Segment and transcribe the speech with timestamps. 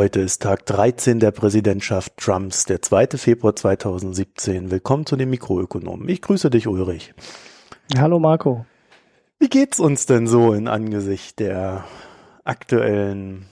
[0.00, 3.18] Heute ist Tag 13 der Präsidentschaft Trumps, der 2.
[3.18, 4.70] Februar 2017.
[4.70, 6.08] Willkommen zu den Mikroökonomen.
[6.08, 7.12] Ich grüße dich, Ulrich.
[7.98, 8.64] Hallo, Marco.
[9.38, 11.84] Wie geht's uns denn so in Angesicht der
[12.44, 13.44] aktuellen,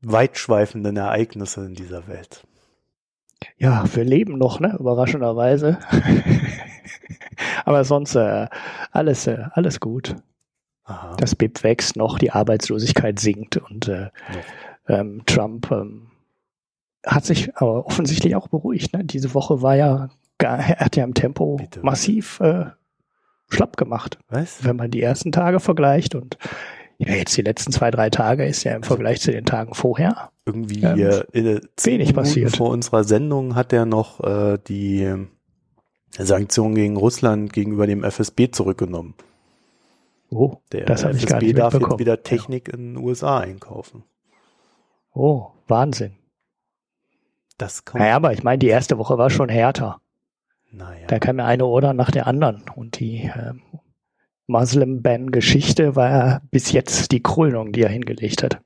[0.00, 2.46] weitschweifenden Ereignisse in dieser Welt?
[3.58, 4.74] Ja, wir leben noch, ne?
[4.80, 5.78] Überraschenderweise.
[7.66, 8.46] Aber sonst äh,
[8.90, 10.16] alles, äh, alles gut.
[10.84, 11.14] Aha.
[11.18, 14.08] Das BIP wächst noch, die Arbeitslosigkeit sinkt und äh,
[14.88, 16.08] ähm, Trump ähm,
[17.04, 18.92] hat sich aber offensichtlich auch beruhigt.
[18.94, 19.04] Ne?
[19.04, 21.80] Diese Woche war ja, gar, er hat ja im Tempo Bitte.
[21.82, 22.66] massiv äh,
[23.48, 24.18] schlapp gemacht.
[24.28, 24.64] Was?
[24.64, 26.38] Wenn man die ersten Tage vergleicht und
[26.98, 30.30] ja, jetzt die letzten zwei, drei Tage ist ja im Vergleich zu den Tagen vorher
[30.46, 30.98] irgendwie ähm,
[31.32, 32.56] äh, wenig passiert.
[32.56, 35.12] Vor unserer Sendung hat er noch äh, die
[36.10, 39.14] Sanktionen gegen Russland gegenüber dem FSB zurückgenommen.
[40.30, 42.74] Oh, der das FSB darf jetzt wieder Technik ja.
[42.74, 44.04] in den USA einkaufen.
[45.12, 46.16] Oh, Wahnsinn.
[47.58, 48.00] Das kommt.
[48.00, 50.00] Naja, aber ich meine, die erste Woche war schon härter.
[50.70, 51.06] Naja.
[51.06, 52.64] Da kam ja eine Order nach der anderen.
[52.74, 53.52] Und die äh,
[54.46, 58.60] Muslim-Ban-Geschichte war ja bis jetzt die Krönung, die er hingelegt hat.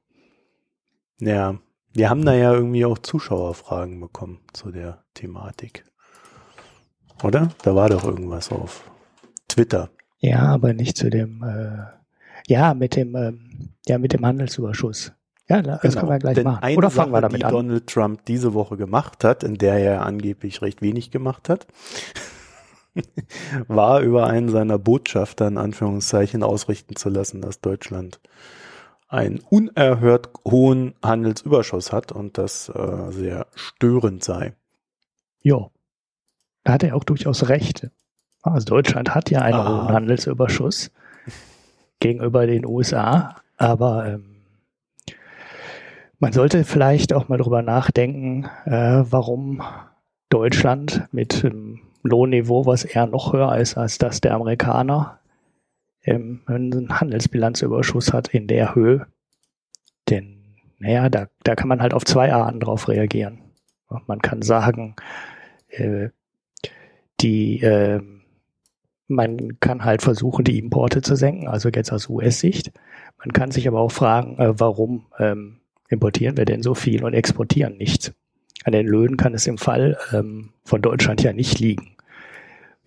[1.18, 1.58] Ja,
[1.92, 5.84] wir haben da ja irgendwie auch Zuschauerfragen bekommen zu der Thematik.
[7.24, 7.48] Oder?
[7.62, 8.88] Da war doch irgendwas auf
[9.48, 9.90] Twitter.
[10.18, 11.86] Ja, aber nicht zu dem, äh,
[12.46, 15.12] ja, mit dem, ähm, ja, mit dem Handelsüberschuss.
[15.48, 15.94] Ja, das genau.
[15.94, 16.62] können wir gleich Denn machen.
[16.62, 17.52] Eine Oder fangen Sache, wir damit die an.
[17.52, 21.66] Donald Trump diese Woche gemacht hat, in der er angeblich recht wenig gemacht hat,
[23.68, 28.20] war über einen seiner Botschafter in Anführungszeichen ausrichten zu lassen, dass Deutschland
[29.08, 34.54] einen unerhört hohen Handelsüberschuss hat und das äh, sehr störend sei.
[35.42, 35.70] Ja,
[36.64, 37.88] da hat er auch durchaus recht.
[38.42, 39.68] Also Deutschland hat ja einen ah.
[39.68, 40.90] hohen Handelsüberschuss
[42.00, 44.35] gegenüber den USA, aber ähm,
[46.18, 49.62] man sollte vielleicht auch mal drüber nachdenken, äh, warum
[50.28, 55.20] Deutschland mit einem Lohnniveau, was eher noch höher ist als das der Amerikaner,
[56.04, 59.06] ähm, einen Handelsbilanzüberschuss hat in der Höhe.
[60.08, 63.40] Denn, naja, da, da kann man halt auf zwei Arten drauf reagieren.
[64.06, 64.96] Man kann sagen,
[65.68, 66.08] äh,
[67.20, 68.00] die, äh,
[69.08, 72.72] man kann halt versuchen, die Importe zu senken, also jetzt aus US-Sicht.
[73.18, 77.14] Man kann sich aber auch fragen, äh, warum ähm, importieren wir denn so viel und
[77.14, 78.12] exportieren nichts?
[78.64, 81.96] An den Löhnen kann es im Fall ähm, von Deutschland ja nicht liegen.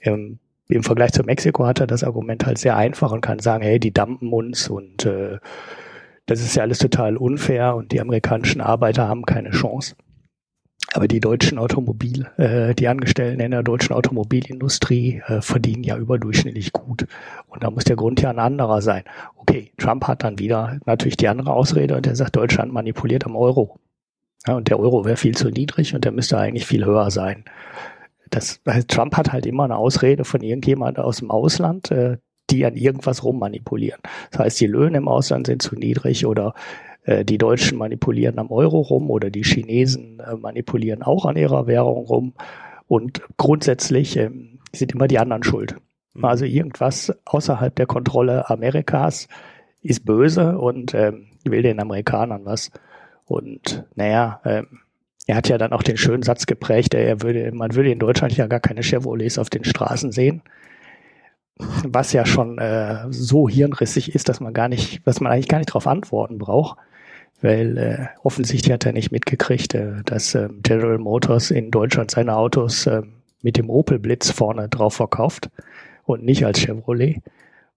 [0.02, 3.64] Ähm, Im Vergleich zu Mexiko hat er das Argument halt sehr einfach und kann sagen,
[3.64, 5.40] hey, die dampen uns und äh,
[6.26, 9.96] das ist ja alles total unfair und die amerikanischen Arbeiter haben keine Chance.
[10.94, 16.74] Aber die deutschen Automobil, äh, die Angestellten in der deutschen Automobilindustrie äh, verdienen ja überdurchschnittlich
[16.74, 17.06] gut.
[17.48, 19.04] Und da muss der Grund ja ein anderer sein.
[19.36, 23.36] Okay, Trump hat dann wieder natürlich die andere Ausrede und er sagt, Deutschland manipuliert am
[23.36, 23.80] Euro.
[24.48, 27.46] Ja, und der Euro wäre viel zu niedrig und der müsste eigentlich viel höher sein.
[28.30, 32.18] Das, also Trump hat halt immer eine Ausrede von irgendjemand aus dem Ausland, äh,
[32.50, 34.02] die an irgendwas rummanipulieren.
[34.32, 36.54] Das heißt, die Löhne im Ausland sind zu niedrig oder
[37.10, 41.66] äh, die Deutschen manipulieren am Euro rum oder die Chinesen äh, manipulieren auch an ihrer
[41.66, 42.34] Währung rum.
[42.88, 44.30] Und grundsätzlich äh,
[44.72, 45.76] sind immer die anderen schuld.
[46.14, 46.26] Mhm.
[46.26, 49.28] Also irgendwas außerhalb der Kontrolle Amerikas
[49.82, 52.70] ist böse und ähm, will den Amerikanern was.
[53.26, 54.68] Und naja, ähm,
[55.26, 58.38] er hat ja dann auch den schönen Satz geprägt, er würde, man würde in Deutschland
[58.38, 60.44] ja gar keine Chevrolets auf den Straßen sehen.
[61.58, 65.58] Was ja schon äh, so hirnrissig ist, dass man gar nicht, dass man eigentlich gar
[65.58, 66.78] nicht darauf antworten braucht
[67.42, 72.36] weil äh, offensichtlich hat er nicht mitgekriegt, äh, dass äh, General Motors in Deutschland seine
[72.36, 73.02] Autos äh,
[73.42, 75.50] mit dem Opel Blitz vorne drauf verkauft
[76.06, 77.22] und nicht als Chevrolet.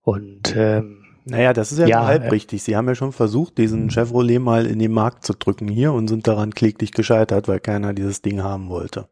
[0.02, 2.62] Und ähm, naja, das ist ja, ja halb äh, richtig.
[2.62, 6.08] Sie haben ja schon versucht, diesen Chevrolet mal in den Markt zu drücken hier und
[6.08, 9.08] sind daran kläglich gescheitert, weil keiner dieses Ding haben wollte.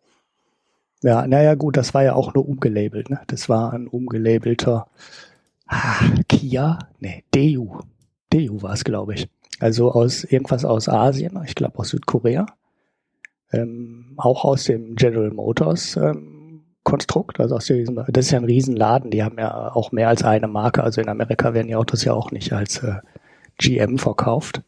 [1.02, 3.08] Ja, naja, gut, das war ja auch nur umgelabelt.
[3.08, 3.20] Ne?
[3.29, 4.88] Das war ein umgelabelter
[5.67, 7.81] ah, Kia, nee, Deu.
[8.32, 9.29] Deu war es, glaube ich.
[9.61, 12.47] Also aus irgendwas aus Asien, ich glaube aus Südkorea.
[13.53, 18.45] Ähm, auch aus dem General Motors ähm, Konstrukt, also aus diesem, das ist ja ein
[18.45, 22.05] Riesenladen, die haben ja auch mehr als eine Marke, also in Amerika werden die Autos
[22.05, 22.95] ja auch nicht als äh,
[23.59, 24.62] GM verkauft.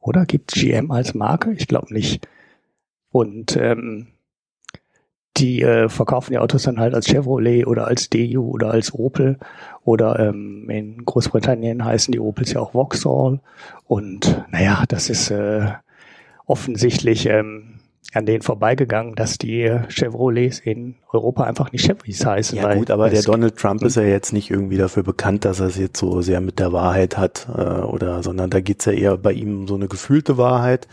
[0.00, 1.52] Oder gibt GM als Marke?
[1.52, 2.26] Ich glaube nicht.
[3.10, 4.08] Und ähm,
[5.36, 9.38] die äh, verkaufen die Autos dann halt als Chevrolet oder als DU oder als Opel
[9.84, 13.40] oder ähm, in Großbritannien heißen die Opels ja auch Vauxhall
[13.86, 15.66] und naja, das ist äh,
[16.46, 17.80] offensichtlich ähm,
[18.12, 22.56] an denen vorbeigegangen, dass die Chevrolets in Europa einfach nicht Chevrys heißen.
[22.56, 25.66] Ja gut, aber der Donald Trump ist ja jetzt nicht irgendwie dafür bekannt, dass er
[25.66, 29.16] es jetzt so sehr mit der Wahrheit hat, äh, oder, sondern da geht's ja eher
[29.16, 30.86] bei ihm um so eine gefühlte Wahrheit,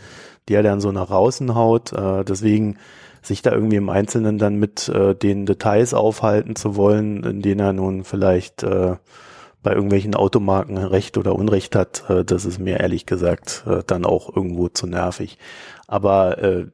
[0.48, 1.92] die er dann so nach außen haut.
[1.92, 2.78] Äh, deswegen
[3.22, 7.60] sich da irgendwie im Einzelnen dann mit äh, den Details aufhalten zu wollen, in denen
[7.60, 8.96] er nun vielleicht äh,
[9.62, 14.04] bei irgendwelchen Automarken Recht oder Unrecht hat, äh, das ist mir ehrlich gesagt äh, dann
[14.04, 15.38] auch irgendwo zu nervig.
[15.86, 16.66] Aber äh,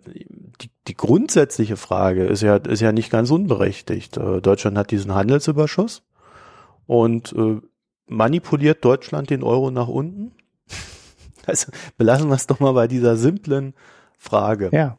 [0.61, 4.17] die, die grundsätzliche Frage ist ja, ist ja nicht ganz unberechtigt.
[4.17, 6.03] Äh, Deutschland hat diesen Handelsüberschuss
[6.87, 7.61] und äh,
[8.07, 10.33] manipuliert Deutschland den Euro nach unten?
[11.47, 13.73] Also belassen wir es doch mal bei dieser simplen
[14.19, 14.69] Frage.
[14.71, 14.99] Ja.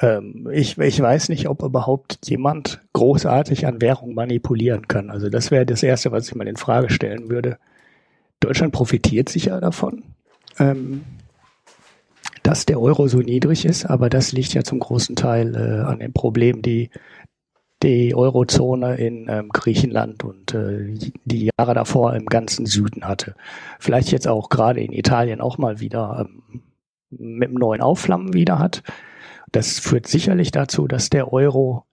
[0.00, 5.10] Ähm, ich, ich weiß nicht, ob überhaupt jemand großartig an Währung manipulieren kann.
[5.10, 7.58] Also das wäre das Erste, was ich mal in Frage stellen würde.
[8.40, 10.02] Deutschland profitiert sicher davon,
[10.58, 11.02] ähm,
[12.42, 15.98] dass der Euro so niedrig ist, aber das liegt ja zum großen Teil äh, an
[15.98, 16.90] dem Problem, die
[17.82, 20.94] die Eurozone in ähm, Griechenland und äh,
[21.24, 23.34] die Jahre davor im ganzen Süden hatte.
[23.78, 26.28] Vielleicht jetzt auch gerade in Italien auch mal wieder
[27.10, 28.82] mit einem neuen Aufflammen wieder hat.
[29.52, 31.84] Das führt sicherlich dazu, dass der Euro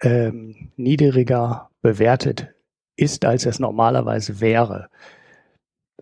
[0.00, 2.48] ähm, niedriger bewertet
[2.96, 4.88] ist, als es normalerweise wäre.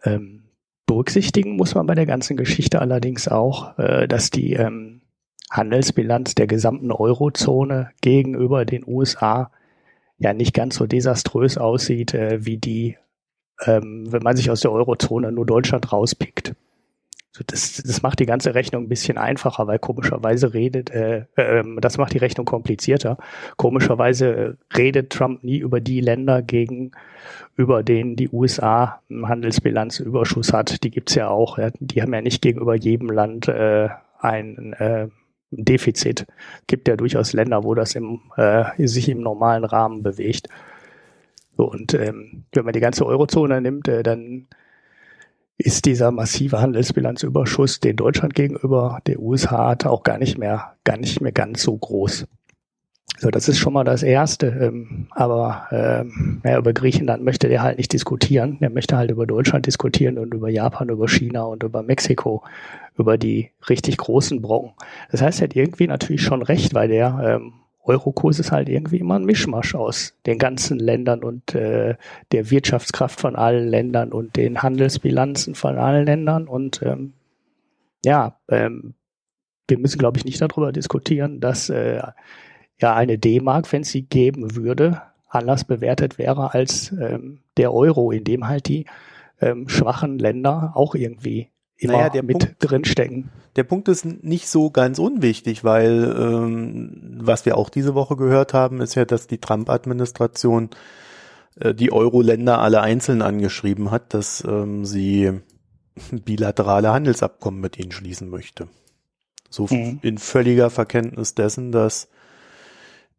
[0.03, 0.45] Ähm,
[0.87, 5.03] berücksichtigen muss man bei der ganzen Geschichte allerdings auch, äh, dass die ähm,
[5.51, 9.51] Handelsbilanz der gesamten Eurozone gegenüber den USA
[10.19, 12.97] ja nicht ganz so desaströs aussieht, äh, wie die,
[13.65, 16.55] ähm, wenn man sich aus der Eurozone nur Deutschland rauspickt.
[17.47, 21.97] Das, das macht die ganze Rechnung ein bisschen einfacher, weil komischerweise redet, äh, äh, das
[21.97, 23.19] macht die Rechnung komplizierter.
[23.57, 26.91] Komischerweise äh, redet Trump nie über die Länder gegen,
[27.55, 30.83] über denen die USA einen Handelsbilanzüberschuss hat.
[30.83, 31.57] Die gibt's ja auch.
[31.79, 35.07] Die haben ja nicht gegenüber jedem Land äh, ein äh,
[35.53, 36.27] Defizit.
[36.67, 40.49] Gibt ja durchaus Länder, wo das im, äh, sich im normalen Rahmen bewegt.
[41.57, 44.49] So, und ähm, wenn man die ganze Eurozone nimmt, äh, dann
[45.61, 50.97] ist dieser massive Handelsbilanzüberschuss, den Deutschland gegenüber der USA hat, auch gar nicht mehr, gar
[50.97, 52.27] nicht mehr ganz so groß.
[53.19, 54.47] So, das ist schon mal das Erste.
[54.47, 58.57] Ähm, aber ähm, ja, über Griechenland möchte der halt nicht diskutieren.
[58.61, 62.43] Der möchte halt über Deutschland diskutieren und über Japan, über China und über Mexiko,
[62.97, 64.73] über die richtig großen Brocken.
[65.11, 67.53] Das heißt, er hat irgendwie natürlich schon recht, weil der ähm,
[67.91, 71.97] Eurokurs ist halt irgendwie immer ein Mischmasch aus den ganzen Ländern und äh,
[72.31, 76.47] der Wirtschaftskraft von allen Ländern und den Handelsbilanzen von allen Ländern.
[76.47, 77.15] Und ähm,
[78.05, 78.95] ja, ähm,
[79.67, 82.01] wir müssen, glaube ich, nicht darüber diskutieren, dass äh,
[82.81, 88.13] ja eine D-Mark, wenn es sie geben würde, anders bewertet wäre als ähm, der Euro,
[88.13, 88.87] in dem halt die
[89.41, 91.49] ähm, schwachen Länder auch irgendwie
[91.81, 93.31] immer naja, mit Punkt, drinstecken.
[93.57, 98.55] Der Punkt ist nicht so ganz unwichtig, weil ähm, was wir auch diese Woche gehört
[98.55, 100.71] haben, ist ja, dass die Trump-Administration
[101.59, 105.33] äh, die Euro-Länder alle einzeln angeschrieben hat, dass ähm, sie
[106.13, 108.69] bilaterale Handelsabkommen mit ihnen schließen möchte.
[109.49, 109.99] So mhm.
[110.03, 112.09] in völliger Verkenntnis dessen, dass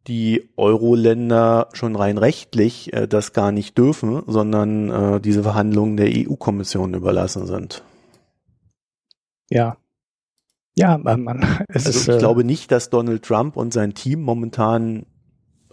[0.06, 6.10] die Euro-Länder schon rein rechtlich äh, das gar nicht dürfen, sondern äh, diese Verhandlungen der
[6.10, 7.82] EU-Kommission überlassen sind.
[9.52, 9.76] Ja.
[10.74, 14.22] Ja, man, es also ist, ich äh, glaube nicht, dass Donald Trump und sein Team
[14.22, 15.04] momentan,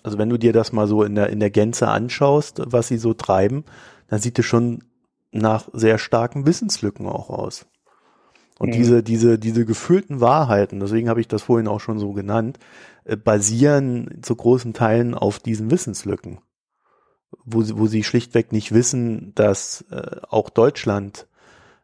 [0.04, 2.98] also wenn du dir das mal so in der, in der Gänze anschaust, was sie
[2.98, 3.64] so treiben,
[4.08, 4.84] dann sieht es schon
[5.32, 7.68] nach sehr starken Wissenslücken auch aus.
[8.58, 8.74] Und mhm.
[8.74, 12.60] diese, diese, diese gefühlten Wahrheiten, deswegen habe ich das vorhin auch schon so genannt,
[13.06, 16.40] äh, basieren zu großen Teilen auf diesen Wissenslücken.
[17.46, 21.28] Wo, sie, wo sie schlichtweg nicht wissen, dass äh, auch Deutschland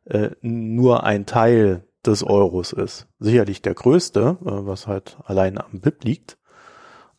[0.06, 3.08] äh, nur ein Teil des Euros ist.
[3.20, 6.38] Sicherlich der größte, äh, was halt allein am BIP liegt,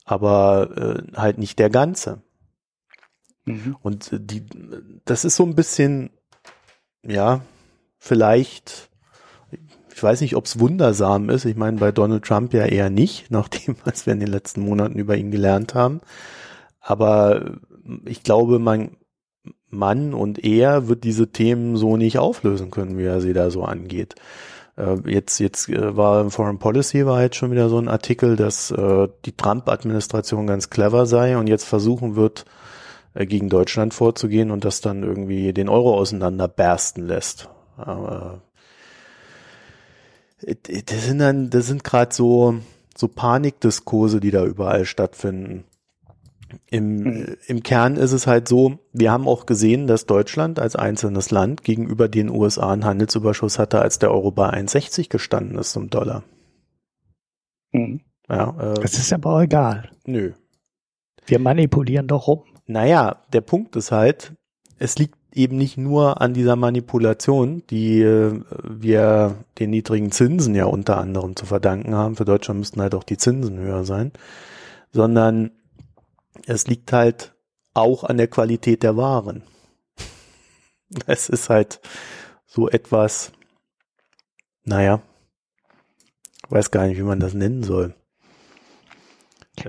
[0.05, 2.23] aber äh, halt nicht der ganze.
[3.45, 3.77] Mhm.
[3.81, 4.45] Und äh, die,
[5.05, 6.11] das ist so ein bisschen,
[7.03, 7.41] ja,
[7.99, 8.91] vielleicht,
[9.95, 11.45] ich weiß nicht, ob es wundersam ist.
[11.45, 14.61] Ich meine, bei Donald Trump ja eher nicht, nach dem, was wir in den letzten
[14.61, 16.01] Monaten über ihn gelernt haben.
[16.81, 17.59] Aber
[18.05, 18.97] ich glaube, man,
[19.69, 23.65] Mann und er wird diese Themen so nicht auflösen können, wie er sie da so
[23.65, 24.15] angeht.
[24.77, 28.37] Äh, jetzt jetzt äh, war im Foreign Policy war jetzt schon wieder so ein Artikel,
[28.37, 32.45] dass äh, die Trump-Administration ganz clever sei und jetzt versuchen wird,
[33.15, 37.49] äh, gegen Deutschland vorzugehen und das dann irgendwie den Euro auseinanderbersten lässt.
[37.77, 38.43] Aber
[40.43, 40.55] äh,
[40.85, 42.57] das sind dann, das sind gerade so
[42.99, 45.65] so Panikdiskurse, die da überall stattfinden.
[46.69, 47.37] Im, mhm.
[47.47, 51.65] Im Kern ist es halt so, wir haben auch gesehen, dass Deutschland als einzelnes Land
[51.65, 56.23] gegenüber den USA einen Handelsüberschuss hatte, als der Euro bei 1,60 gestanden ist zum Dollar.
[57.73, 58.01] Mhm.
[58.29, 59.91] Ja, äh, das ist aber auch egal.
[60.05, 60.33] Nö.
[61.27, 62.43] Wir manipulieren doch rum.
[62.67, 64.33] Naja, der Punkt ist halt,
[64.79, 70.65] es liegt eben nicht nur an dieser Manipulation, die äh, wir den niedrigen Zinsen ja
[70.65, 72.17] unter anderem zu verdanken haben.
[72.17, 74.13] Für Deutschland müssten halt auch die Zinsen höher sein,
[74.93, 75.51] sondern
[76.47, 77.35] es liegt halt
[77.75, 79.43] auch an der Qualität der Waren.
[81.07, 81.81] Es ist halt
[82.47, 83.33] so etwas,
[84.65, 85.03] naja,
[86.49, 87.95] weiß gar nicht, wie man das nennen soll.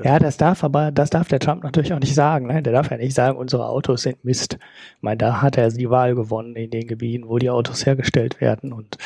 [0.03, 2.47] Ja, das darf aber, das darf der Trump natürlich auch nicht sagen.
[2.47, 2.61] Ne?
[2.61, 4.55] Der darf ja nicht sagen, unsere Autos sind Mist.
[4.55, 8.41] Ich meine, da hat er die Wahl gewonnen in den Gebieten, wo die Autos hergestellt
[8.41, 8.73] werden.
[8.73, 8.97] Und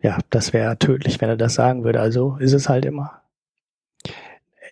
[0.00, 2.00] ja, das wäre tödlich, wenn er das sagen würde.
[2.00, 3.22] Also ist es halt immer.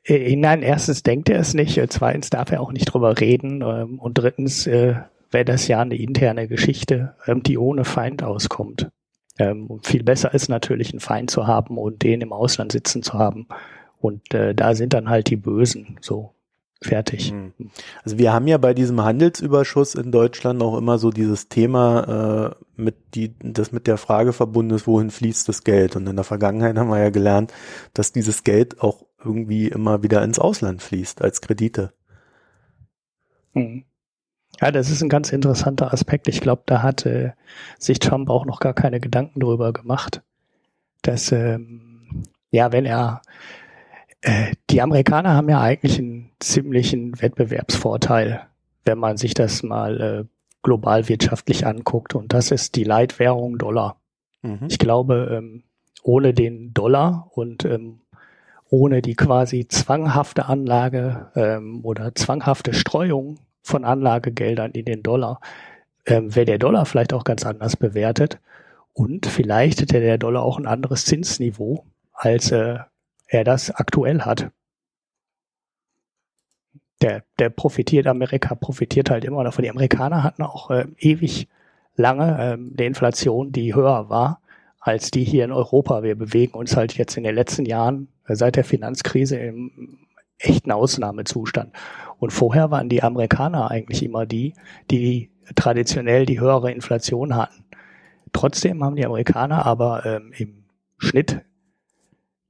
[0.05, 3.99] Äh, nein, erstens denkt er es nicht, zweitens darf er auch nicht drüber reden ähm,
[3.99, 4.97] und drittens äh,
[5.31, 8.91] wäre das ja eine interne Geschichte, ähm, die ohne Feind auskommt.
[9.39, 13.15] Ähm, viel besser ist natürlich, einen Feind zu haben und den im Ausland sitzen zu
[13.15, 13.49] haben
[14.01, 16.35] und äh, da sind dann halt die Bösen so
[16.85, 17.31] fertig.
[17.31, 17.53] Hm.
[18.05, 22.65] Also wir haben ja bei diesem Handelsüberschuss in Deutschland auch immer so dieses Thema, äh,
[22.77, 25.97] mit die, das mit der Frage verbunden ist, wohin fließt das Geld?
[25.97, 27.53] Und in der Vergangenheit haben wir ja gelernt,
[27.95, 31.93] dass dieses Geld auch irgendwie immer wieder ins Ausland fließt als Kredite.
[33.53, 33.85] Hm.
[34.61, 36.29] Ja, das ist ein ganz interessanter Aspekt.
[36.29, 37.33] Ich glaube, da hat äh,
[37.79, 40.23] sich Trump auch noch gar keine Gedanken darüber gemacht,
[41.03, 43.23] dass ähm, ja, wenn er
[44.21, 48.47] äh, die Amerikaner haben ja eigentlich einen ziemlichen Wettbewerbsvorteil,
[48.85, 50.25] wenn man sich das mal äh,
[50.63, 52.15] global wirtschaftlich anguckt.
[52.15, 54.01] Und das ist die Leitwährung Dollar.
[54.43, 54.67] Mhm.
[54.69, 55.65] Ich glaube, ähm,
[56.03, 58.01] ohne den Dollar und ähm,
[58.71, 65.41] ohne die quasi zwanghafte Anlage ähm, oder zwanghafte Streuung von Anlagegeldern in den Dollar,
[66.07, 68.41] ähm, wäre der Dollar vielleicht auch ganz anders bewertet.
[68.93, 72.79] Und vielleicht hätte der Dollar auch ein anderes Zinsniveau als äh,
[73.27, 74.51] er das aktuell hat.
[77.03, 79.65] Der, der profitiert, Amerika profitiert halt immer davon.
[79.65, 81.49] Die Amerikaner hatten auch äh, ewig
[81.97, 84.41] lange äh, eine Inflation, die höher war
[84.85, 86.03] als die hier in Europa.
[86.03, 89.99] Wir bewegen uns halt jetzt in den letzten Jahren äh, seit der Finanzkrise im
[90.39, 91.73] echten Ausnahmezustand.
[92.19, 94.53] Und vorher waren die Amerikaner eigentlich immer die,
[94.91, 97.65] die traditionell die höhere Inflation hatten.
[98.35, 100.65] Trotzdem haben die Amerikaner aber ähm, im
[100.99, 101.41] Schnitt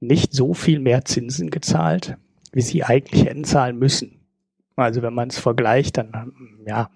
[0.01, 2.17] nicht so viel mehr Zinsen gezahlt,
[2.51, 4.25] wie sie eigentlich hätten zahlen müssen.
[4.75, 6.33] Also wenn man es vergleicht, dann
[6.67, 6.89] ja,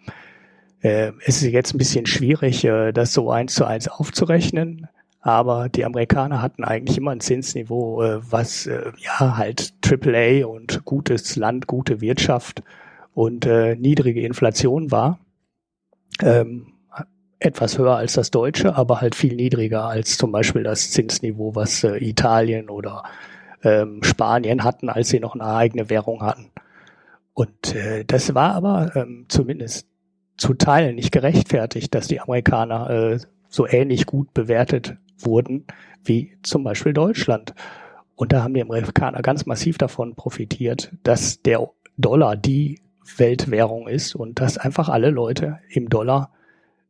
[0.84, 4.89] äh, ist es jetzt ein bisschen schwierig, äh, das so eins zu eins aufzurechnen.
[5.22, 10.86] Aber die Amerikaner hatten eigentlich immer ein Zinsniveau, äh, was äh, ja halt AAA und
[10.86, 12.64] gutes Land, gute Wirtschaft
[13.14, 15.20] und äh, niedrige Inflation war.
[16.22, 16.74] Ähm,
[17.40, 21.84] etwas höher als das deutsche, aber halt viel niedriger als zum Beispiel das Zinsniveau, was
[21.84, 23.04] äh, Italien oder
[23.64, 26.52] ähm, Spanien hatten, als sie noch eine eigene Währung hatten.
[27.34, 29.88] Und äh, das war aber ähm, zumindest
[30.38, 35.66] zu Teilen nicht gerechtfertigt, dass die Amerikaner äh, so ähnlich gut bewertet wurden
[36.04, 37.54] wie zum Beispiel Deutschland.
[38.16, 42.82] Und da haben die Amerikaner ganz massiv davon profitiert, dass der Dollar die
[43.18, 46.32] Weltwährung ist und dass einfach alle Leute im Dollar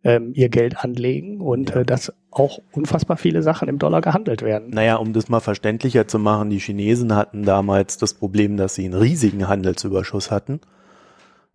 [0.03, 1.77] ähm, ihr Geld anlegen und ja.
[1.77, 4.69] äh, dass auch unfassbar viele Sachen im Dollar gehandelt werden.
[4.69, 8.85] Naja, um das mal verständlicher zu machen, die Chinesen hatten damals das Problem, dass sie
[8.85, 10.61] einen riesigen Handelsüberschuss hatten.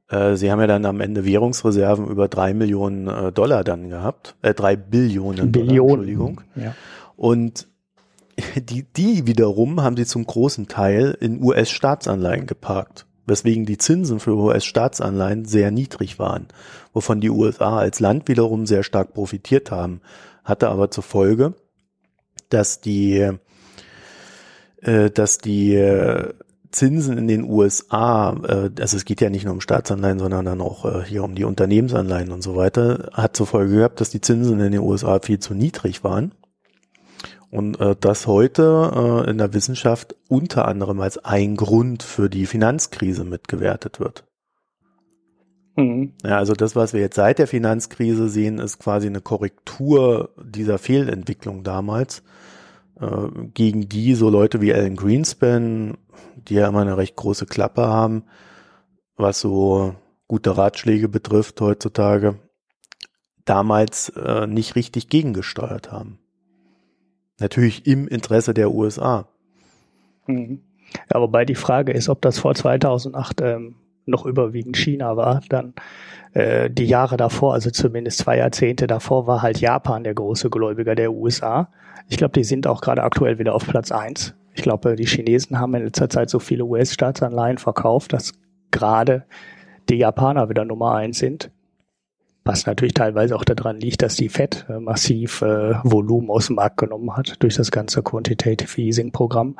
[0.08, 4.36] Äh, sie haben ja dann am Ende Währungsreserven über drei Millionen äh, Dollar dann gehabt,
[4.42, 5.76] äh, drei Billionen, Billionen.
[5.76, 6.40] Dollar, Entschuldigung.
[6.56, 6.74] Ja.
[7.16, 7.68] Und
[8.56, 14.36] die, die wiederum haben sie zum großen Teil in US-Staatsanleihen geparkt weswegen die Zinsen für
[14.36, 16.48] US-Staatsanleihen sehr niedrig waren,
[16.92, 20.00] wovon die USA als Land wiederum sehr stark profitiert haben,
[20.44, 21.54] hatte aber zur Folge,
[22.50, 23.30] dass die,
[24.82, 26.34] äh, dass die äh,
[26.74, 30.60] Zinsen in den USA, äh, also es geht ja nicht nur um Staatsanleihen, sondern dann
[30.60, 34.20] auch äh, hier um die Unternehmensanleihen und so weiter, hat zur Folge gehabt, dass die
[34.20, 36.32] Zinsen in den USA viel zu niedrig waren
[37.50, 42.46] und äh, das heute äh, in der Wissenschaft unter anderem als ein Grund für die
[42.46, 44.24] Finanzkrise mitgewertet wird.
[45.76, 46.14] Mhm.
[46.24, 50.78] Ja, also das, was wir jetzt seit der Finanzkrise sehen, ist quasi eine Korrektur dieser
[50.78, 52.24] Fehlentwicklung damals,
[53.54, 55.96] gegen die so Leute wie Alan Greenspan,
[56.36, 58.24] die ja immer eine recht große Klappe haben,
[59.16, 59.94] was so
[60.28, 62.38] gute Ratschläge betrifft heutzutage,
[63.44, 66.18] damals äh, nicht richtig gegengesteuert haben.
[67.40, 69.28] Natürlich im Interesse der USA.
[70.26, 70.62] Mhm.
[71.12, 75.40] Ja, wobei die Frage ist, ob das vor 2008 ähm, noch überwiegend China war.
[75.48, 75.74] Dann
[76.32, 80.94] äh, die Jahre davor, also zumindest zwei Jahrzehnte davor, war halt Japan der große Gläubiger
[80.94, 81.68] der USA.
[82.08, 85.58] Ich glaube, die sind auch gerade aktuell wieder auf Platz eins Ich glaube, die Chinesen
[85.58, 88.32] haben in letzter Zeit so viele US-Staatsanleihen verkauft, dass
[88.70, 89.24] gerade
[89.88, 91.50] die Japaner wieder Nummer eins sind.
[92.44, 96.56] Was natürlich teilweise auch daran liegt, dass die Fed äh, massiv äh, Volumen aus dem
[96.56, 99.56] Markt genommen hat durch das ganze Quantitative Easing Programm.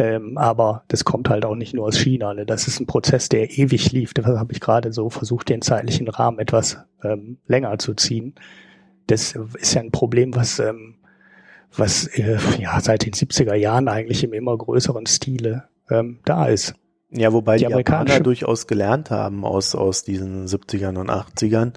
[0.00, 2.32] Ähm, aber das kommt halt auch nicht nur aus China.
[2.32, 2.46] Ne?
[2.46, 4.14] Das ist ein Prozess, der ewig lief.
[4.14, 8.34] Da habe ich gerade so versucht, den zeitlichen Rahmen etwas ähm, länger zu ziehen.
[9.08, 10.94] Das ist ja ein Problem, was, ähm,
[11.76, 16.74] was äh, ja, seit den 70er Jahren eigentlich im immer größeren Stile ähm, da ist.
[17.10, 21.74] Ja, wobei die, die Japaner durchaus gelernt haben aus, aus diesen 70ern und 80ern,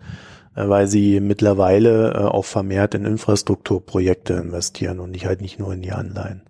[0.55, 5.73] äh, weil sie mittlerweile äh, auch vermehrt in Infrastrukturprojekte investieren und nicht halt nicht nur
[5.73, 6.43] in die Anleihen.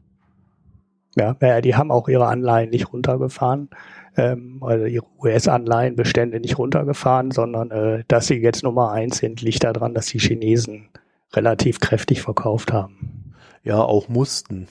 [1.15, 3.69] Ja, ja die haben auch ihre Anleihen nicht runtergefahren,
[4.17, 9.63] ähm, also ihre US-Anleihenbestände nicht runtergefahren, sondern äh, dass sie jetzt Nummer eins sind, liegt
[9.63, 10.89] daran, dass die Chinesen
[11.33, 13.33] relativ kräftig verkauft haben.
[13.63, 14.67] Ja, auch mussten.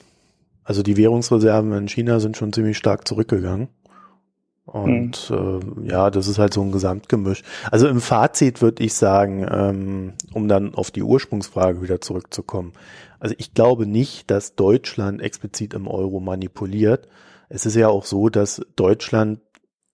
[0.63, 3.67] Also die Währungsreserven in China sind schon ziemlich stark zurückgegangen.
[4.73, 5.85] Und mhm.
[5.85, 7.43] äh, ja, das ist halt so ein Gesamtgemisch.
[7.69, 12.73] Also im Fazit würde ich sagen, ähm, um dann auf die Ursprungsfrage wieder zurückzukommen.
[13.19, 17.07] Also ich glaube nicht, dass Deutschland explizit im Euro manipuliert.
[17.49, 19.41] Es ist ja auch so, dass Deutschland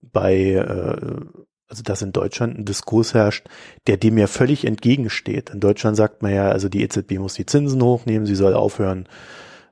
[0.02, 1.26] bei, äh,
[1.68, 3.50] also dass in Deutschland ein Diskurs herrscht,
[3.86, 5.50] der dem ja völlig entgegensteht.
[5.50, 9.10] In Deutschland sagt man ja, also die EZB muss die Zinsen hochnehmen, sie soll aufhören,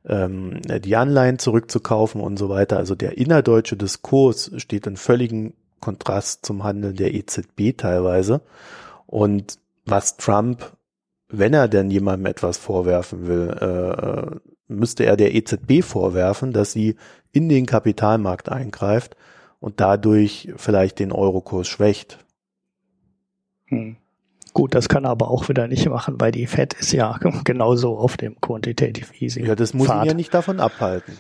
[0.08, 2.78] ähm, die Anleihen zurückzukaufen und so weiter.
[2.78, 8.42] Also der innerdeutsche Diskurs steht in völligen Kontrast zum Handeln der EZB teilweise.
[9.06, 10.74] Und was Trump,
[11.30, 16.96] wenn er denn jemandem etwas vorwerfen will, äh, müsste er der EZB vorwerfen, dass sie
[17.32, 19.16] in den Kapitalmarkt eingreift
[19.60, 22.20] und dadurch vielleicht den Eurokurs schwächt.
[23.66, 23.98] Hm.
[24.58, 27.96] Gut, das kann er aber auch wieder nicht machen, weil die Fed ist ja genauso
[27.96, 29.46] auf dem Quantitative Easing.
[29.46, 31.14] Ja, das muss ihn ja nicht davon abhalten.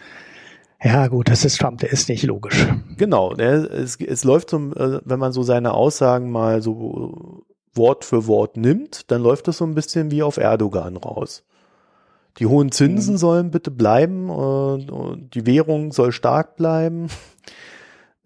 [0.83, 2.65] Ja, gut, das ist Trump, der ist nicht logisch.
[2.97, 7.43] Genau, es, es läuft so, äh, wenn man so seine Aussagen mal so
[7.75, 11.43] Wort für Wort nimmt, dann läuft das so ein bisschen wie auf Erdogan raus.
[12.39, 13.19] Die hohen Zinsen mhm.
[13.19, 17.07] sollen bitte bleiben, und die Währung soll stark bleiben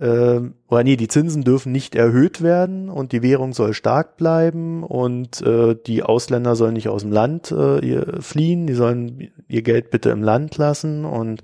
[0.01, 4.83] ähm, oder nee, die Zinsen dürfen nicht erhöht werden und die Währung soll stark bleiben
[4.83, 9.91] und äh, die Ausländer sollen nicht aus dem Land äh, fliehen, die sollen ihr Geld
[9.91, 11.43] bitte im Land lassen und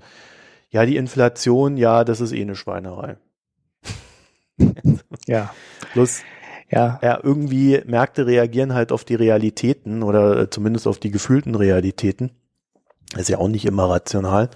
[0.70, 3.16] ja, die Inflation, ja, das ist eh eine Schweinerei.
[5.26, 5.54] ja.
[5.92, 6.22] Plus,
[6.68, 6.98] ja.
[7.00, 12.32] ja, irgendwie Märkte reagieren halt auf die Realitäten oder äh, zumindest auf die gefühlten Realitäten.
[13.12, 14.50] Das ist ja auch nicht immer rational.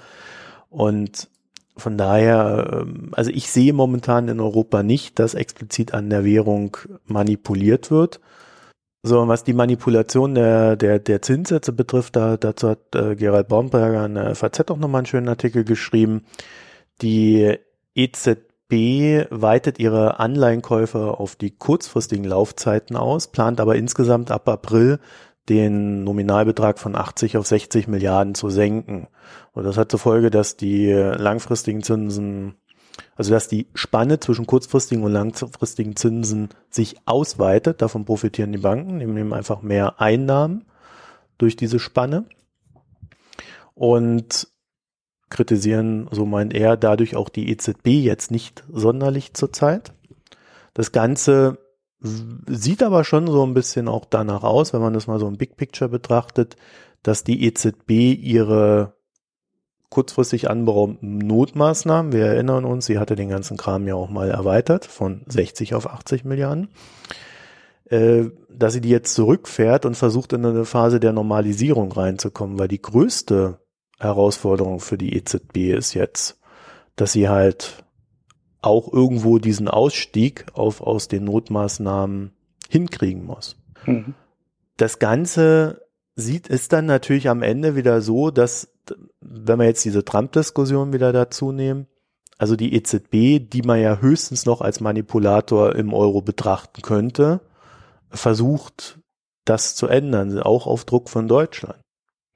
[0.68, 1.30] Und
[1.76, 6.76] von daher, ähm, also ich sehe momentan in Europa nicht, dass explizit an der Währung
[7.06, 8.20] manipuliert wird.
[9.04, 14.06] So, was die Manipulation der, der, der Zinssätze betrifft, da, dazu hat äh, Gerald Baumberger
[14.06, 16.24] in der FAZ auch nochmal einen schönen Artikel geschrieben.
[17.00, 17.58] Die
[17.96, 25.00] EZB weitet ihre Anleihenkäufe auf die kurzfristigen Laufzeiten aus, plant aber insgesamt ab April
[25.48, 29.08] den Nominalbetrag von 80 auf 60 Milliarden zu senken.
[29.52, 32.54] Und das hat zur Folge, dass die langfristigen Zinsen,
[33.16, 37.82] also dass die Spanne zwischen kurzfristigen und langfristigen Zinsen sich ausweitet.
[37.82, 40.64] Davon profitieren die Banken, die nehmen einfach mehr Einnahmen
[41.38, 42.24] durch diese Spanne
[43.74, 44.48] und
[45.28, 49.92] kritisieren, so meint er, dadurch auch die EZB jetzt nicht sonderlich zurzeit.
[50.74, 51.58] Das Ganze
[52.02, 55.36] Sieht aber schon so ein bisschen auch danach aus, wenn man das mal so im
[55.36, 56.56] Big Picture betrachtet,
[57.02, 58.94] dass die EZB ihre
[59.88, 64.86] kurzfristig anberaumten Notmaßnahmen, wir erinnern uns, sie hatte den ganzen Kram ja auch mal erweitert
[64.86, 66.70] von 60 auf 80 Milliarden,
[67.90, 72.68] äh, dass sie die jetzt zurückfährt und versucht in eine Phase der Normalisierung reinzukommen, weil
[72.68, 73.58] die größte
[74.00, 76.40] Herausforderung für die EZB ist jetzt,
[76.96, 77.81] dass sie halt
[78.62, 82.32] auch irgendwo diesen Ausstieg auf, aus den Notmaßnahmen
[82.68, 83.56] hinkriegen muss.
[83.84, 84.14] Mhm.
[84.76, 85.82] Das Ganze
[86.14, 88.72] sieht, ist dann natürlich am Ende wieder so, dass,
[89.20, 91.86] wenn wir jetzt diese Trump-Diskussion wieder dazu nehmen,
[92.38, 97.40] also die EZB, die man ja höchstens noch als Manipulator im Euro betrachten könnte,
[98.10, 98.98] versucht,
[99.44, 101.78] das zu ändern, auch auf Druck von Deutschland.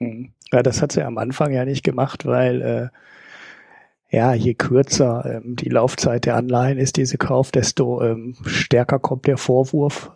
[0.00, 0.32] Mhm.
[0.52, 2.88] Ja, das hat sie am Anfang ja nicht gemacht, weil äh,
[4.16, 8.98] ja, je kürzer ähm, die Laufzeit der Anleihen ist, die sie kauft, desto ähm, stärker
[8.98, 10.10] kommt der Vorwurf,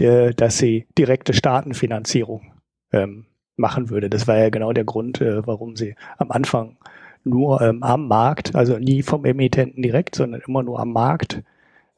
[0.00, 2.52] der, dass sie direkte Staatenfinanzierung
[2.90, 4.10] ähm, machen würde.
[4.10, 6.76] Das war ja genau der Grund, äh, warum sie am Anfang
[7.22, 11.44] nur ähm, am Markt, also nie vom Emittenten direkt, sondern immer nur am Markt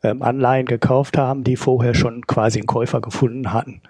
[0.02, 3.80] ähm, Anleihen gekauft haben, die vorher schon quasi einen Käufer gefunden hatten.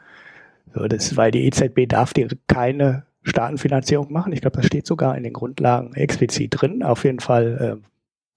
[0.75, 4.33] So, das, weil die EZB darf dir keine Staatenfinanzierung machen.
[4.33, 6.83] Ich glaube, das steht sogar in den Grundlagen explizit drin.
[6.83, 7.89] Auf jeden Fall äh,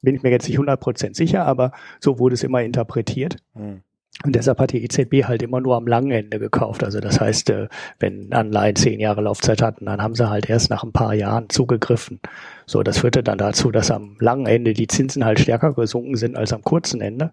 [0.02, 3.38] bin ich mir jetzt nicht 100% sicher, aber so wurde es immer interpretiert.
[3.54, 3.82] Hm.
[4.24, 6.84] Und deshalb hat die EZB halt immer nur am langen Ende gekauft.
[6.84, 10.70] Also das heißt, äh, wenn Anleihen zehn Jahre Laufzeit hatten, dann haben sie halt erst
[10.70, 12.20] nach ein paar Jahren zugegriffen.
[12.66, 16.36] So, das führte dann dazu, dass am langen Ende die Zinsen halt stärker gesunken sind
[16.38, 17.32] als am kurzen Ende.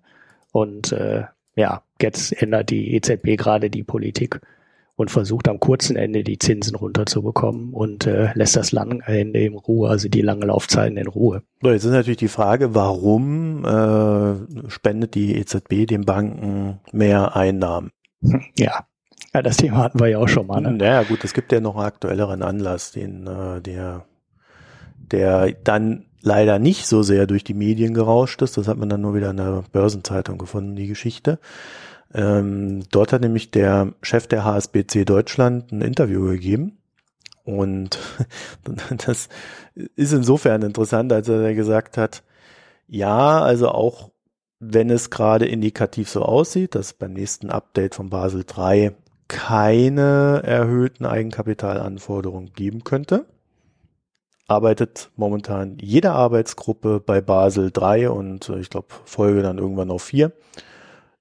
[0.53, 1.25] Und äh,
[1.57, 4.41] ja, jetzt ändert die EZB gerade die Politik
[4.99, 9.55] und versucht am kurzen Ende die Zinsen runterzubekommen und äh, lässt das lange Ende in
[9.55, 11.45] Ruhe, also die lange Laufzeiten in Ruhe.
[11.63, 17.93] So, jetzt ist natürlich die Frage, warum äh, spendet die EZB den Banken mehr Einnahmen?
[18.59, 18.87] Ja.
[19.33, 20.61] ja, das Thema hatten wir ja auch schon mal.
[20.61, 20.73] Ne?
[20.73, 24.05] Naja gut, es gibt ja noch einen aktuelleren Anlass, den äh, der
[25.13, 28.57] der dann leider nicht so sehr durch die Medien gerauscht ist.
[28.57, 31.39] Das hat man dann nur wieder in der Börsenzeitung gefunden, die Geschichte.
[32.15, 36.79] Ähm, dort hat nämlich der Chef der HSBC Deutschland ein Interview gegeben.
[37.45, 37.99] Und
[39.07, 39.29] das
[39.97, 42.23] ist insofern interessant, als er gesagt hat,
[42.87, 44.11] ja, also auch
[44.61, 48.93] wenn es gerade indikativ so aussieht, dass beim nächsten Update von Basel III
[49.29, 53.27] keine erhöhten Eigenkapitalanforderungen geben könnte,
[54.49, 60.33] arbeitet momentan jede Arbeitsgruppe bei Basel III und ich glaube Folge dann irgendwann auf vier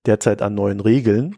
[0.08, 1.36] derzeit an neuen Regeln.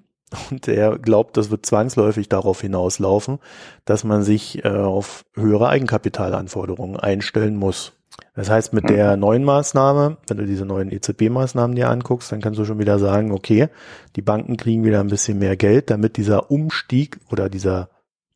[0.51, 3.39] Und er glaubt, das wird zwangsläufig darauf hinauslaufen,
[3.85, 7.93] dass man sich äh, auf höhere Eigenkapitalanforderungen einstellen muss.
[8.35, 9.21] Das heißt, mit der mhm.
[9.21, 13.31] neuen Maßnahme, wenn du diese neuen EZB-Maßnahmen dir anguckst, dann kannst du schon wieder sagen,
[13.31, 13.69] okay,
[14.15, 17.89] die Banken kriegen wieder ein bisschen mehr Geld, damit dieser Umstieg oder dieser,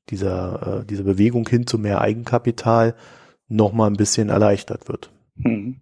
[0.09, 2.95] dieser, äh, diese Bewegung hin zu mehr Eigenkapital
[3.47, 5.09] nochmal ein bisschen erleichtert wird.
[5.35, 5.77] Mhm.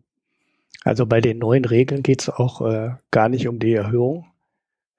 [0.83, 4.25] Also bei den neuen Regeln geht es auch äh, gar nicht um die Erhöhung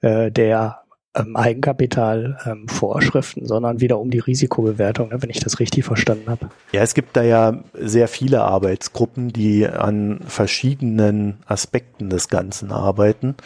[0.02, 0.82] äh, der
[1.14, 6.50] ähm, Eigenkapitalvorschriften, ähm, sondern wieder um die Risikobewertung, ne, wenn ich das richtig verstanden habe.
[6.72, 13.36] Ja, es gibt da ja sehr viele Arbeitsgruppen, die an verschiedenen Aspekten des Ganzen arbeiten.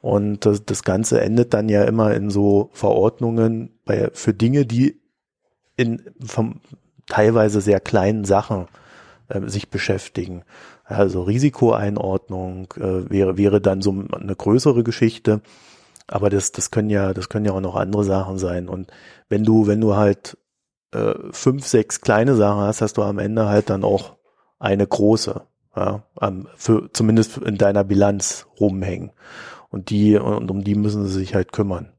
[0.00, 4.98] Und das, das Ganze endet dann ja immer in so Verordnungen bei, für Dinge, die
[5.76, 6.60] in vom,
[7.06, 8.66] teilweise sehr kleinen Sachen
[9.28, 10.42] äh, sich beschäftigen.
[10.84, 15.42] Also Risikoeinordnung äh, wäre, wäre dann so eine größere Geschichte.
[16.10, 18.68] Aber das, das können ja, das können ja auch noch andere Sachen sein.
[18.68, 18.90] Und
[19.28, 20.36] wenn du, wenn du halt
[20.92, 24.16] äh, fünf, sechs kleine Sachen hast, hast du am Ende halt dann auch
[24.58, 25.42] eine große,
[25.76, 26.02] ja,
[26.56, 29.12] für, zumindest in deiner Bilanz rumhängen.
[29.68, 31.92] Und die, und um die müssen sie sich halt kümmern.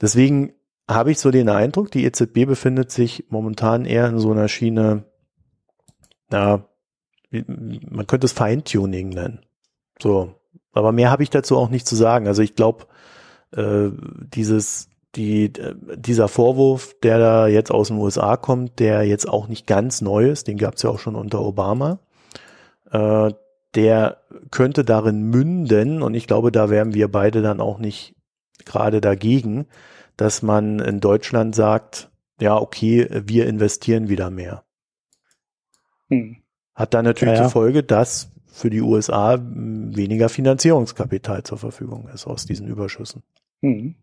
[0.00, 0.52] Deswegen
[0.88, 5.04] habe ich so den Eindruck, die EZB befindet sich momentan eher in so einer Schiene,
[6.28, 6.66] na,
[7.30, 9.46] man könnte es Feintuning nennen.
[10.02, 10.39] So,
[10.72, 12.26] aber mehr habe ich dazu auch nicht zu sagen.
[12.26, 12.86] Also ich glaube,
[13.52, 13.90] äh,
[14.34, 19.48] dieses, die, äh, dieser Vorwurf, der da jetzt aus den USA kommt, der jetzt auch
[19.48, 21.98] nicht ganz neu ist, den gab es ja auch schon unter Obama,
[22.90, 23.32] äh,
[23.74, 24.18] der
[24.50, 28.14] könnte darin münden, und ich glaube, da wären wir beide dann auch nicht
[28.64, 29.66] gerade dagegen,
[30.16, 34.64] dass man in Deutschland sagt, ja, okay, wir investieren wieder mehr.
[36.08, 36.38] Hm.
[36.74, 37.46] Hat dann natürlich ja, ja.
[37.46, 38.30] die Folge, dass
[38.60, 43.22] für die USA weniger Finanzierungskapital zur Verfügung ist aus diesen Überschüssen.
[43.62, 43.94] Hm.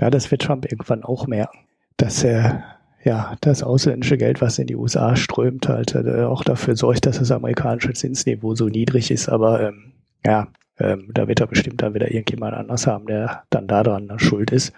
[0.00, 1.58] Ja, das wird Trump irgendwann auch merken,
[1.96, 2.64] dass er
[3.04, 7.18] ja das ausländische Geld, was in die USA strömt, halt äh, auch dafür sorgt, dass
[7.18, 9.28] das amerikanische Zinsniveau so niedrig ist.
[9.28, 9.92] Aber ähm,
[10.24, 14.52] ja, ähm, da wird er bestimmt dann wieder irgendjemand anders haben, der dann daran schuld
[14.52, 14.72] ist.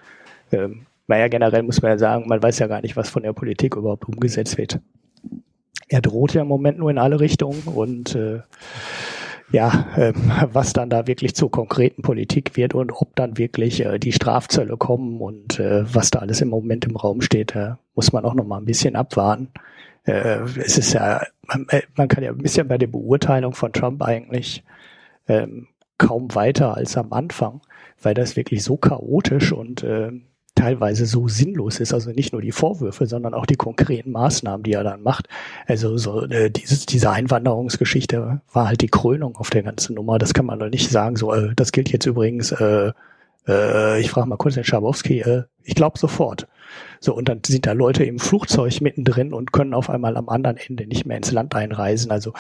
[0.53, 3.33] Ähm, naja, generell muss man ja sagen, man weiß ja gar nicht, was von der
[3.33, 4.81] Politik überhaupt umgesetzt wird
[5.89, 8.41] er droht ja im Moment nur in alle Richtungen und äh,
[9.53, 13.99] ja, ähm, was dann da wirklich zur konkreten Politik wird und ob dann wirklich äh,
[13.99, 18.13] die Strafzölle kommen und äh, was da alles im Moment im Raum steht, äh, muss
[18.13, 19.49] man auch noch mal ein bisschen abwarten.
[20.05, 23.73] Äh, es ist ja, man, äh, man kann ja ein bisschen bei der Beurteilung von
[23.73, 24.65] Trump eigentlich
[25.29, 27.61] ähm, kaum weiter als am Anfang,
[28.03, 30.11] weil das wirklich so chaotisch und äh,
[30.57, 31.95] teilweise so sinnlos ist.
[31.95, 35.29] Also nicht nur die Vorwürfe, sondern auch die konkreten Maßnahmen, die er dann macht.
[35.67, 40.19] Also so äh, dieses, diese Einwanderungsgeschichte war halt die Krönung auf der ganzen Nummer.
[40.19, 41.15] Das kann man doch nicht sagen.
[41.15, 42.51] So, äh, das gilt jetzt übrigens.
[42.51, 42.93] Äh,
[43.47, 45.21] äh, ich frage mal kurz den Schabowski.
[45.21, 46.47] Äh, ich glaube sofort.
[47.01, 50.57] So, und dann sind da Leute im Flugzeug mittendrin und können auf einmal am anderen
[50.57, 52.11] Ende nicht mehr ins Land einreisen.
[52.11, 52.33] Also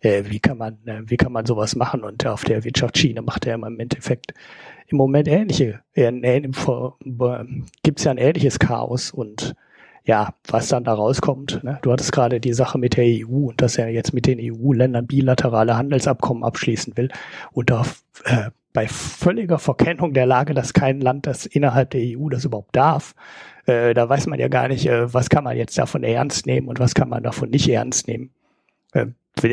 [0.00, 2.02] äh, wie kann man, äh, wie kann man sowas machen?
[2.02, 4.34] Und auf der Wirtschaftsschiene macht er im Endeffekt
[4.86, 6.12] im Moment ähnliche, äh,
[7.82, 9.54] gibt es ja ein ähnliches Chaos und
[10.04, 11.64] ja, was dann da rauskommt.
[11.64, 11.78] Ne?
[11.80, 15.06] Du hattest gerade die Sache mit der EU und dass er jetzt mit den EU-Ländern
[15.06, 17.08] bilaterale Handelsabkommen abschließen will
[17.52, 17.86] und da
[18.24, 22.76] äh, bei völliger Verkennung der Lage, dass kein Land das innerhalb der EU das überhaupt
[22.76, 23.14] darf,
[23.66, 26.68] äh, da weiß man ja gar nicht, äh, was kann man jetzt davon ernst nehmen
[26.68, 28.30] und was kann man davon nicht ernst nehmen.
[28.92, 29.06] Äh,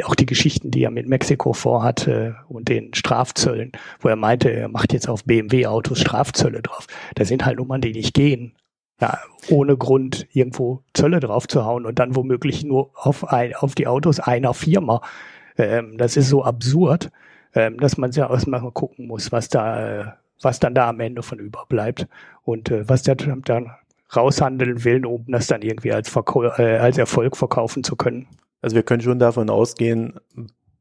[0.03, 4.49] auch die Geschichten, die er mit Mexiko vorhat äh, und den Strafzöllen, wo er meinte,
[4.49, 6.87] er macht jetzt auf BMW-Autos Strafzölle drauf.
[7.15, 8.53] Da sind halt Nummern, die nicht gehen.
[8.99, 9.17] Ja,
[9.49, 13.87] ohne Grund irgendwo Zölle drauf zu hauen und dann womöglich nur auf, ein, auf die
[13.87, 15.01] Autos einer Firma.
[15.57, 17.11] Ähm, das ist so absurd,
[17.55, 21.39] ähm, dass man ja erstmal gucken muss, was da, was dann da am Ende von
[21.39, 22.07] überbleibt
[22.43, 23.71] und äh, was der Trump dann
[24.15, 28.27] raushandeln will, um das dann irgendwie als, Verkäu äh, als Erfolg verkaufen zu können.
[28.61, 30.19] Also wir können schon davon ausgehen,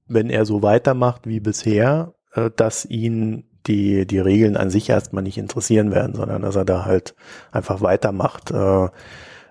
[0.07, 5.23] wenn er so weitermacht wie bisher, äh, dass ihn die, die Regeln an sich erstmal
[5.23, 7.15] nicht interessieren werden, sondern dass er da halt
[7.53, 8.51] einfach weitermacht.
[8.51, 8.89] Äh,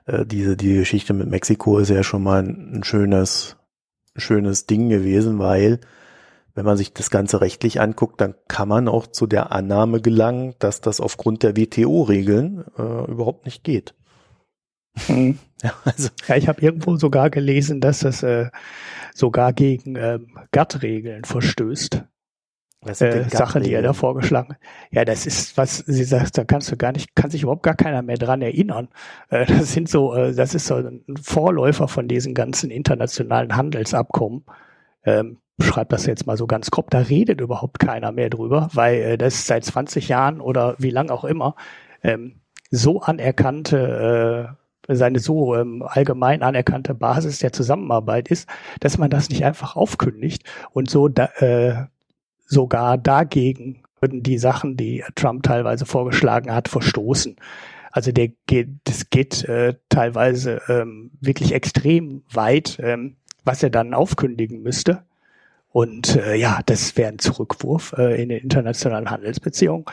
[0.06, 3.58] äh, diese, die Geschichte mit Mexiko ist ja schon mal ein, ein schönes,
[4.16, 5.80] ein schönes Ding gewesen, weil
[6.60, 10.56] wenn man sich das Ganze rechtlich anguckt, dann kann man auch zu der Annahme gelangen,
[10.60, 13.96] dass das aufgrund der WTO-Regeln äh, überhaupt nicht geht.
[15.08, 15.40] Mhm.
[15.62, 16.08] Ja, also.
[16.30, 18.50] ja, ich habe irgendwo sogar gelesen, dass das äh,
[19.14, 22.02] sogar gegen ähm, GATT-Regeln verstößt.
[22.86, 24.60] Äh, Sache, die er da vorgeschlagen hat.
[24.90, 27.76] Ja, das ist, was sie sagt, da kannst du gar nicht, kann sich überhaupt gar
[27.76, 28.88] keiner mehr dran erinnern.
[29.30, 34.46] Äh, das sind so, äh, das ist so ein Vorläufer von diesen ganzen internationalen Handelsabkommen.
[35.04, 38.96] Ähm, schreibt das jetzt mal so ganz grob, da redet überhaupt keiner mehr drüber, weil
[39.02, 41.56] äh, das seit 20 Jahren oder wie lang auch immer
[42.04, 42.42] ähm,
[42.72, 44.56] so anerkannte
[44.88, 49.76] äh, seine so ähm, allgemein anerkannte Basis der Zusammenarbeit ist, dass man das nicht einfach
[49.76, 51.86] aufkündigt und so da, äh,
[52.46, 57.36] sogar dagegen würden die Sachen, die Trump teilweise vorgeschlagen hat, verstoßen.
[57.92, 63.94] Also der geht, das geht äh, teilweise ähm, wirklich extrem weit, ähm, was er dann
[63.94, 65.04] aufkündigen müsste.
[65.72, 69.86] Und äh, ja, das wäre ein Zurückwurf äh, in den internationalen Handelsbeziehungen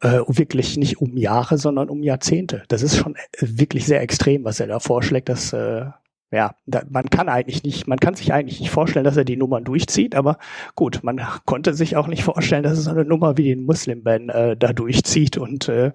[0.00, 2.62] äh, wirklich nicht um Jahre, sondern um Jahrzehnte.
[2.68, 5.28] Das ist schon äh, wirklich sehr extrem, was er da vorschlägt.
[5.28, 5.86] Dass, äh,
[6.30, 9.36] ja, da, man kann eigentlich nicht, man kann sich eigentlich nicht vorstellen, dass er die
[9.36, 10.38] Nummern durchzieht, aber
[10.74, 14.28] gut, man konnte sich auch nicht vorstellen, dass es so eine Nummer wie den Muslim-Ban
[14.30, 15.92] äh, da durchzieht und äh,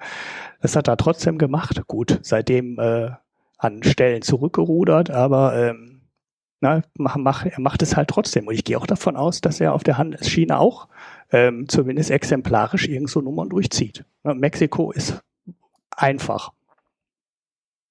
[0.62, 1.82] das hat er trotzdem gemacht.
[1.88, 3.12] Gut, seitdem äh,
[3.58, 5.95] an Stellen zurückgerudert, aber ähm,
[6.62, 8.48] na, mach, mach, er macht es halt trotzdem.
[8.48, 10.88] Und ich gehe auch davon aus, dass er auf der Handelsschiene auch
[11.32, 14.06] ähm, zumindest exemplarisch irgend so Nummern durchzieht.
[14.24, 15.22] Ne, Mexiko ist
[15.92, 16.52] einfach.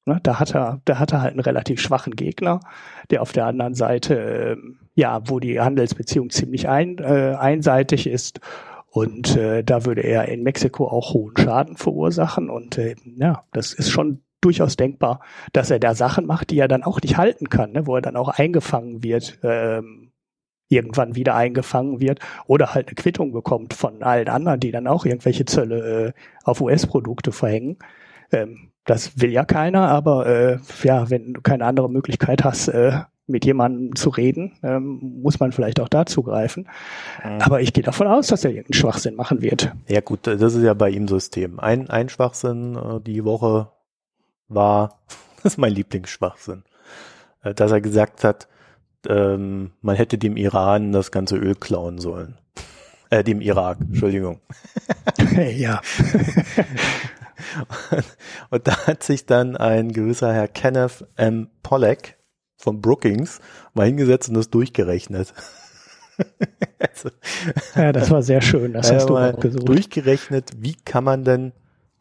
[0.06, 2.60] Ne, da hat er, da hat er halt einen relativ schwachen Gegner,
[3.10, 4.56] der auf der anderen Seite, äh,
[4.94, 8.40] ja, wo die Handelsbeziehung ziemlich ein, äh, einseitig ist.
[8.90, 12.48] Und äh, da würde er in Mexiko auch hohen Schaden verursachen.
[12.48, 15.20] Und äh, ja, das ist schon durchaus denkbar,
[15.52, 18.02] dass er da Sachen macht, die er dann auch nicht halten kann, ne, wo er
[18.02, 20.12] dann auch eingefangen wird, ähm,
[20.68, 25.04] irgendwann wieder eingefangen wird oder halt eine Quittung bekommt von allen anderen, die dann auch
[25.04, 26.12] irgendwelche Zölle äh,
[26.44, 27.76] auf US-Produkte verhängen.
[28.32, 33.00] Ähm, das will ja keiner, aber äh, ja, wenn du keine andere Möglichkeit hast, äh,
[33.26, 36.68] mit jemandem zu reden, ähm, muss man vielleicht auch da zugreifen.
[37.24, 37.40] Mhm.
[37.40, 39.72] Aber ich gehe davon aus, dass er irgendeinen Schwachsinn machen wird.
[39.88, 41.58] Ja gut, das ist ja bei ihm System.
[41.58, 43.68] Ein, ein Schwachsinn äh, die Woche
[44.54, 45.00] war,
[45.42, 46.64] das ist mein Lieblingsschwachsinn,
[47.42, 48.48] äh, dass er gesagt hat,
[49.08, 52.38] ähm, man hätte dem Iran das ganze Öl klauen sollen.
[53.10, 54.40] Äh, dem Irak, Entschuldigung.
[55.36, 55.82] ja.
[57.90, 58.04] und,
[58.50, 61.48] und da hat sich dann ein gewisser Herr Kenneth M.
[61.62, 62.16] Pollack
[62.56, 63.40] von Brookings
[63.74, 65.34] mal hingesetzt und das durchgerechnet.
[66.78, 67.10] also,
[67.76, 68.72] ja, das war sehr schön.
[68.72, 71.52] Das hast du mal durchgerechnet, wie kann man denn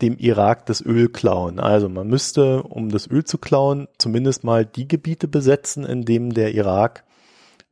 [0.02, 1.60] dem Irak das Öl klauen.
[1.60, 6.32] Also man müsste, um das Öl zu klauen, zumindest mal die Gebiete besetzen, in denen
[6.32, 7.06] der Irak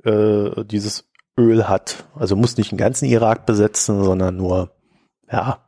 [0.04, 2.06] äh, dieses Öl hat.
[2.16, 4.72] Also muss nicht den ganzen Irak besetzen, sondern nur,
[5.32, 5.60] ja,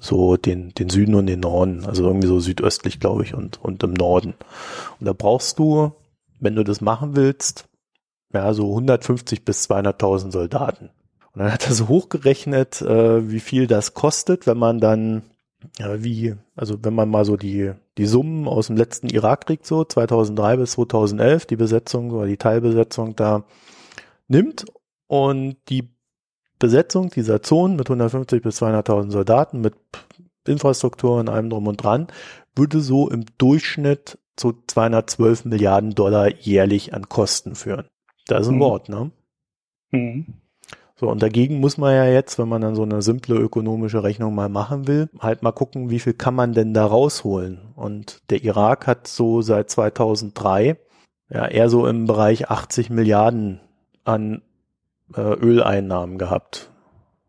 [0.00, 3.82] so den, den Süden und den Norden, also irgendwie so südöstlich, glaube ich, und, und
[3.82, 4.34] im Norden.
[5.00, 5.92] Und da brauchst du,
[6.40, 7.66] wenn du das machen willst,
[8.32, 10.90] ja, so 150 bis 200.000 Soldaten.
[11.32, 15.22] Und dann hat er so hochgerechnet, äh, wie viel das kostet, wenn man dann
[15.78, 19.84] ja, wie, also wenn man mal so die, die Summen aus dem letzten Irakkrieg so,
[19.84, 23.44] 2003 bis 2011, die Besetzung oder die Teilbesetzung da
[24.28, 24.64] nimmt
[25.06, 25.90] und die
[26.58, 29.74] Besetzung dieser Zonen mit 150 bis 200.000 Soldaten, mit
[30.46, 32.06] Infrastruktur und allem drum und dran,
[32.54, 37.86] würde so im Durchschnitt zu 212 Milliarden Dollar jährlich an Kosten führen.
[38.26, 38.60] Das ist ein mhm.
[38.60, 39.10] Wort, ne?
[39.90, 40.34] Mhm.
[41.04, 44.34] So, und dagegen muss man ja jetzt, wenn man dann so eine simple ökonomische Rechnung
[44.34, 47.60] mal machen will, halt mal gucken, wie viel kann man denn da rausholen.
[47.76, 50.78] Und der Irak hat so seit 2003
[51.28, 53.60] ja eher so im Bereich 80 Milliarden
[54.04, 54.40] an
[55.14, 56.70] äh, Öleinnahmen gehabt.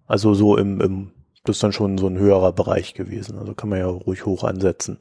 [0.08, 1.12] Also so im, im
[1.44, 3.38] das ist dann schon so ein höherer Bereich gewesen.
[3.38, 5.00] Also kann man ja ruhig hoch ansetzen.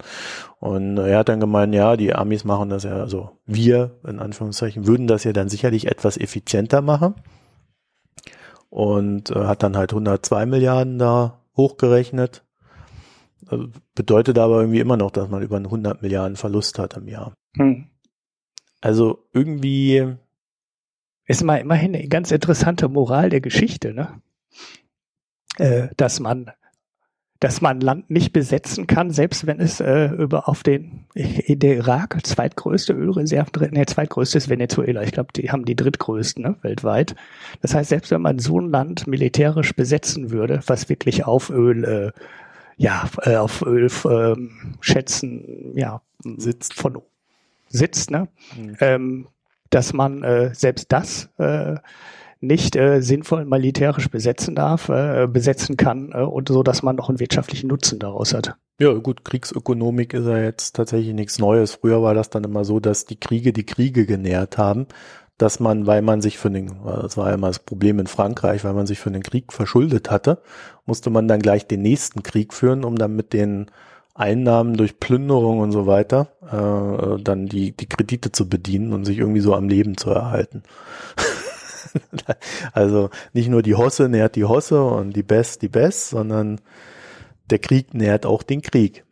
[0.59, 4.85] Und er hat dann gemeint, ja, die Amis machen das ja, also wir in Anführungszeichen
[4.85, 7.15] würden das ja dann sicherlich etwas effizienter machen.
[8.75, 12.43] Und äh, hat dann halt 102 Milliarden da hochgerechnet.
[13.47, 17.35] Also bedeutet aber irgendwie immer noch, dass man über 100 Milliarden Verlust hat im Jahr.
[17.57, 17.87] Hm.
[18.81, 20.17] Also irgendwie
[21.25, 24.21] ist mal immerhin eine ganz interessante Moral der Geschichte, ne?
[25.57, 26.51] Äh, dass man
[27.45, 31.77] dass man Land nicht besetzen kann, selbst wenn es äh, über auf den in der
[31.77, 35.03] Irak zweitgrößte Ölreserve drin, ne, zweitgrößte ist Venezuela.
[35.03, 37.15] Ich glaube, die haben die drittgrößten ne, weltweit.
[37.61, 41.85] Das heißt, selbst wenn man so ein Land militärisch besetzen würde, was wirklich auf Öl,
[41.85, 42.13] äh,
[42.79, 44.37] ja, äh, auf Öl äh,
[44.81, 46.01] schätzen, ja,
[46.39, 47.03] sitzt von
[47.69, 48.77] sitzt, ne, mhm.
[48.81, 49.27] ähm,
[49.69, 51.75] dass man äh, selbst das äh,
[52.41, 57.09] nicht äh, sinnvoll militärisch besetzen darf, äh, besetzen kann äh, und so, dass man noch
[57.09, 58.57] einen wirtschaftlichen Nutzen daraus hat.
[58.81, 61.75] Ja, gut, Kriegsökonomik ist ja jetzt tatsächlich nichts Neues.
[61.75, 64.87] Früher war das dann immer so, dass die Kriege die Kriege genährt haben,
[65.39, 68.65] dass man, weil man sich für den, das war ja immer das Problem in Frankreich,
[68.65, 70.43] weil man sich für den Krieg verschuldet hatte,
[70.87, 73.71] musste man dann gleich den nächsten Krieg führen, um dann mit den
[74.15, 79.19] Einnahmen durch Plünderung und so weiter äh, dann die, die Kredite zu bedienen und sich
[79.19, 80.63] irgendwie so am Leben zu erhalten.
[82.73, 86.61] also nicht nur die Hosse nährt die Hosse und die Best die Best, sondern
[87.51, 89.05] der Krieg nährt auch den Krieg.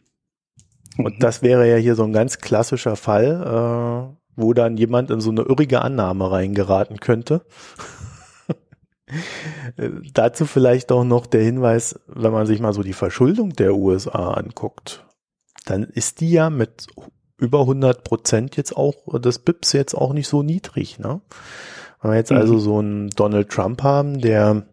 [0.98, 1.18] Und mhm.
[1.20, 5.30] das wäre ja hier so ein ganz klassischer Fall, äh, wo dann jemand in so
[5.30, 7.44] eine irrige Annahme reingeraten könnte.
[10.14, 14.32] Dazu vielleicht auch noch der Hinweis, wenn man sich mal so die Verschuldung der USA
[14.32, 15.04] anguckt,
[15.66, 16.86] dann ist die ja mit
[17.36, 20.98] über 100 Prozent jetzt auch des BIPs jetzt auch nicht so niedrig.
[20.98, 21.20] Ne?
[22.02, 22.38] Wenn wir jetzt mhm.
[22.38, 24.66] also so einen Donald Trump haben, der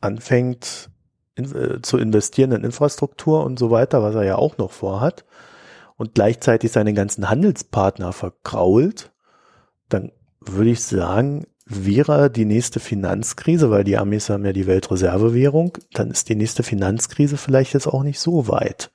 [0.00, 0.90] anfängt
[1.34, 5.24] in, äh, zu investieren in Infrastruktur und so weiter, was er ja auch noch vorhat,
[5.96, 9.12] und gleichzeitig seine ganzen Handelspartner verkrault,
[9.88, 15.78] dann würde ich sagen, wäre die nächste Finanzkrise, weil die Amis haben ja die Weltreservewährung,
[15.92, 18.90] dann ist die nächste Finanzkrise vielleicht jetzt auch nicht so weit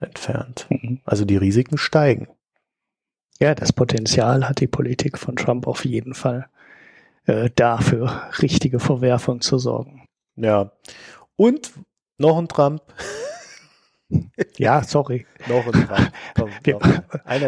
[0.00, 0.66] entfernt.
[0.68, 1.00] Mhm.
[1.04, 2.28] Also die Risiken steigen.
[3.40, 6.46] Ja, das Potenzial hat die Politik von Trump auf jeden Fall
[7.26, 10.06] äh, dafür richtige Verwerfung zu sorgen.
[10.36, 10.72] Ja.
[11.36, 11.72] Und
[12.18, 12.82] noch ein Trump.
[14.56, 15.26] ja, sorry.
[15.48, 16.12] noch ein Trump.
[16.36, 16.78] Komm, Wir,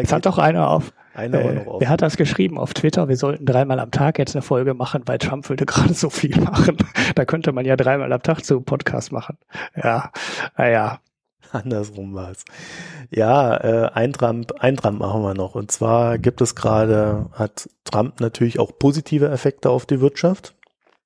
[0.01, 0.93] es hat doch einer auf.
[1.13, 1.81] Einer äh, noch auf.
[1.81, 3.07] Wer hat das geschrieben auf Twitter?
[3.07, 6.39] Wir sollten dreimal am Tag jetzt eine Folge machen, weil Trump würde gerade so viel
[6.41, 6.77] machen.
[7.15, 9.37] da könnte man ja dreimal am Tag zu Podcast machen.
[9.75, 10.11] Ja,
[10.57, 10.99] naja.
[11.57, 12.45] Andersrum war es.
[13.09, 15.55] Ja, äh, ein Trump, ein Trump machen wir noch.
[15.55, 20.55] Und zwar gibt es gerade, hat Trump natürlich auch positive Effekte auf die Wirtschaft.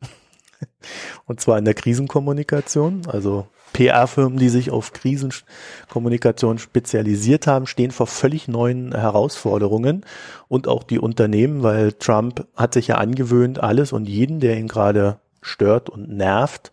[1.25, 3.03] Und zwar in der Krisenkommunikation.
[3.07, 10.05] Also PR-Firmen, die sich auf Krisenkommunikation spezialisiert haben, stehen vor völlig neuen Herausforderungen.
[10.47, 14.67] Und auch die Unternehmen, weil Trump hat sich ja angewöhnt, alles und jeden, der ihn
[14.67, 16.71] gerade stört und nervt,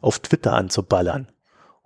[0.00, 1.28] auf Twitter anzuballern.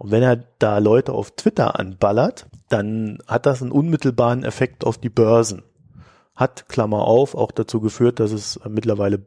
[0.04, 4.98] Und wenn er da Leute auf Twitter anballert, dann hat das einen unmittelbaren Effekt auf
[4.98, 5.62] die Börsen.
[6.36, 9.24] Hat, Klammer auf, auch dazu geführt, dass es mittlerweile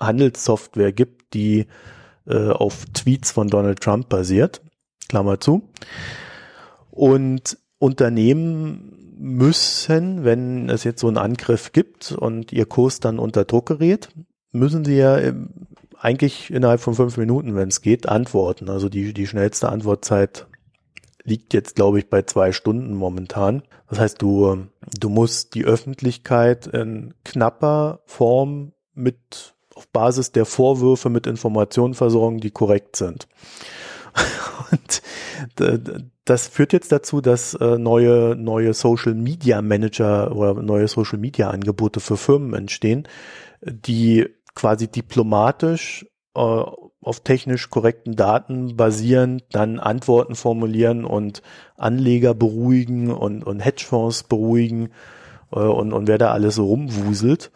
[0.00, 1.66] Handelssoftware gibt, die
[2.26, 4.62] äh, auf Tweets von Donald Trump basiert.
[5.06, 5.68] Klammer zu.
[6.90, 13.44] Und Unternehmen müssen, wenn es jetzt so einen Angriff gibt und ihr Kurs dann unter
[13.44, 14.08] Druck gerät,
[14.50, 15.18] müssen sie ja
[16.00, 18.68] eigentlich innerhalb von fünf Minuten, wenn es geht, antworten.
[18.68, 20.46] Also die, die schnellste Antwortzeit
[21.24, 23.62] liegt jetzt, glaube ich, bei zwei Stunden momentan.
[23.88, 24.66] Das heißt, du,
[24.98, 32.38] du musst die Öffentlichkeit in knapper Form mit auf Basis der Vorwürfe mit Informationen versorgen,
[32.38, 33.28] die korrekt sind.
[34.70, 35.02] Und
[36.24, 41.50] das führt jetzt dazu, dass äh, neue, neue Social Media Manager oder neue Social Media
[41.50, 43.06] Angebote für Firmen entstehen,
[43.60, 44.26] die
[44.56, 46.04] quasi diplomatisch
[46.34, 51.42] äh, auf technisch korrekten Daten basierend dann Antworten formulieren und
[51.76, 54.88] Anleger beruhigen und, und Hedgefonds beruhigen
[55.52, 57.52] äh, und, und wer da alles so rumwuselt,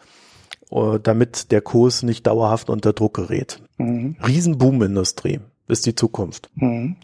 [0.71, 3.61] äh, damit der Kurs nicht dauerhaft unter Druck gerät.
[3.77, 4.15] Mhm.
[4.25, 6.49] Riesenboom-Industrie ist die Zukunft.
[6.55, 6.95] Mhm.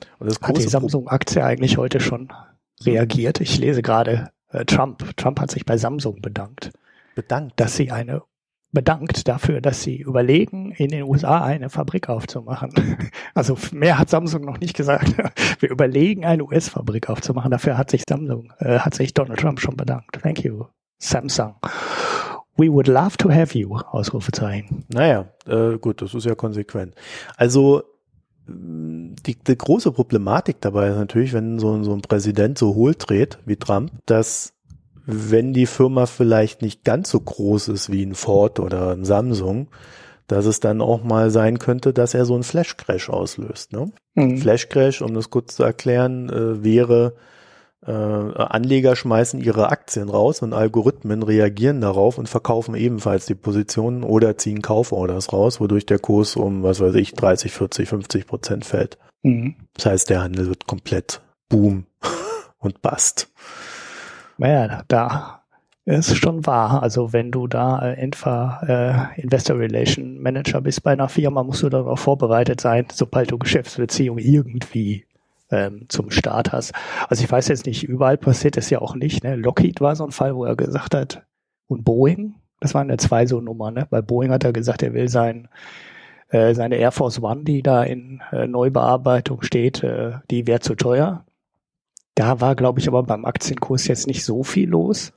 [0.42, 2.30] Hat die Samsung-Aktie eigentlich heute schon
[2.86, 3.42] reagiert?
[3.42, 5.18] Ich lese gerade äh, Trump.
[5.18, 6.72] Trump hat sich bei Samsung bedankt.
[7.16, 7.60] Bedankt.
[7.60, 8.22] Dass sie eine
[8.78, 12.72] bedankt dafür, dass sie überlegen, in den USA eine Fabrik aufzumachen.
[13.34, 15.16] Also mehr hat Samsung noch nicht gesagt.
[15.60, 17.50] Wir überlegen, eine US-Fabrik aufzumachen.
[17.50, 20.20] Dafür hat sich Samsung, äh, hat sich Donald Trump schon bedankt.
[20.22, 20.66] Thank you,
[21.00, 21.56] Samsung.
[22.56, 24.86] We would love to have you, Ausrufezeichen.
[24.90, 26.94] Naja, äh, gut, das ist ja konsequent.
[27.36, 27.82] Also
[28.48, 33.40] die, die große Problematik dabei ist natürlich, wenn so, so ein Präsident so hohl dreht
[33.46, 34.54] wie Trump, dass
[35.08, 39.70] wenn die Firma vielleicht nicht ganz so groß ist wie ein Ford oder ein Samsung,
[40.28, 43.72] dass es dann auch mal sein könnte, dass er so einen Flash-Crash auslöst.
[43.72, 43.92] Ne?
[44.16, 44.38] Mhm.
[44.38, 47.14] Flash-Crash, um das kurz zu erklären, äh, wäre,
[47.86, 54.04] äh, Anleger schmeißen ihre Aktien raus und Algorithmen reagieren darauf und verkaufen ebenfalls die Positionen
[54.04, 58.66] oder ziehen Kauforders raus, wodurch der Kurs um, was weiß ich, 30, 40, 50 Prozent
[58.66, 58.98] fällt.
[59.24, 59.56] Mhm.
[59.76, 61.86] Das heißt, der Handel wird komplett Boom
[62.58, 63.30] und Bust.
[64.38, 65.42] Naja, da
[65.86, 66.84] ist schon wahr.
[66.84, 68.62] Also wenn du da äh, etwa
[69.16, 73.38] äh, Investor Relation Manager bist bei einer Firma, musst du darauf vorbereitet sein, sobald du
[73.38, 75.06] Geschäftsbeziehungen irgendwie
[75.50, 76.74] ähm, zum Start hast.
[77.08, 79.24] Also ich weiß jetzt nicht, überall passiert es ja auch nicht.
[79.24, 79.36] Ne?
[79.36, 81.24] Lockheed war so ein Fall, wo er gesagt hat,
[81.68, 83.74] und Boeing, das waren ja zwei so Nummern.
[83.74, 83.88] Ne?
[83.90, 85.48] Bei Boeing hat er gesagt, er will sein
[86.30, 90.76] äh, seine Air Force One, die da in äh, Neubearbeitung steht, äh, die wäre zu
[90.76, 91.24] teuer.
[92.18, 95.14] Da war, glaube ich, aber beim Aktienkurs jetzt nicht so viel los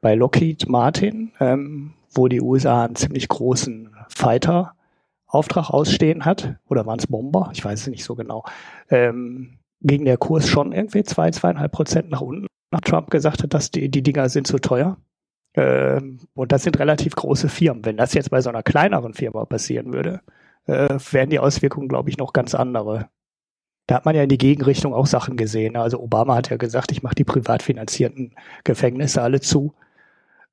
[0.00, 6.98] bei Lockheed Martin, ähm, wo die USA einen ziemlich großen Fighter-Auftrag ausstehen hat, oder waren
[6.98, 7.50] es Bomber?
[7.52, 8.46] Ich weiß es nicht so genau.
[8.88, 13.52] Ähm, ging der Kurs schon irgendwie zwei, zweieinhalb Prozent nach unten, nach Trump gesagt hat,
[13.52, 14.96] dass die, die Dinger sind zu teuer.
[15.52, 17.84] Ähm, und das sind relativ große Firmen.
[17.84, 20.22] Wenn das jetzt bei so einer kleineren Firma passieren würde,
[20.64, 23.10] äh, wären die Auswirkungen, glaube ich, noch ganz andere.
[23.90, 25.76] Da hat man ja in die Gegenrichtung auch Sachen gesehen.
[25.76, 29.74] Also Obama hat ja gesagt, ich mache die privat finanzierten Gefängnisse alle zu.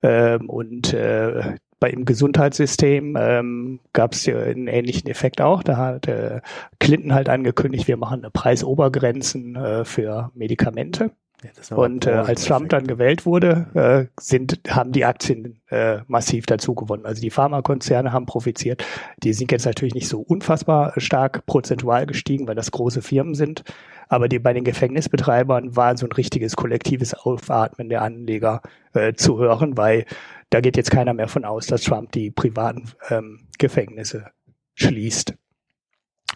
[0.02, 5.62] Ähm, und äh, bei im Gesundheitssystem ähm, gab es ja einen ähnlichen Effekt auch.
[5.62, 6.42] Da hat äh,
[6.80, 11.12] Clinton halt angekündigt, wir machen Preisobergrenzen äh, für Medikamente.
[11.44, 16.48] Ja, und äh, als Trump dann gewählt wurde, äh, sind, haben die Aktien äh, massiv
[16.48, 17.06] dazu gewonnen.
[17.06, 18.84] Also die Pharmakonzerne haben profitiert.
[19.22, 23.64] Die sind jetzt natürlich nicht so unfassbar stark prozentual gestiegen, weil das große Firmen sind.
[24.10, 28.62] Aber die, bei den Gefängnisbetreibern war so ein richtiges kollektives Aufatmen der Anleger
[28.94, 30.06] äh, zu hören, weil
[30.50, 34.32] da geht jetzt keiner mehr von aus, dass Trump die privaten ähm, Gefängnisse
[34.74, 35.36] schließt.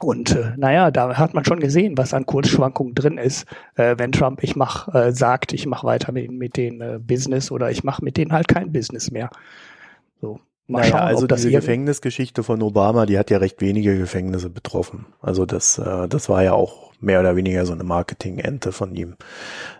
[0.03, 3.45] Und äh, naja, da hat man schon gesehen, was an Kurzschwankungen drin ist,
[3.75, 7.51] äh, wenn Trump ich mach äh, sagt, ich mache weiter mit, mit den äh, Business
[7.51, 9.29] oder ich mache mit denen halt kein Business mehr.
[10.19, 10.39] So.
[10.67, 15.05] Mal naja, schauen, also diese Gefängnisgeschichte von Obama, die hat ja recht wenige Gefängnisse betroffen.
[15.19, 19.17] Also das, äh, das war ja auch mehr oder weniger so eine Marketing-Ente von ihm.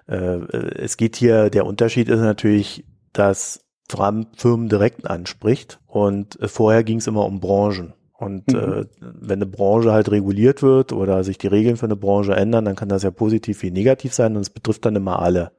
[0.08, 0.40] Äh,
[0.76, 6.98] es geht hier, der Unterschied ist natürlich, dass Trump Firmen direkt anspricht und vorher ging
[6.98, 7.94] es immer um Branchen.
[8.22, 8.60] Und mhm.
[8.60, 12.66] äh, wenn eine Branche halt reguliert wird oder sich die Regeln für eine Branche ändern,
[12.66, 15.54] dann kann das ja positiv wie negativ sein und es betrifft dann immer alle.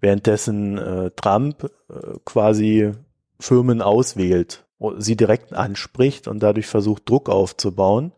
[0.00, 2.90] Währenddessen äh, Trump äh, quasi
[3.38, 4.66] Firmen auswählt,
[4.98, 8.10] sie direkt anspricht und dadurch versucht, Druck aufzubauen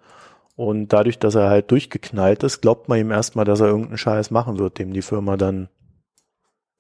[0.57, 4.31] und dadurch, dass er halt durchgeknallt ist, glaubt man ihm erstmal, dass er irgendeinen Scheiß
[4.31, 5.69] machen wird, dem die Firma dann,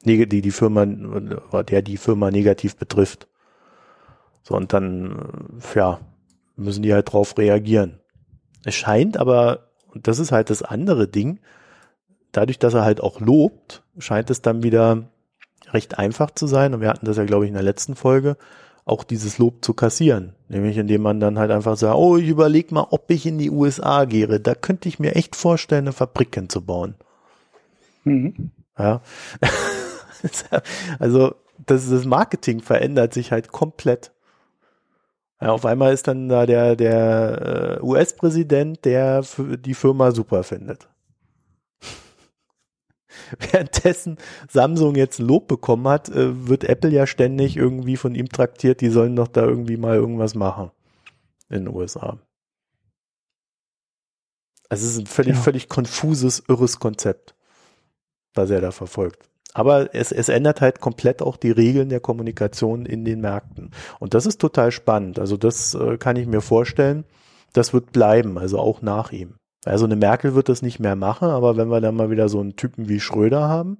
[0.06, 3.28] die die Firma, der die Firma negativ betrifft.
[4.42, 6.00] So, und dann, ja,
[6.60, 8.00] müssen die halt drauf reagieren.
[8.64, 11.40] Es scheint aber, und das ist halt das andere Ding,
[12.32, 15.08] dadurch, dass er halt auch lobt, scheint es dann wieder
[15.72, 16.74] recht einfach zu sein.
[16.74, 18.36] Und wir hatten das ja, glaube ich, in der letzten Folge,
[18.84, 20.34] auch dieses Lob zu kassieren.
[20.48, 23.50] Nämlich indem man dann halt einfach sagt, oh, ich überleg mal, ob ich in die
[23.50, 24.40] USA gehe.
[24.40, 26.94] Da könnte ich mir echt vorstellen, eine Fabrik hinzubauen.
[28.04, 28.50] Mhm.
[28.78, 29.00] Ja.
[30.98, 31.34] also
[31.66, 34.12] das, das Marketing verändert sich halt komplett.
[35.40, 40.88] Ja, auf einmal ist dann da der, der äh, US-Präsident, der die Firma super findet.
[43.38, 44.18] währenddessen
[44.48, 48.90] Samsung jetzt Lob bekommen hat, äh, wird Apple ja ständig irgendwie von ihm traktiert, die
[48.90, 50.70] sollen doch da irgendwie mal irgendwas machen
[51.48, 52.18] in den USA.
[54.68, 55.40] Also es ist ein völlig, ja.
[55.40, 57.34] völlig konfuses, irres Konzept,
[58.34, 59.29] was er da verfolgt.
[59.52, 63.72] Aber es, es ändert halt komplett auch die Regeln der Kommunikation in den Märkten.
[63.98, 65.18] Und das ist total spannend.
[65.18, 67.04] Also das äh, kann ich mir vorstellen.
[67.52, 69.34] Das wird bleiben, also auch nach ihm.
[69.64, 72.40] Also eine Merkel wird das nicht mehr machen, aber wenn wir dann mal wieder so
[72.40, 73.78] einen Typen wie Schröder haben,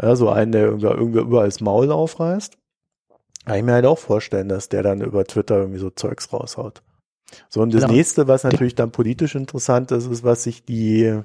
[0.00, 2.56] ja, so einen, der irgendwie, irgendwie überall das Maul aufreißt,
[3.44, 6.82] kann ich mir halt auch vorstellen, dass der dann über Twitter irgendwie so Zeugs raushaut.
[7.48, 7.94] So, und das genau.
[7.94, 11.20] nächste, was natürlich dann politisch interessant ist, ist, was sich die,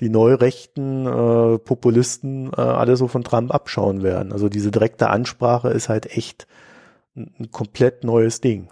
[0.00, 4.32] die neurechten äh, Populisten äh, alle so von Trump abschauen werden.
[4.32, 6.46] Also diese direkte Ansprache ist halt echt
[7.16, 8.68] ein, ein komplett neues Ding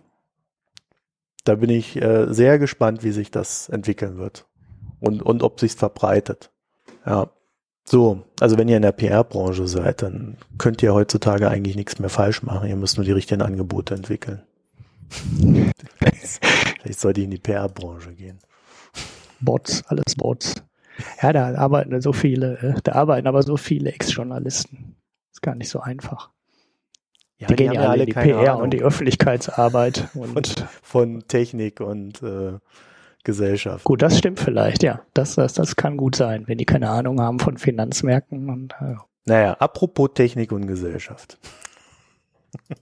[1.47, 4.47] da bin ich äh, sehr gespannt, wie sich das entwickeln wird
[5.01, 6.51] und, und ob sich's verbreitet.
[7.07, 7.31] Ja.
[7.89, 12.11] So, also wenn ihr in der PR-Branche seid, dann könnt ihr heutzutage eigentlich nichts mehr
[12.11, 12.68] falsch machen.
[12.68, 14.43] Ihr müsst nur die richtigen Angebote entwickeln.
[16.83, 18.41] Vielleicht sollte ich in die PR-Branche gehen.
[19.39, 20.55] Bots, alles Bots.
[21.22, 24.97] Ja, da arbeiten so viele, äh, da arbeiten aber so viele Ex-Journalisten.
[25.32, 26.30] Ist gar nicht so einfach.
[27.38, 28.62] Ja, die, die gehen ja alle in die PR Ahnung.
[28.62, 32.59] und die Öffentlichkeitsarbeit und von, von Technik und äh,
[33.24, 33.84] Gesellschaft.
[33.84, 35.03] Gut, das stimmt vielleicht, ja.
[35.12, 38.94] Das, das, das kann gut sein, wenn die keine Ahnung haben von Finanzmärkten und äh.
[39.26, 41.38] Naja, apropos Technik und Gesellschaft.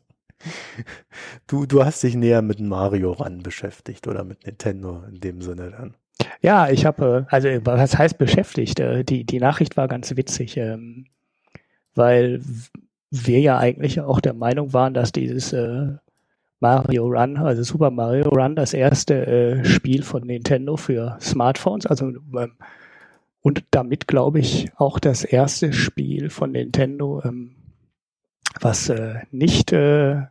[1.46, 5.70] du, du hast dich näher mit Mario ran beschäftigt oder mit Nintendo in dem Sinne
[5.70, 5.94] dann.
[6.42, 8.80] Ja, ich habe, also was heißt beschäftigt?
[8.80, 11.06] Äh, die, die Nachricht war ganz witzig, ähm,
[11.94, 12.40] weil
[13.10, 15.92] wir ja eigentlich auch der Meinung waren, dass dieses äh,
[16.60, 22.06] Mario Run, also Super Mario Run, das erste äh, Spiel von Nintendo für Smartphones, also
[22.06, 22.52] ähm,
[23.42, 27.54] und damit glaube ich auch das erste Spiel von Nintendo, ähm,
[28.60, 30.22] was äh, nicht äh,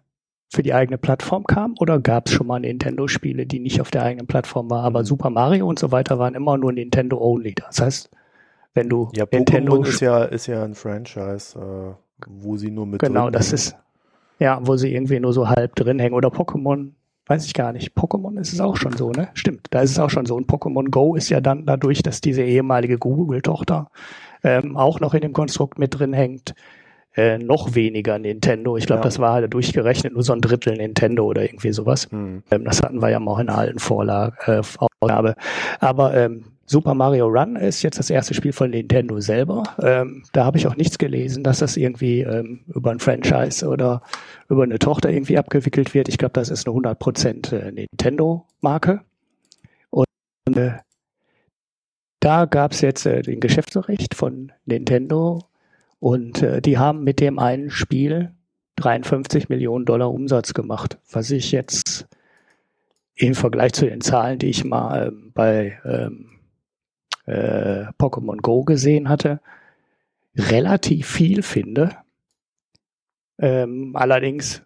[0.53, 4.03] für die eigene Plattform kam, oder gab es schon mal Nintendo-Spiele, die nicht auf der
[4.03, 5.05] eigenen Plattform waren, aber mhm.
[5.05, 7.55] Super Mario und so weiter waren immer nur Nintendo only.
[7.55, 8.09] Das heißt,
[8.73, 11.59] wenn du ja, Nintendo Pokémon ist ja ist ja ein Franchise.
[11.59, 13.55] Äh wo sie nur mit Genau, das hängen.
[13.55, 13.75] ist,
[14.39, 16.15] ja, wo sie irgendwie nur so halb drin hängen.
[16.15, 16.91] Oder Pokémon,
[17.27, 17.95] weiß ich gar nicht.
[17.95, 19.29] Pokémon ist es auch schon so, ne?
[19.33, 20.35] Stimmt, da ist es auch schon so.
[20.35, 23.89] Und Pokémon Go ist ja dann dadurch, dass diese ehemalige Google-Tochter
[24.43, 26.53] ähm, auch noch in dem Konstrukt mit drin hängt,
[27.15, 28.77] äh, noch weniger Nintendo.
[28.77, 29.03] Ich glaube, ja.
[29.05, 32.07] das war halt durchgerechnet nur so ein Drittel Nintendo oder irgendwie sowas.
[32.11, 32.43] Hm.
[32.51, 34.35] Ähm, das hatten wir ja mal in einer alten Vorlage.
[34.45, 35.33] Äh.
[35.79, 39.63] Aber ähm, Super Mario Run ist jetzt das erste Spiel von Nintendo selber.
[39.81, 44.01] Ähm, da habe ich auch nichts gelesen, dass das irgendwie ähm, über ein Franchise oder
[44.49, 46.07] über eine Tochter irgendwie abgewickelt wird.
[46.07, 49.01] Ich glaube, das ist eine 100% äh, Nintendo-Marke.
[49.89, 50.07] Und
[50.55, 50.77] äh,
[52.21, 55.41] da gab es jetzt äh, den Geschäftsbericht von Nintendo
[56.03, 58.35] und äh, die haben mit dem einen Spiel
[58.75, 62.09] 53 Millionen Dollar Umsatz gemacht, was ich jetzt
[63.15, 66.41] im Vergleich zu den Zahlen, die ich mal ähm, bei ähm,
[67.25, 69.39] äh, Pokémon Go gesehen hatte,
[70.35, 71.95] relativ viel finde.
[73.39, 74.61] Ähm, allerdings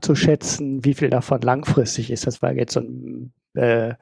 [0.00, 3.94] zu schätzen, wie viel davon langfristig ist, das war jetzt so ein, äh,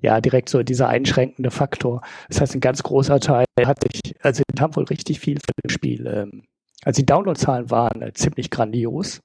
[0.00, 2.02] ja, direkt so dieser einschränkende Faktor.
[2.28, 5.52] Das heißt, ein ganz großer Teil hat sich, also die haben wohl richtig viel für
[5.62, 6.06] das Spiel.
[6.06, 6.42] Ähm,
[6.84, 9.20] also die Downloadzahlen waren äh, ziemlich grandios.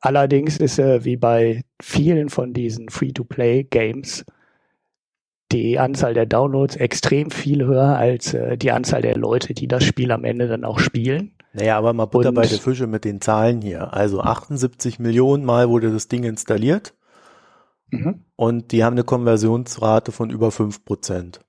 [0.00, 4.24] Allerdings ist äh, wie bei vielen von diesen Free-to-Play-Games
[5.52, 9.84] die Anzahl der Downloads extrem viel höher als äh, die Anzahl der Leute, die das
[9.84, 11.32] Spiel am Ende dann auch spielen.
[11.52, 13.92] Naja, aber mal Butter bei der Fische mit den Zahlen hier.
[13.92, 16.94] Also 78 Millionen Mal wurde das Ding installiert
[17.90, 18.24] mhm.
[18.40, 21.40] Und die haben eine Konversionsrate von über 5 Prozent.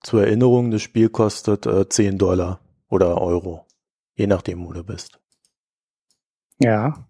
[0.00, 3.66] Zur Erinnerung, das Spiel kostet äh, 10 Dollar oder Euro,
[4.14, 5.20] je nachdem, wo du bist.
[6.60, 7.06] Ja.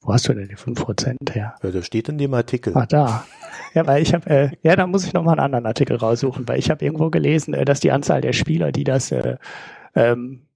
[0.00, 1.54] Wo hast du denn die 5% her?
[1.62, 2.76] Ja, das steht in dem Artikel.
[2.76, 3.24] Ah, da.
[3.74, 6.58] Ja, weil ich habe, äh, ja, da muss ich nochmal einen anderen Artikel raussuchen, weil
[6.58, 9.36] ich habe irgendwo gelesen, äh, dass die Anzahl der Spieler, die das äh,
[9.94, 10.48] ähm,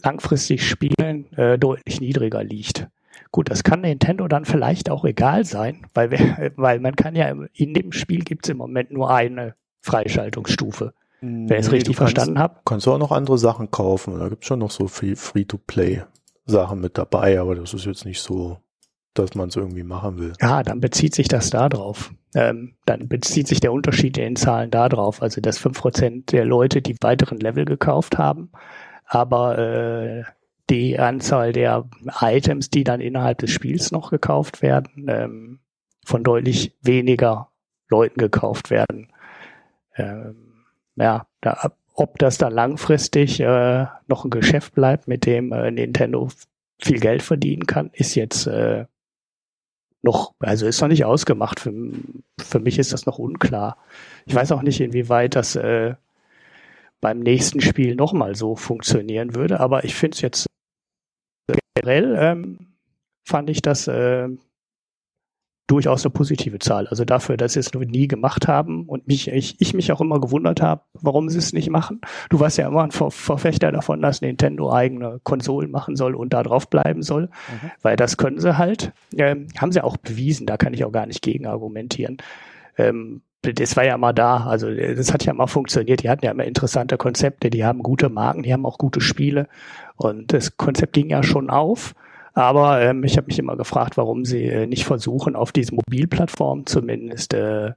[0.00, 2.86] langfristig spielen, äh, deutlich niedriger liegt.
[3.32, 7.32] Gut, das kann Nintendo dann vielleicht auch egal sein, weil, wir, weil man kann ja
[7.52, 10.92] in dem Spiel gibt es im Moment nur eine Freischaltungsstufe.
[11.22, 12.60] Wenn ich es richtig verstanden habe.
[12.64, 14.18] Kannst du auch noch andere Sachen kaufen.
[14.18, 16.02] Da gibt es schon noch so viel Free-to-Play.
[16.46, 18.58] Sachen mit dabei, aber das ist jetzt nicht so,
[19.14, 20.32] dass man es irgendwie machen will.
[20.40, 22.12] Ja, dann bezieht sich das da drauf.
[22.34, 25.22] Ähm, dann bezieht sich der Unterschied in den Zahlen da drauf.
[25.22, 28.50] Also dass fünf Prozent der Leute die weiteren Level gekauft haben,
[29.06, 30.24] aber äh,
[30.70, 31.88] die Anzahl der
[32.20, 35.60] Items, die dann innerhalb des Spiels noch gekauft werden, ähm,
[36.04, 37.48] von deutlich weniger
[37.88, 39.08] Leuten gekauft werden.
[39.96, 40.64] Ähm,
[40.96, 46.28] ja, da ob das dann langfristig äh, noch ein Geschäft bleibt, mit dem äh, Nintendo
[46.78, 48.86] viel Geld verdienen kann, ist jetzt äh,
[50.00, 51.60] noch, also ist noch nicht ausgemacht.
[51.60, 51.72] Für,
[52.38, 53.76] für mich ist das noch unklar.
[54.24, 55.94] Ich weiß auch nicht, inwieweit das äh,
[57.02, 60.49] beim nächsten Spiel nochmal so funktionieren würde, aber ich finde es jetzt
[61.80, 62.58] generell ähm,
[63.24, 64.28] fand ich das äh,
[65.66, 66.88] durchaus eine positive Zahl.
[66.88, 70.00] Also dafür, dass sie es noch nie gemacht haben und mich, ich, ich mich auch
[70.00, 72.00] immer gewundert habe, warum sie es nicht machen.
[72.28, 76.32] Du warst ja immer ein Ver Verfechter davon, dass Nintendo eigene Konsolen machen soll und
[76.32, 77.70] da drauf bleiben soll, mhm.
[77.82, 78.92] weil das können sie halt.
[79.16, 82.16] Ähm, haben sie auch bewiesen, da kann ich auch gar nicht gegen argumentieren.
[82.76, 86.02] Ähm, das war ja mal da, also das hat ja mal funktioniert.
[86.02, 89.48] Die hatten ja immer interessante Konzepte, die haben gute Marken, die haben auch gute Spiele
[89.96, 91.94] und das Konzept ging ja schon auf.
[92.32, 96.66] Aber ähm, ich habe mich immer gefragt, warum sie äh, nicht versuchen, auf diese Mobilplattform
[96.66, 97.72] zumindest äh,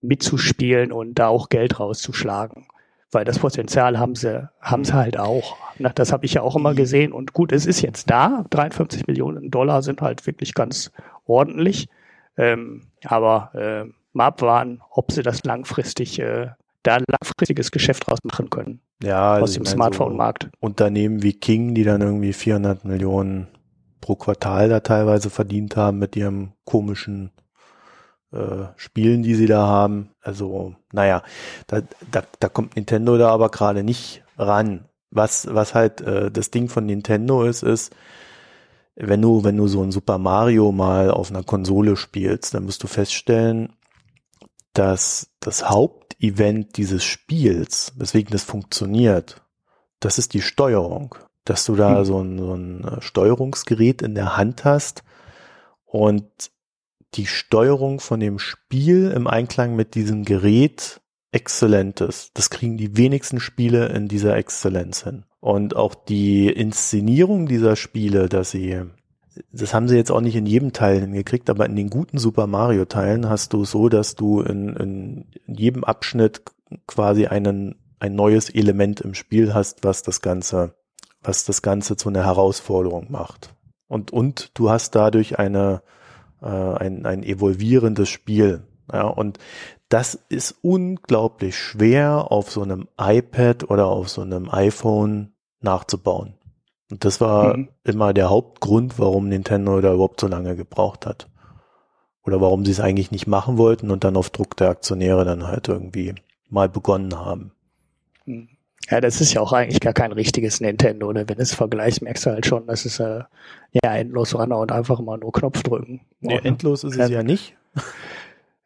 [0.00, 2.66] mitzuspielen und da auch Geld rauszuschlagen.
[3.10, 5.56] Weil das Potenzial haben sie, haben sie halt auch.
[5.78, 6.76] Na, das habe ich ja auch immer mhm.
[6.76, 7.12] gesehen.
[7.12, 8.44] Und gut, es ist jetzt da.
[8.50, 10.90] 53 Millionen Dollar sind halt wirklich ganz
[11.26, 11.88] ordentlich.
[12.36, 16.48] Ähm, aber äh, mal abwarten, ob sie das langfristig, äh,
[16.82, 18.80] da ein langfristiges Geschäft draus machen können.
[19.02, 20.44] Ja, also aus dem Smartphone-Markt.
[20.44, 23.48] So Unternehmen wie King, die dann irgendwie 400 Millionen
[24.00, 27.30] pro Quartal da teilweise verdient haben mit ihrem komischen
[28.32, 30.10] äh, Spielen, die sie da haben.
[30.20, 31.22] Also, naja,
[31.66, 34.84] da, da, da kommt Nintendo da aber gerade nicht ran.
[35.10, 37.94] Was, was halt äh, das Ding von Nintendo ist, ist,
[38.96, 42.82] wenn du, wenn du so ein Super Mario mal auf einer Konsole spielst, dann wirst
[42.82, 43.70] du feststellen,
[44.74, 49.42] dass das Hauptevent dieses Spiels, weswegen das funktioniert,
[50.00, 51.14] das ist die Steuerung.
[51.46, 52.04] Dass du da hm.
[52.04, 55.02] so, ein, so ein äh, Steuerungsgerät in der Hand hast
[55.84, 56.24] und
[57.14, 61.00] die Steuerung von dem Spiel im Einklang mit diesem Gerät
[61.32, 62.30] exzellent ist.
[62.34, 65.24] Das kriegen die wenigsten Spiele in dieser Exzellenz hin.
[65.40, 68.82] Und auch die Inszenierung dieser Spiele, dass sie,
[69.52, 72.46] das haben sie jetzt auch nicht in jedem Teil hingekriegt, aber in den guten Super
[72.46, 76.42] Mario Teilen hast du so, dass du in, in jedem Abschnitt
[76.86, 80.74] quasi einen, ein neues Element im Spiel hast, was das Ganze,
[81.22, 83.54] was das Ganze zu einer Herausforderung macht.
[83.88, 85.82] Und, und du hast dadurch eine,
[86.42, 88.62] äh, ein, ein evolvierendes Spiel.
[88.92, 89.38] Ja, und
[89.88, 96.34] das ist unglaublich schwer auf so einem iPad oder auf so einem iPhone nachzubauen.
[96.94, 97.70] Und das war mhm.
[97.82, 101.28] immer der Hauptgrund, warum Nintendo da überhaupt so lange gebraucht hat.
[102.22, 105.44] Oder warum sie es eigentlich nicht machen wollten und dann auf Druck der Aktionäre dann
[105.44, 106.14] halt irgendwie
[106.50, 107.50] mal begonnen haben.
[108.26, 108.48] Mhm.
[108.88, 111.28] Ja, das ist ja auch eigentlich gar kein richtiges Nintendo, oder?
[111.28, 113.22] Wenn du es vergleichst, merkst du halt schon, dass es äh,
[113.72, 116.02] ja endlos Runner und einfach mal nur Knopf drücken.
[116.20, 117.56] Nee, endlos ist es ja nicht.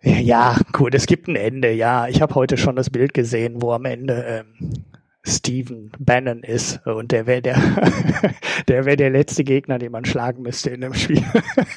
[0.00, 2.06] Ja, gut, es gibt ein Ende, ja.
[2.06, 4.84] Ich habe heute schon das Bild gesehen, wo am Ende ähm,
[5.28, 7.56] Steven Bannon ist und der wäre der,
[8.68, 11.22] der wäre der letzte Gegner, den man schlagen müsste in dem Spiel.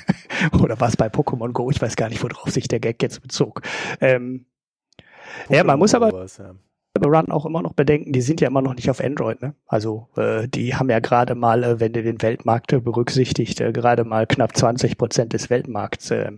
[0.62, 1.70] Oder was bei Pokémon Go?
[1.70, 3.62] Ich weiß gar nicht, worauf sich der Gag jetzt bezog.
[4.00, 4.46] Ähm,
[5.50, 6.56] ja, man muss aber was, ja.
[7.00, 9.56] Run auch immer noch bedenken, die sind ja immer noch nicht auf Android, ne?
[9.66, 14.04] Also äh, die haben ja gerade mal, äh, wenn du den Weltmarkt berücksichtigt, äh, gerade
[14.04, 16.32] mal knapp 20 Prozent des Weltmarkts äh,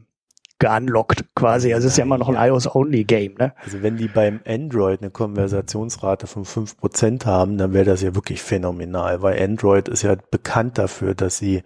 [0.63, 1.73] geunlockt quasi.
[1.73, 3.33] Also es ist ja immer noch ein iOS-Only-Game.
[3.37, 3.53] Ne?
[3.61, 8.41] Also wenn die beim Android eine Konversationsrate von 5% haben, dann wäre das ja wirklich
[8.41, 11.63] phänomenal, weil Android ist ja bekannt dafür, dass sie,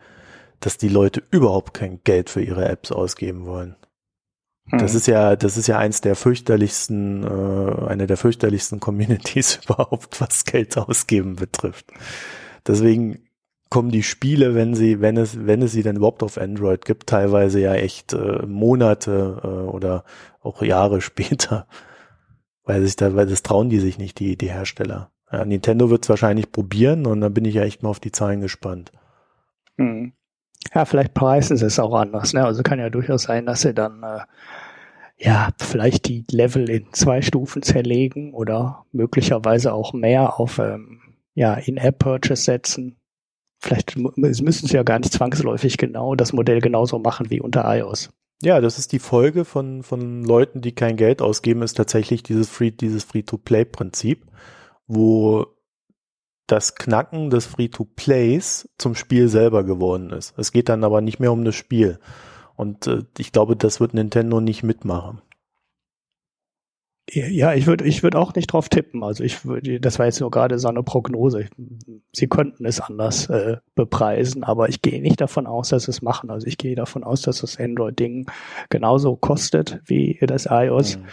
[0.61, 3.75] dass die Leute überhaupt kein Geld für ihre Apps ausgeben wollen.
[4.71, 4.79] Hm.
[4.79, 10.19] Das ist ja, das ist ja eins der fürchterlichsten, äh, eine der fürchterlichsten Communities überhaupt,
[10.19, 11.85] was Geld ausgeben betrifft.
[12.65, 13.26] Deswegen
[13.69, 17.07] kommen die Spiele, wenn sie, wenn es, wenn es sie denn überhaupt auf Android gibt,
[17.07, 20.03] teilweise ja echt äh, Monate äh, oder
[20.41, 21.67] auch Jahre später.
[22.63, 25.11] Weil sich da, weil das trauen die sich nicht, die, die Hersteller.
[25.31, 28.11] Ja, Nintendo wird es wahrscheinlich probieren und dann bin ich ja echt mal auf die
[28.11, 28.91] Zahlen gespannt.
[29.77, 30.13] Hm.
[30.73, 32.33] Ja, vielleicht preisen sie es auch anders.
[32.33, 32.43] Ne?
[32.43, 34.19] Also kann ja durchaus sein, dass sie dann äh,
[35.17, 40.99] ja vielleicht die Level in zwei Stufen zerlegen oder möglicherweise auch mehr auf ähm,
[41.35, 42.97] ja, In-App-Purchase setzen
[43.59, 48.11] Vielleicht müssen sie ja gar nicht zwangsläufig genau das Modell genauso machen wie unter iOS.
[48.43, 52.49] Ja, das ist die Folge von, von Leuten, die kein Geld ausgeben, ist tatsächlich dieses
[52.49, 54.25] Free, dieses Free-to-Play-Prinzip,
[54.85, 55.47] wo
[56.45, 60.37] das Knacken des Free-to-Plays zum Spiel selber geworden ist.
[60.37, 61.99] Es geht dann aber nicht mehr um das Spiel.
[62.55, 65.21] Und äh, ich glaube, das wird Nintendo nicht mitmachen.
[67.09, 69.01] Ja, ich würde ich würde auch nicht drauf tippen.
[69.01, 71.47] Also ich würde, das war jetzt nur gerade so eine Prognose.
[72.11, 76.01] Sie könnten es anders äh, bepreisen, aber ich gehe nicht davon aus, dass sie es
[76.01, 76.29] machen.
[76.29, 78.29] Also ich gehe davon aus, dass das Android-Ding
[78.69, 81.03] genauso kostet wie das iOS mhm.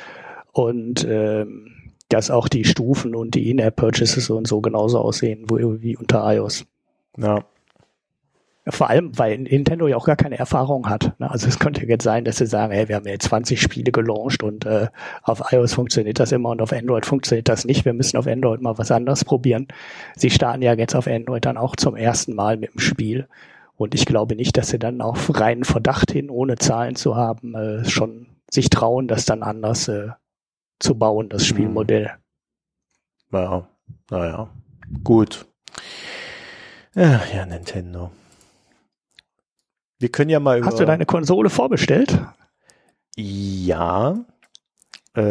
[0.52, 6.32] und ähm, dass auch die Stufen und die In-App-Purchases und so genauso aussehen wie unter
[6.34, 6.66] iOS.
[7.16, 7.44] Ja.
[8.66, 11.18] Vor allem, weil Nintendo ja auch gar keine Erfahrung hat.
[11.20, 11.30] Ne?
[11.30, 14.42] Also es könnte jetzt sein, dass sie sagen, hey, wir haben jetzt 20 Spiele gelauncht
[14.42, 14.88] und äh,
[15.22, 17.84] auf iOS funktioniert das immer und auf Android funktioniert das nicht.
[17.84, 19.68] Wir müssen auf Android mal was anderes probieren.
[20.16, 23.28] Sie starten ja jetzt auf Android dann auch zum ersten Mal mit dem Spiel.
[23.76, 27.54] Und ich glaube nicht, dass sie dann auf reinen Verdacht hin, ohne Zahlen zu haben,
[27.54, 30.08] äh, schon sich trauen, das dann anders äh,
[30.78, 32.12] zu bauen, das Spielmodell.
[33.30, 33.68] Ja,
[34.10, 34.48] naja,
[35.02, 35.46] gut.
[36.94, 38.10] Ja, ja, Nintendo.
[39.98, 40.66] Wir können ja mal über.
[40.66, 42.20] Hast du deine Konsole vorbestellt?
[43.16, 44.24] Ja.
[45.14, 45.22] Äh,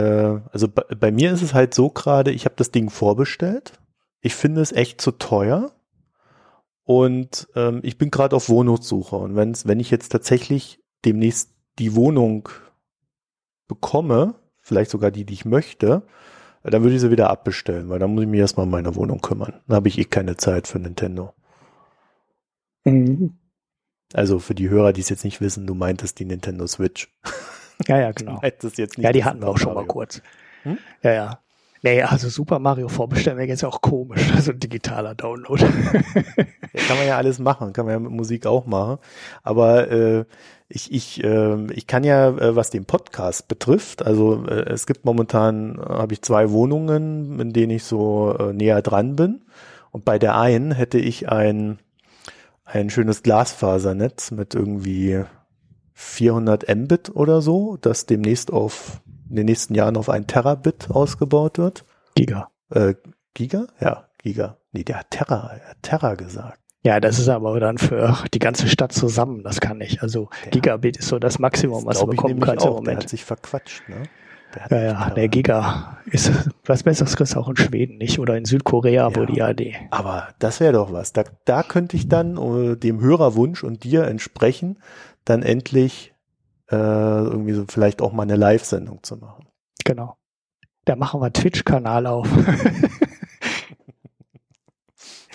[0.51, 3.73] also bei, bei, mir ist es halt so gerade, ich habe das Ding vorbestellt.
[4.21, 5.71] Ich finde es echt zu teuer.
[6.85, 9.15] Und ähm, ich bin gerade auf Wohnungssuche.
[9.15, 12.49] Und wenn's, wenn ich jetzt tatsächlich demnächst die Wohnung
[13.67, 16.03] bekomme, vielleicht sogar die, die ich möchte,
[16.63, 19.19] dann würde ich sie wieder abbestellen, weil dann muss ich mich erstmal um meine Wohnung
[19.19, 19.61] kümmern.
[19.67, 21.33] Dann habe ich eh keine Zeit für Nintendo.
[22.85, 23.37] Mhm.
[24.13, 27.09] Also für die Hörer, die es jetzt nicht wissen, du meintest die Nintendo Switch.
[27.87, 28.39] Ja, ja, genau.
[28.41, 29.87] Hättest jetzt nicht Ja, die hatten wir auch schon mal Mario.
[29.87, 30.21] kurz.
[30.61, 30.77] Hm?
[31.01, 31.39] Ja, ja.
[31.81, 34.21] Nee, also Super Mario vorbestellen wäre jetzt auch komisch.
[34.35, 35.61] Also ein digitaler Download.
[35.61, 38.99] Ja, kann man ja alles machen, kann man ja mit Musik auch machen.
[39.41, 40.25] Aber äh,
[40.69, 45.03] ich, ich, äh, ich kann ja, äh, was den Podcast betrifft, also äh, es gibt
[45.03, 49.41] momentan, äh, habe ich zwei Wohnungen, in denen ich so äh, näher dran bin.
[49.91, 51.79] Und bei der einen hätte ich ein,
[52.65, 55.23] ein schönes Glasfasernetz mit irgendwie
[55.93, 61.57] 400 Mbit oder so, das demnächst auf, in den nächsten Jahren auf ein Terabit ausgebaut
[61.57, 61.85] wird.
[62.15, 62.49] Giga.
[62.71, 62.95] Äh,
[63.33, 63.67] Giga?
[63.79, 64.57] Ja, Giga.
[64.71, 66.59] Nee, der hat Terra, er hat Terra gesagt.
[66.85, 69.43] Ja, das ist aber dann für die ganze Stadt zusammen.
[69.43, 70.01] Das kann ich.
[70.01, 70.49] Also Ja.
[70.51, 72.83] Gigabit ist so das Maximum, was du bekommen kannst im auch.
[72.83, 73.09] Der hat Moment.
[73.09, 74.03] sich verquatscht, ne?
[74.69, 76.31] Ja, ja, der Giga ist
[76.65, 79.25] was Besseres kriegst du auch in Schweden nicht oder in Südkorea, wo Ja.
[79.25, 79.75] die ja die.
[79.91, 81.13] Aber das wäre doch was.
[81.13, 84.77] Da, da könnte ich dann äh, dem Hörerwunsch und dir entsprechen,
[85.25, 86.13] dann endlich
[86.71, 89.45] äh, irgendwie so vielleicht auch mal eine Live-Sendung zu machen.
[89.85, 90.17] Genau.
[90.85, 92.27] Da machen wir Twitch-Kanal auf.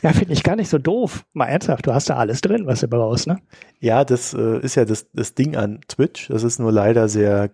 [0.02, 1.24] ja, finde ich gar nicht so doof.
[1.32, 3.38] Mal ernsthaft, du hast da alles drin, was du brauchst, ne?
[3.80, 6.28] Ja, das äh, ist ja das, das Ding an Twitch.
[6.28, 7.48] Das ist nur leider sehr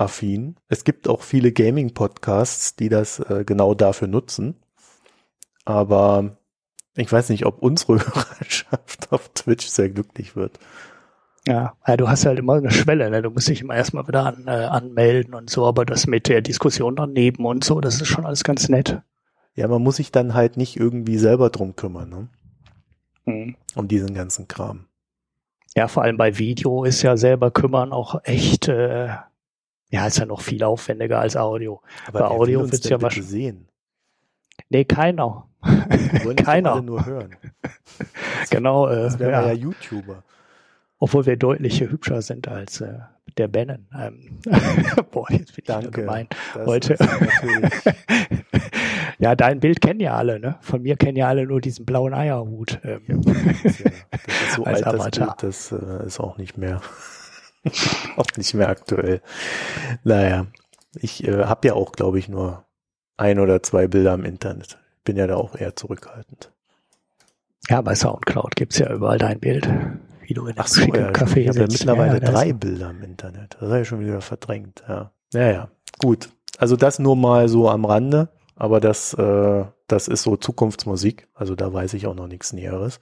[0.00, 0.56] Gaming-affin.
[0.68, 4.56] Es gibt auch viele Gaming-Podcasts, die das äh, genau dafür nutzen.
[5.64, 6.38] Aber
[6.96, 10.58] ich weiß nicht, ob unsere Hörerschaft auf Twitch sehr glücklich wird.
[11.46, 13.22] Ja, ja, du hast halt immer eine Schwelle, ne?
[13.22, 16.42] Du musst dich immer erstmal wieder an, äh, anmelden und so, aber das mit der
[16.42, 19.00] Diskussion daneben und so, das ist schon alles ganz nett.
[19.54, 22.28] Ja, man muss sich dann halt nicht irgendwie selber drum kümmern, ne?
[23.24, 23.56] Mhm.
[23.74, 24.86] Um diesen ganzen Kram.
[25.74, 29.08] Ja, vor allem bei Video ist ja selber kümmern auch echt, äh,
[29.90, 31.82] ja, ist ja noch viel aufwendiger als Audio.
[32.06, 33.68] Aber Bei Audio wird's denn ja wahrscheinlich- sehen.
[34.68, 35.46] Nee, keiner.
[35.62, 36.72] Wir wollen das Keiner.
[36.74, 37.36] alle nur hören.
[38.50, 39.46] Genau, äh, Das wären ja.
[39.48, 40.22] ja YouTuber.
[40.98, 42.98] obwohl wir deutlich hübscher sind als äh,
[43.36, 43.86] der Bannon.
[43.96, 44.40] Ähm,
[45.12, 45.90] boah, jetzt bin ich Danke.
[45.90, 46.26] gemein.
[46.54, 46.96] Das Heute.
[49.18, 50.56] ja, dein Bild kennen ja alle, ne?
[50.62, 52.80] Von mir kennen ja alle nur diesen blauen Eierhut.
[52.84, 55.26] Ähm, das ist, ja, das ist so Als alt, das Avatar.
[55.36, 56.80] Bild, das äh, ist auch nicht mehr,
[58.16, 59.20] auch nicht mehr aktuell.
[60.04, 60.46] Naja,
[60.94, 62.64] ich äh, habe ja auch, glaube ich, nur
[63.16, 64.78] ein oder zwei Bilder im Internet.
[65.04, 66.52] Bin ja da auch eher zurückhaltend.
[67.68, 69.68] ja, bei Soundcloud gibt's ja überall dein Bild.
[70.22, 72.90] Wie du in einem Ach so, ja, Café ich habe ja mittlerweile ja, drei Bilder
[72.90, 73.56] im Internet.
[73.60, 74.82] Das habe ich schon wieder verdrängt.
[74.88, 76.30] Ja, naja, gut.
[76.58, 81.28] Also das nur mal so am Rande, aber das, äh, das ist so Zukunftsmusik.
[81.34, 83.00] Also da weiß ich auch noch nichts Näheres.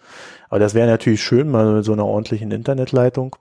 [0.49, 3.37] Aber das wäre natürlich schön, mal mit so einer ordentlichen Internetleitung.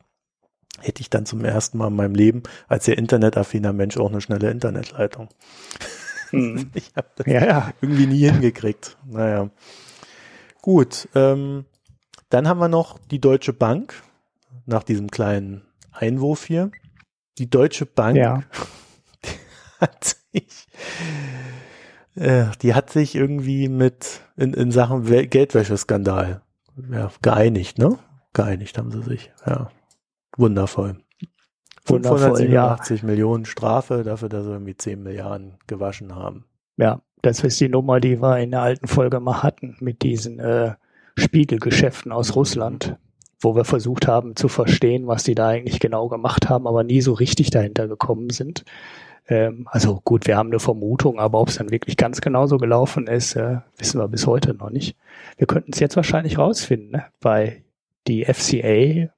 [0.80, 4.22] Hätte ich dann zum ersten Mal in meinem Leben als sehr internetaffiner Mensch auch eine
[4.22, 5.30] schnelle Internetleitung.
[6.32, 6.72] Hm.
[6.74, 7.74] Ich habe das Ja, ja.
[7.80, 8.98] irgendwie nie hingekriegt.
[9.06, 9.50] Naja.
[10.62, 11.64] Gut, ähm,
[12.28, 13.94] dann haben wir noch die Deutsche Bank,
[14.66, 15.62] nach diesem kleinen
[15.94, 16.72] Einwurf hier.
[17.38, 18.44] Die Deutsche Bank Ja.
[19.80, 20.68] hat sich,
[22.16, 26.42] äh, die hat sich irgendwie mit in, in Sachen Geldwäscheskandal
[26.92, 27.98] ja, geeinigt, ne?
[28.34, 29.72] Geeinigt haben sie sich, ja.
[30.38, 30.98] Wundervoll.
[31.86, 36.46] Wundervoll, 587 Millionen Strafe dafür, dass sie irgendwie 10 Milliarden gewaschen haben.
[36.78, 40.40] Ja, das ist die Nummer, die wir in der alten Folge mal hatten mit diesen
[40.40, 40.76] äh,
[41.18, 42.98] Spiegelgeschäften aus Russland,
[43.40, 47.02] wo wir versucht haben zu verstehen, was die da eigentlich genau gemacht haben, aber nie
[47.02, 48.64] so richtig dahinter gekommen sind.
[49.28, 53.08] Ähm, also gut, wir haben eine Vermutung, aber ob es dann wirklich ganz genauso gelaufen
[53.08, 54.96] ist, äh, wissen wir bis heute noch nicht.
[55.38, 57.06] Wir könnten es jetzt wahrscheinlich rausfinden, ne?
[57.22, 57.64] weil
[58.08, 59.10] die FCA,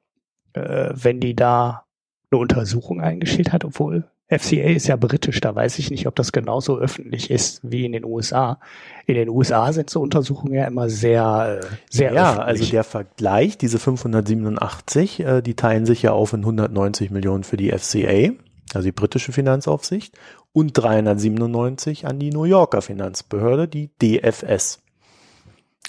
[0.53, 1.85] äh, wenn die da
[2.31, 6.31] eine Untersuchung eingestellt hat, obwohl FCA ist ja britisch, da weiß ich nicht, ob das
[6.31, 8.59] genauso öffentlich ist wie in den USA.
[9.07, 12.47] In den USA sind so Untersuchungen ja immer sehr, äh, sehr ja, öffentlich.
[12.47, 17.57] also der Vergleich, diese 587, äh, die teilen sich ja auf in 190 Millionen für
[17.57, 18.33] die FCA,
[18.75, 20.15] also die britische Finanzaufsicht,
[20.53, 24.83] und 397 an die New Yorker Finanzbehörde, die DFS.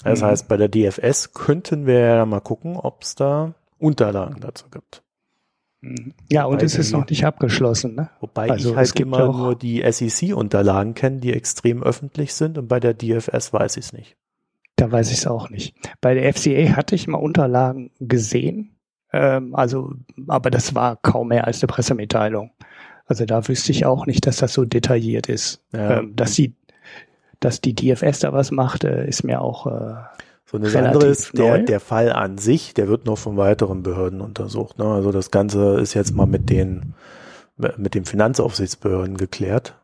[0.03, 0.25] Das Mhm.
[0.25, 5.03] heißt, bei der DFS könnten wir ja mal gucken, ob es da Unterlagen dazu gibt.
[6.29, 7.95] Ja, und es ist noch nicht abgeschlossen.
[7.95, 8.09] Ne?
[8.19, 12.67] Wobei Also ich halt immer auch- nur die SEC-Unterlagen kenne, die extrem öffentlich sind und
[12.67, 14.15] bei der DFS weiß ich es nicht.
[14.75, 15.75] Da weiß ich es auch nicht.
[15.99, 18.75] Bei der FCA hatte ich mal Unterlagen gesehen,
[19.11, 19.93] ähm, also,
[20.27, 22.51] aber das war kaum mehr als eine Pressemitteilung.
[23.07, 25.63] Also da wüsste ich auch nicht, dass das so detailliert ist.
[25.73, 25.99] Ja.
[25.99, 26.53] Ähm, dass die,
[27.39, 29.95] dass die DFS da was macht, äh, ist mir auch äh,
[30.51, 31.65] So relativ andere ist der, neu.
[31.65, 34.77] der Fall an sich, der wird noch von weiteren Behörden untersucht.
[34.77, 34.85] Ne?
[34.85, 36.93] Also das Ganze ist jetzt mal mit den
[37.77, 39.75] mit den Finanzaufsichtsbehörden geklärt.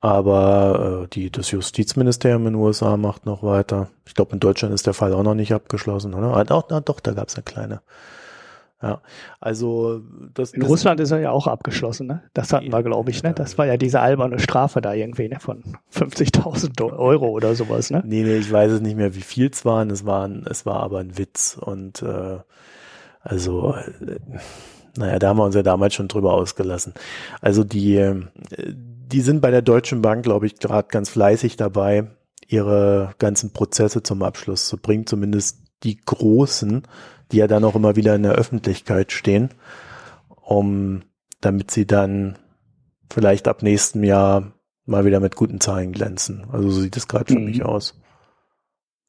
[0.00, 3.88] Aber äh, die, das Justizministerium in den USA macht noch weiter.
[4.06, 6.36] Ich glaube, in Deutschland ist der Fall auch noch nicht abgeschlossen, oder?
[6.36, 7.80] Ah, doch, na, doch da gab es eine kleine
[8.82, 9.00] Ja,
[9.40, 10.02] also
[10.34, 10.52] das.
[10.52, 12.22] In das, Russland ist er ja auch abgeschlossen, ne?
[12.34, 13.32] Das hatten wir, glaube ich, ne?
[13.32, 15.40] Das war ja diese alberne Strafe da irgendwie, ne?
[15.40, 15.62] Von
[15.92, 18.02] 50.000 Euro oder sowas, ne?
[18.04, 19.90] Nee, nee, ich weiß es nicht mehr, wie viel es waren.
[19.90, 22.38] Es waren, es war aber ein Witz und äh,
[23.24, 24.18] also, äh,
[24.96, 26.92] naja, da haben wir uns ja damals schon drüber ausgelassen.
[27.40, 28.22] Also die, äh,
[28.66, 32.08] die sind bei der Deutschen Bank, glaube ich, gerade ganz fleißig dabei,
[32.46, 36.82] ihre ganzen Prozesse zum Abschluss zu bringen, zumindest die großen
[37.34, 39.50] die ja dann auch immer wieder in der Öffentlichkeit stehen,
[40.28, 41.02] um
[41.40, 42.38] damit sie dann
[43.12, 44.52] vielleicht ab nächstem Jahr
[44.86, 46.46] mal wieder mit guten Zahlen glänzen.
[46.52, 47.46] Also so sieht es gerade für mhm.
[47.46, 48.00] mich aus.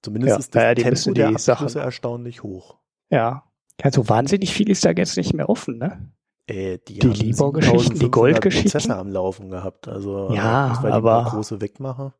[0.01, 1.82] Zumindest ja, ist das ja, Tempo der Abschlüsse Sachen.
[1.82, 2.80] erstaunlich hoch.
[3.11, 3.43] Ja.
[3.84, 6.11] Ja, so wahnsinnig viel ist da jetzt nicht mehr offen, ne?
[6.47, 8.71] Äh, die die Libor-Geschichten, die Gold-Geschichten.
[8.71, 9.88] Prozesse am Laufen gehabt.
[9.88, 12.13] Also ja, das war aber große Wegmacher.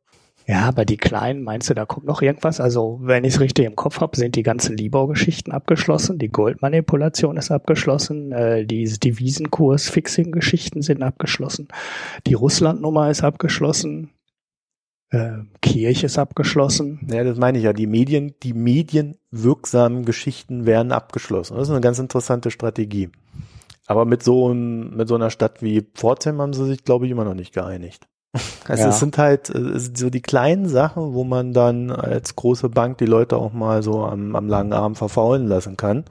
[0.48, 2.60] Ja, aber die kleinen, meinst du, da kommt noch irgendwas?
[2.60, 7.36] Also, wenn ich es richtig im Kopf habe, sind die ganzen Libor-Geschichten abgeschlossen, die Goldmanipulation
[7.36, 11.66] ist abgeschlossen, äh, die Devisenkurs-Fixing-Geschichten sind abgeschlossen,
[12.28, 14.10] die Russland-Nummer ist abgeschlossen,
[15.10, 17.00] äh, Kirche ist abgeschlossen.
[17.10, 17.72] Ja, das meine ich ja.
[17.72, 21.56] Die Medien, die medienwirksamen Geschichten werden abgeschlossen.
[21.56, 23.10] Das ist eine ganz interessante Strategie.
[23.86, 27.24] Aber mit so, mit so einer Stadt wie Pforzheim haben sie sich, glaube ich, immer
[27.24, 28.06] noch nicht geeinigt.
[28.68, 28.88] Also ja.
[28.88, 33.06] es sind halt äh, so die kleinen Sachen, wo man dann als große Bank die
[33.06, 36.04] Leute auch mal so am, am langen Arm verfaulen lassen kann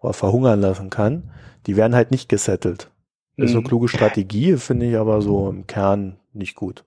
[0.00, 1.30] oder verhungern lassen kann.
[1.66, 2.90] Die werden halt nicht gesettelt.
[3.36, 3.44] Mhm.
[3.44, 6.84] Ist eine kluge Strategie, finde ich aber so im Kern nicht gut.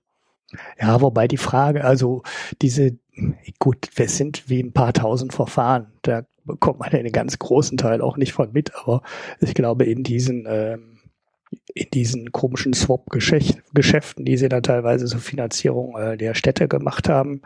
[0.80, 2.22] Ja, wobei die Frage, also
[2.62, 2.96] diese,
[3.58, 7.78] gut, wir sind wie ein paar tausend Verfahren, da bekommt man ja einen ganz großen
[7.78, 9.02] Teil auch nicht von mit, aber
[9.40, 10.93] ich glaube, in diesen ähm,
[11.74, 17.42] in diesen komischen Swap-Geschäften, die sie dann teilweise zur Finanzierung äh, der Städte gemacht haben,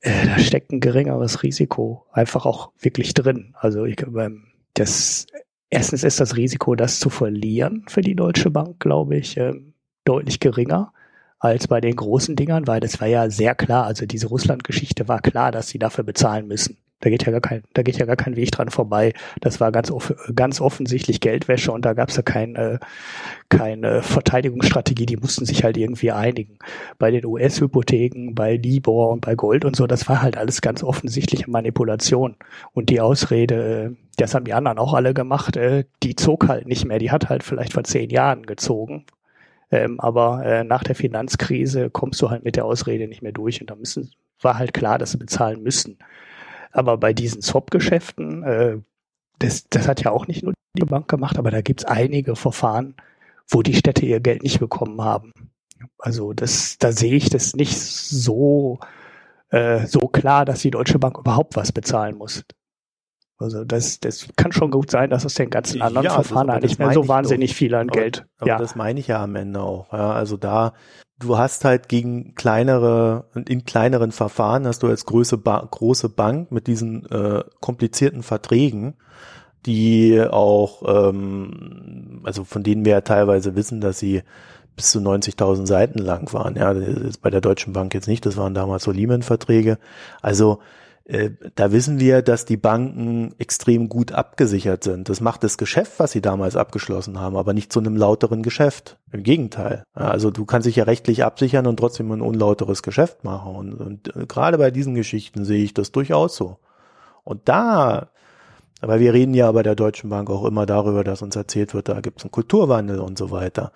[0.00, 3.54] äh, da steckt ein geringeres Risiko einfach auch wirklich drin.
[3.58, 5.26] Also ich ähm, das
[5.70, 9.54] erstens ist das Risiko, das zu verlieren für die Deutsche Bank, glaube ich, äh,
[10.04, 10.92] deutlich geringer
[11.38, 15.20] als bei den großen Dingern, weil das war ja sehr klar, also diese Russland-Geschichte war
[15.20, 16.78] klar, dass sie dafür bezahlen müssen.
[17.00, 19.12] Da geht ja gar kein, da geht ja gar kein Weg dran vorbei.
[19.40, 22.80] Das war ganz, off ganz offensichtlich Geldwäsche und da gab es ja keine,
[23.50, 25.04] keine Verteidigungsstrategie.
[25.04, 26.58] Die mussten sich halt irgendwie einigen.
[26.98, 30.82] Bei den US-Hypotheken, bei Libor und bei Gold und so, das war halt alles ganz
[30.82, 32.36] offensichtliche Manipulation.
[32.72, 36.86] Und die Ausrede, das haben die anderen auch alle gemacht, äh, die zog halt nicht
[36.86, 36.98] mehr.
[36.98, 39.04] Die hat halt vielleicht vor zehn Jahren gezogen.
[39.70, 43.60] Ähm, aber äh, nach der Finanzkrise kommst du halt mit der Ausrede nicht mehr durch
[43.60, 45.98] und da müssen, war halt klar, dass sie bezahlen müssen.
[46.76, 48.78] Aber bei diesen Swap-Geschäften, äh,
[49.38, 52.94] das, das hat ja auch nicht nur die Bank gemacht, aber da gibt's einige Verfahren,
[53.48, 55.32] wo die Städte ihr Geld nicht bekommen haben.
[55.98, 58.78] Also das, da sehe ich das nicht so,
[59.48, 62.44] äh, so klar, dass die Deutsche Bank überhaupt was bezahlen muss.
[63.38, 66.62] Also das, das kann schon gut sein, dass es den ganzen anderen ja, Verfahren das,
[66.62, 67.56] nicht mehr so wahnsinnig doch.
[67.56, 68.26] viel an aber, Geld.
[68.38, 68.58] Aber ja.
[68.58, 69.92] das meine ich ja am Ende auch.
[69.92, 70.72] Ja, also da,
[71.18, 76.50] du hast halt gegen kleinere, in kleineren Verfahren hast du als große, ba große Bank
[76.50, 78.94] mit diesen äh, komplizierten Verträgen,
[79.66, 84.22] die auch, ähm, also von denen wir ja teilweise wissen, dass sie
[84.76, 86.56] bis zu 90.000 Seiten lang waren.
[86.56, 89.78] Ja, das ist bei der Deutschen Bank jetzt nicht, das waren damals so Lehman-Verträge.
[90.22, 90.60] Also
[91.08, 95.08] da wissen wir, dass die Banken extrem gut abgesichert sind.
[95.08, 98.98] Das macht das Geschäft, was sie damals abgeschlossen haben, aber nicht zu einem lauteren Geschäft.
[99.12, 99.84] Im Gegenteil.
[99.92, 103.54] Also du kannst dich ja rechtlich absichern und trotzdem ein unlauteres Geschäft machen.
[103.54, 106.58] Und, und äh, gerade bei diesen Geschichten sehe ich das durchaus so.
[107.22, 108.08] Und da,
[108.80, 111.88] aber wir reden ja bei der Deutschen Bank auch immer darüber, dass uns erzählt wird,
[111.88, 113.70] da gibt es einen Kulturwandel und so weiter.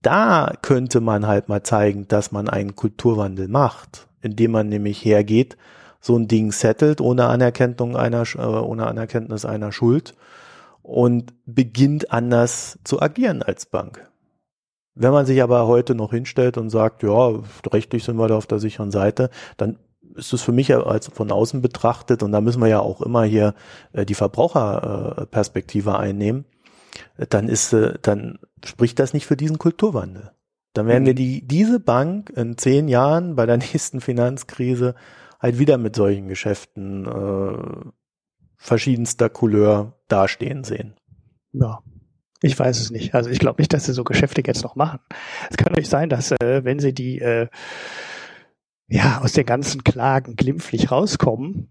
[0.00, 5.58] Da könnte man halt mal zeigen, dass man einen Kulturwandel macht, indem man nämlich hergeht
[6.02, 10.14] so ein Ding settelt ohne Anerkennung einer, äh, ohne Anerkenntnis einer Schuld
[10.82, 14.10] und beginnt anders zu agieren als Bank.
[14.94, 17.40] Wenn man sich aber heute noch hinstellt und sagt, ja,
[17.72, 19.78] rechtlich sind wir da auf der sicheren Seite, dann
[20.16, 23.22] ist es für mich als von außen betrachtet, und da müssen wir ja auch immer
[23.22, 23.54] hier
[23.92, 26.44] äh, die Verbraucherperspektive einnehmen,
[27.30, 30.32] dann ist, äh, dann spricht das nicht für diesen Kulturwandel.
[30.74, 31.16] Dann werden wir mhm.
[31.16, 34.94] die, diese Bank in zehn Jahren bei der nächsten Finanzkrise
[35.42, 37.90] halt wieder mit solchen Geschäften äh,
[38.56, 40.94] verschiedenster Couleur dastehen sehen.
[41.52, 41.80] Ja.
[42.44, 43.14] Ich weiß es nicht.
[43.14, 44.98] Also ich glaube nicht, dass sie so Geschäfte jetzt noch machen.
[45.48, 47.48] Es kann nicht sein, dass äh, wenn sie die äh,
[48.88, 51.70] ja aus den ganzen Klagen glimpflich rauskommen,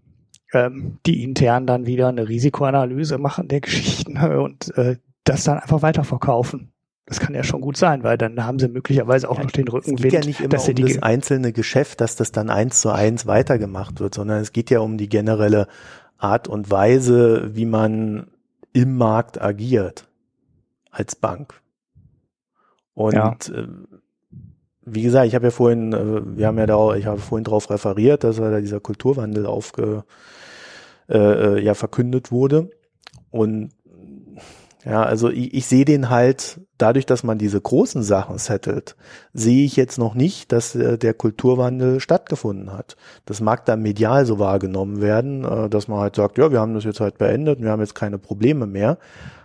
[0.54, 5.82] ähm, die intern dann wieder eine Risikoanalyse machen der Geschichten und äh, das dann einfach
[5.82, 6.71] weiterverkaufen.
[7.06, 9.66] Das kann ja schon gut sein, weil dann haben sie möglicherweise auch ja, noch den
[9.66, 9.98] Rückenwind.
[9.98, 12.90] Es geht ja nicht immer dass um das einzelne Geschäft, dass das dann eins zu
[12.90, 15.66] eins weitergemacht wird, sondern es geht ja um die generelle
[16.16, 18.28] Art und Weise, wie man
[18.72, 20.08] im Markt agiert
[20.90, 21.60] als Bank.
[22.94, 23.36] Und ja.
[23.52, 23.66] äh,
[24.84, 27.70] wie gesagt, ich habe ja vorhin, äh, wir haben ja da, ich habe vorhin darauf
[27.70, 30.04] referiert, dass da dieser Kulturwandel aufge,
[31.08, 32.70] äh, äh, ja verkündet wurde.
[33.30, 33.70] Und
[34.84, 38.96] ja, also ich, ich sehe den halt dadurch, dass man diese großen Sachen settelt,
[39.32, 42.96] sehe ich jetzt noch nicht, dass äh, der Kulturwandel stattgefunden hat.
[43.24, 46.74] Das mag dann medial so wahrgenommen werden, äh, dass man halt sagt, ja, wir haben
[46.74, 48.98] das jetzt halt beendet, wir haben jetzt keine Probleme mehr.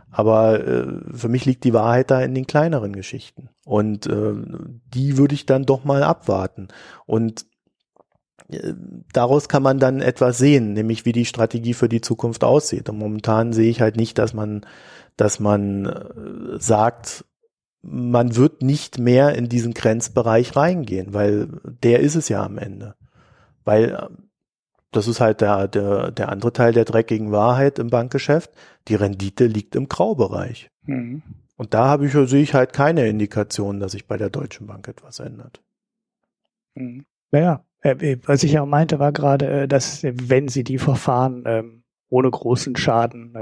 [0.09, 3.49] Aber äh, für mich liegt die Wahrheit da in den kleineren Geschichten.
[3.65, 4.33] Und äh,
[4.93, 6.69] die würde ich dann doch mal abwarten.
[7.05, 7.45] Und
[8.49, 8.73] äh,
[9.13, 12.89] daraus kann man dann etwas sehen, nämlich wie die Strategie für die Zukunft aussieht.
[12.89, 14.65] Und momentan sehe ich halt nicht, dass man
[15.17, 17.25] dass man äh, sagt,
[17.81, 22.95] man wird nicht mehr in diesen Grenzbereich reingehen, weil der ist es ja am Ende.
[23.65, 24.07] Weil äh,
[24.91, 28.51] das ist halt der, der, der andere Teil der dreckigen Wahrheit im Bankgeschäft.
[28.87, 30.69] Die Rendite liegt im Graubereich.
[30.83, 31.21] Mhm.
[31.57, 34.87] Und da habe ich, sehe ich halt keine Indikation, dass sich bei der Deutschen Bank
[34.87, 35.61] etwas ändert.
[36.75, 37.05] Mhm.
[37.31, 42.29] Naja, äh, was ich auch meinte, war gerade, dass wenn sie die Verfahren ähm, ohne
[42.29, 43.35] großen Schaden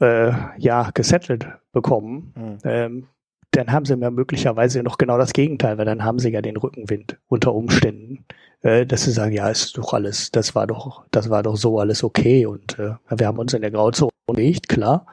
[0.00, 2.58] äh, ja gesettelt bekommen, mhm.
[2.64, 3.06] ähm,
[3.50, 6.56] dann haben sie ja möglicherweise noch genau das Gegenteil, weil dann haben sie ja den
[6.56, 8.24] Rückenwind unter Umständen,
[8.62, 11.80] äh, dass sie sagen, ja, ist doch alles, das war doch, das war doch so
[11.80, 15.06] alles okay und äh, wir haben uns in der Grauzone nicht, klar.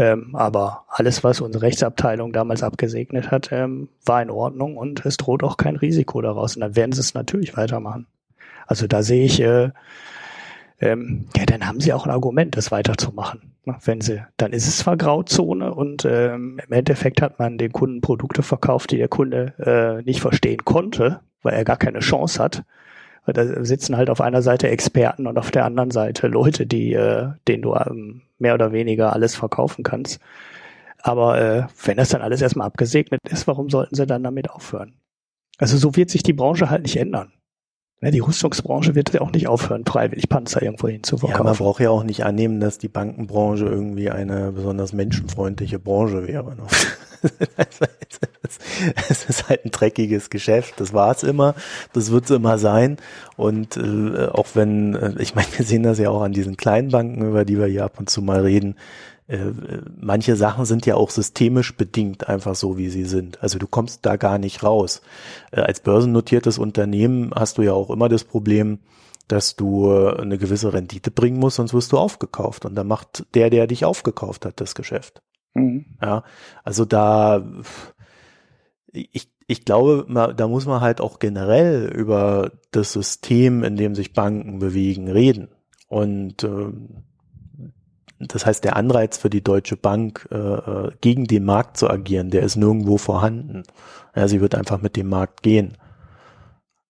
[0.00, 5.16] Ähm, aber alles, was unsere Rechtsabteilung damals abgesegnet hat, ähm, war in Ordnung und es
[5.16, 6.54] droht auch kein Risiko daraus.
[6.54, 8.06] Und dann werden sie es natürlich weitermachen.
[8.68, 9.70] Also da sehe ich äh,
[10.80, 13.52] ähm, ja, dann haben sie auch ein Argument, das weiterzumachen.
[13.84, 18.00] Wenn sie, dann ist es zwar Grauzone und ähm, im Endeffekt hat man den Kunden
[18.00, 22.64] Produkte verkauft, die der Kunde äh, nicht verstehen konnte, weil er gar keine Chance hat.
[23.26, 27.32] Da sitzen halt auf einer Seite Experten und auf der anderen Seite Leute, die, äh,
[27.46, 30.18] denen du ähm, mehr oder weniger alles verkaufen kannst.
[31.02, 34.94] Aber äh, wenn das dann alles erstmal abgesegnet ist, warum sollten sie dann damit aufhören?
[35.58, 37.32] Also so wird sich die Branche halt nicht ändern.
[38.00, 41.44] Ja, die Rüstungsbranche wird ja auch nicht aufhören, freiwillig Panzer irgendwo hinzuverkaufen.
[41.44, 46.28] Ja, man braucht ja auch nicht annehmen, dass die Bankenbranche irgendwie eine besonders menschenfreundliche Branche
[46.28, 46.54] wäre.
[46.54, 46.62] Ne?
[49.08, 51.56] es ist halt ein dreckiges Geschäft, das war es immer,
[51.92, 52.98] das wird es immer sein.
[53.36, 56.90] Und äh, auch wenn, äh, ich meine, wir sehen das ja auch an diesen kleinen
[56.90, 58.76] Banken, über die wir hier ab und zu mal reden,
[59.28, 59.52] äh,
[60.00, 63.42] manche Sachen sind ja auch systemisch bedingt einfach so, wie sie sind.
[63.42, 65.02] Also du kommst da gar nicht raus.
[65.52, 68.78] Äh, als börsennotiertes Unternehmen hast du ja auch immer das Problem,
[69.28, 72.64] dass du äh, eine gewisse Rendite bringen musst, sonst wirst du aufgekauft.
[72.64, 75.20] Und da macht der, der dich aufgekauft hat, das Geschäft.
[75.52, 75.84] Mhm.
[76.00, 76.24] Ja,
[76.64, 77.46] also da,
[78.92, 84.14] ich, ich glaube, da muss man halt auch generell über das System, in dem sich
[84.14, 85.48] Banken bewegen, reden.
[85.86, 87.04] Und ähm,
[88.18, 92.30] das heißt, der Anreiz für die Deutsche Bank, äh, äh, gegen den Markt zu agieren,
[92.30, 93.62] der ist nirgendwo vorhanden.
[94.16, 95.76] Ja, sie wird einfach mit dem Markt gehen.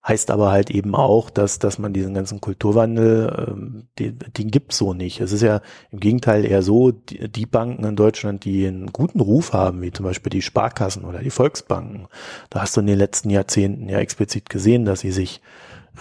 [0.07, 4.73] Heißt aber halt eben auch, dass, dass man diesen ganzen Kulturwandel, ähm, den, den gibt
[4.73, 5.19] so nicht.
[5.19, 5.61] Es ist ja
[5.91, 9.91] im Gegenteil eher so, die, die Banken in Deutschland, die einen guten Ruf haben, wie
[9.91, 12.07] zum Beispiel die Sparkassen oder die Volksbanken,
[12.49, 15.41] da hast du in den letzten Jahrzehnten ja explizit gesehen, dass sie sich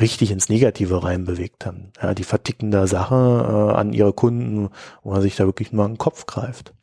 [0.01, 1.93] richtig ins Negative reinbewegt haben.
[2.01, 4.71] Ja, die verticken da Sachen äh, an ihre Kunden,
[5.03, 6.75] wo man sich da wirklich mal in den Kopf greift.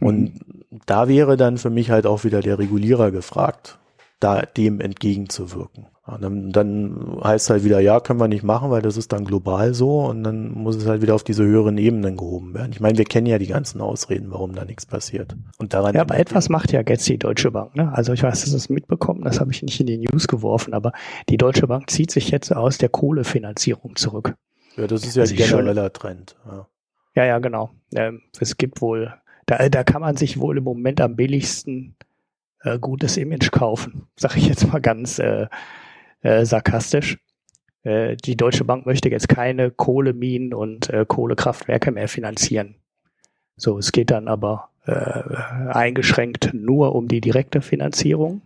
[0.00, 0.80] Und mhm.
[0.86, 3.78] da wäre dann für mich halt auch wieder der Regulierer gefragt,
[4.20, 5.86] da dem entgegenzuwirken.
[6.20, 9.74] Dann, dann heißt halt wieder, ja, können wir nicht machen, weil das ist dann global
[9.74, 12.72] so und dann muss es halt wieder auf diese höheren Ebenen gehoben werden.
[12.72, 15.36] Ich meine, wir kennen ja die ganzen Ausreden, warum da nichts passiert.
[15.58, 17.76] Und daran ja, aber etwas macht ja jetzt die Deutsche Bank.
[17.76, 17.92] Ne?
[17.92, 20.92] Also ich weiß, dass es mitbekommen, das habe ich nicht in die News geworfen, aber
[21.28, 24.34] die Deutsche Bank zieht sich jetzt aus der Kohlefinanzierung zurück.
[24.76, 26.36] Ja, das ist ja ein genereller Trend.
[26.46, 26.66] Ja.
[27.14, 27.70] ja, ja, genau.
[27.94, 29.14] Ähm, es gibt wohl,
[29.46, 31.94] da, da kann man sich wohl im Moment am billigsten
[32.62, 35.46] äh, gutes Image kaufen, sag ich jetzt mal ganz äh,
[36.22, 37.18] äh, sarkastisch.
[37.82, 42.76] Äh, die Deutsche Bank möchte jetzt keine Kohleminen und äh, Kohlekraftwerke mehr finanzieren.
[43.56, 45.22] So, es geht dann aber äh,
[45.68, 48.42] eingeschränkt nur um die direkte Finanzierung,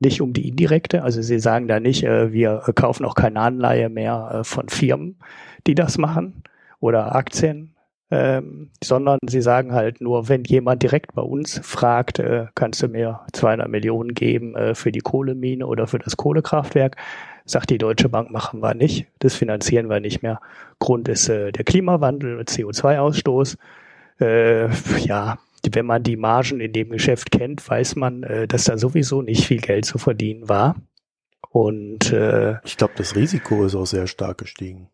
[0.00, 1.02] nicht um die indirekte.
[1.02, 5.16] Also sie sagen da nicht, äh, wir kaufen auch keine Anleihe mehr äh, von Firmen,
[5.66, 6.42] die das machen
[6.80, 7.75] oder Aktien,
[8.10, 12.88] ähm, sondern sie sagen halt nur, wenn jemand direkt bei uns fragt, äh, kannst du
[12.88, 16.96] mir 200 Millionen geben äh, für die Kohlemine oder für das Kohlekraftwerk,
[17.44, 20.40] sagt die Deutsche Bank, machen wir nicht, das finanzieren wir nicht mehr.
[20.78, 23.56] Grund ist äh, der Klimawandel, CO2-Ausstoß.
[24.20, 25.38] Äh, ja,
[25.72, 29.44] wenn man die Margen in dem Geschäft kennt, weiß man, äh, dass da sowieso nicht
[29.44, 30.76] viel Geld zu verdienen war.
[31.50, 34.90] Und äh, ich glaube, das Risiko ist auch sehr stark gestiegen.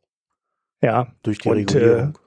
[0.81, 1.13] Ja.
[1.23, 2.19] Durch die und, Regulierung.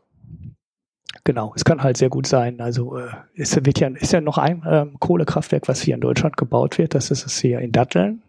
[1.26, 2.61] Genau, es kann halt sehr gut sein.
[2.61, 6.38] Also äh, es wird ja, ist ja noch ein ähm, Kohlekraftwerk, was hier in Deutschland
[6.38, 6.93] gebaut wird.
[6.93, 8.21] Das ist es hier in Datteln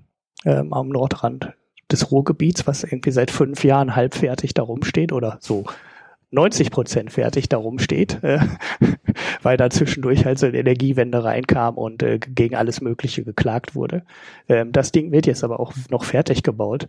[0.46, 1.52] ähm, am Nordrand
[1.92, 5.66] des Ruhrgebiets, was irgendwie seit fünf Jahren halbfertig darum steht oder so
[6.30, 8.40] 90 Prozent fertig darum steht, äh,
[9.42, 14.04] weil da zwischendurch halt so eine Energiewende reinkam und äh, gegen alles Mögliche geklagt wurde.
[14.48, 16.88] Ähm, das Ding wird jetzt aber auch noch fertig gebaut.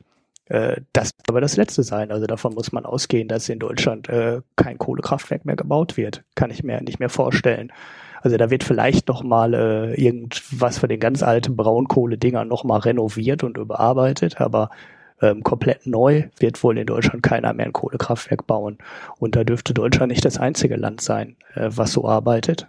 [0.50, 2.12] Äh, das wird aber das letzte sein.
[2.12, 6.24] Also davon muss man ausgehen, dass in Deutschland äh, kein Kohlekraftwerk mehr gebaut wird.
[6.36, 7.72] Kann ich mir nicht mehr vorstellen.
[8.22, 12.80] Also da wird vielleicht noch mal äh, irgendwas von den ganz alten Braunkohle-Dingern noch mal
[12.80, 14.70] renoviert und überarbeitet, aber
[15.22, 18.78] ähm, komplett neu wird wohl in Deutschland keiner mehr ein Kohlekraftwerk bauen.
[19.20, 22.68] Und da dürfte Deutschland nicht das einzige Land sein, äh, was so arbeitet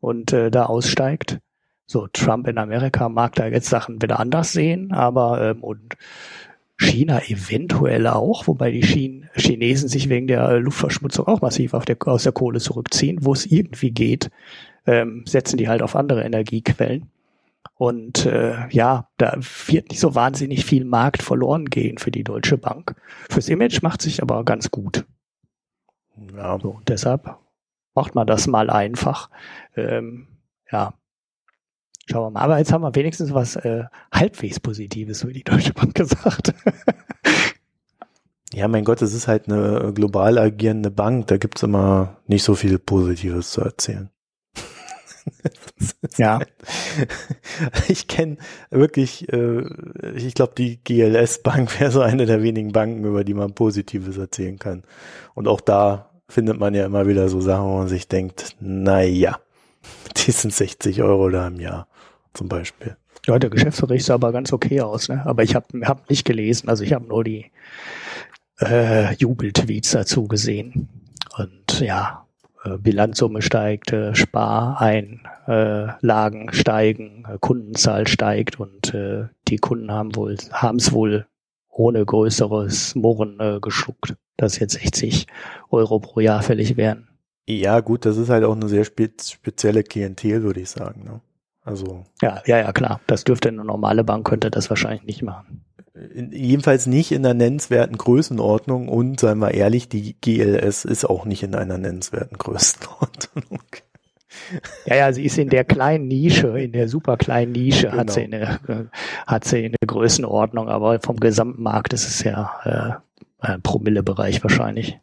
[0.00, 1.38] und äh, da aussteigt.
[1.86, 5.94] So, Trump in Amerika mag da jetzt Sachen wieder anders sehen, aber ähm, und
[6.78, 12.24] China eventuell auch, wobei die Schien Chinesen sich wegen der Luftverschmutzung auch massiv der, aus
[12.24, 14.30] der Kohle zurückziehen, wo es irgendwie geht,
[14.86, 17.10] ähm, setzen die halt auf andere Energiequellen.
[17.78, 22.56] Und äh, ja, da wird nicht so wahnsinnig viel Markt verloren gehen für die Deutsche
[22.56, 22.94] Bank.
[23.28, 25.04] Fürs Image macht sich aber ganz gut.
[26.34, 26.58] Ja.
[26.60, 27.36] So, deshalb
[27.94, 29.30] macht man das mal einfach.
[29.74, 30.28] Ähm,
[30.70, 30.94] ja,
[32.06, 32.40] schauen wir mal.
[32.40, 36.54] Aber jetzt haben wir wenigstens was äh, halbwegs Positives für die Deutsche Bank gesagt.
[38.52, 41.26] ja, mein Gott, es ist halt eine global agierende Bank.
[41.26, 44.10] Da gibt's immer nicht so viel Positives zu erzählen.
[46.16, 46.40] ja.
[47.88, 48.36] Ich kenne
[48.70, 49.62] wirklich, äh,
[50.14, 54.16] ich glaube, die GLS Bank wäre so eine der wenigen Banken, über die man Positives
[54.16, 54.82] erzählen kann.
[55.34, 59.02] Und auch da findet man ja immer wieder so Sachen, wo man sich denkt, na
[59.02, 59.38] ja,
[60.16, 61.88] die sind 60 Euro da im Jahr
[62.36, 62.96] zum Beispiel.
[63.26, 65.24] Ja, der Geschäftsbericht sah aber ganz okay aus, ne?
[65.26, 67.50] Aber ich habe hab nicht gelesen, also ich habe nur die
[68.60, 70.88] äh, Jubeltweets dazu gesehen.
[71.36, 72.26] Und ja,
[72.64, 80.34] äh, Bilanzsumme steigt, äh, Spareinlagen steigen, äh, Kundenzahl steigt und äh, die Kunden haben wohl
[80.34, 81.26] es wohl
[81.68, 85.26] ohne größeres Murren äh, geschluckt, dass jetzt 60
[85.70, 87.08] Euro pro Jahr fällig wären.
[87.48, 91.04] Ja, gut, das ist halt auch eine sehr spezielle Klientel, würde ich sagen.
[91.04, 91.20] Ne?
[91.66, 93.00] Also ja, ja, ja, klar.
[93.06, 95.66] Das dürfte eine normale Bank könnte das wahrscheinlich nicht machen
[96.14, 101.24] in, jedenfalls nicht in einer nennenswerten Größenordnung und, seien wir ehrlich, die GLS ist auch
[101.24, 103.60] nicht in einer nennenswerten Größenordnung.
[104.84, 108.00] Ja, ja, sie ist in der kleinen Nische, in der super kleinen Nische genau.
[108.00, 108.84] hat sie eine, äh,
[109.26, 113.00] hat sie eine Größenordnung, aber vom gesamten Markt ist es ja
[113.40, 115.00] äh, ein Promille-Bereich wahrscheinlich.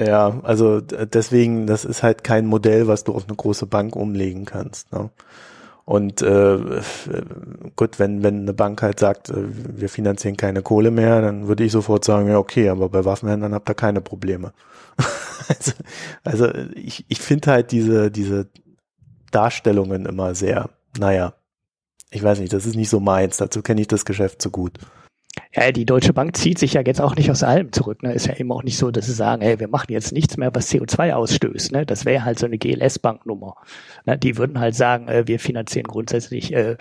[0.00, 4.46] Ja, also deswegen, das ist halt kein Modell, was du auf eine große Bank umlegen
[4.46, 4.92] kannst.
[4.92, 5.10] Ne?
[5.84, 6.80] Und äh,
[7.76, 11.64] gut, wenn, wenn eine Bank halt sagt, äh, wir finanzieren keine Kohle mehr, dann würde
[11.64, 14.52] ich sofort sagen, ja, okay, aber bei Waffenhändlern habt ihr keine Probleme.
[15.48, 15.72] also,
[16.24, 18.48] also ich, ich finde halt diese, diese
[19.30, 21.34] Darstellungen immer sehr, naja,
[22.10, 24.78] ich weiß nicht, das ist nicht so meins, dazu kenne ich das Geschäft zu gut.
[25.56, 28.02] Ja, die Deutsche Bank zieht sich ja jetzt auch nicht aus allem zurück.
[28.02, 28.12] Ne?
[28.12, 30.52] Ist ja eben auch nicht so, dass sie sagen, hey, wir machen jetzt nichts mehr,
[30.52, 31.70] was CO2 ausstößt.
[31.70, 31.86] Ne?
[31.86, 33.54] Das wäre halt so eine GLS-Banknummer.
[34.04, 34.18] Ne?
[34.18, 36.76] Die würden halt sagen, äh, wir finanzieren grundsätzlich äh,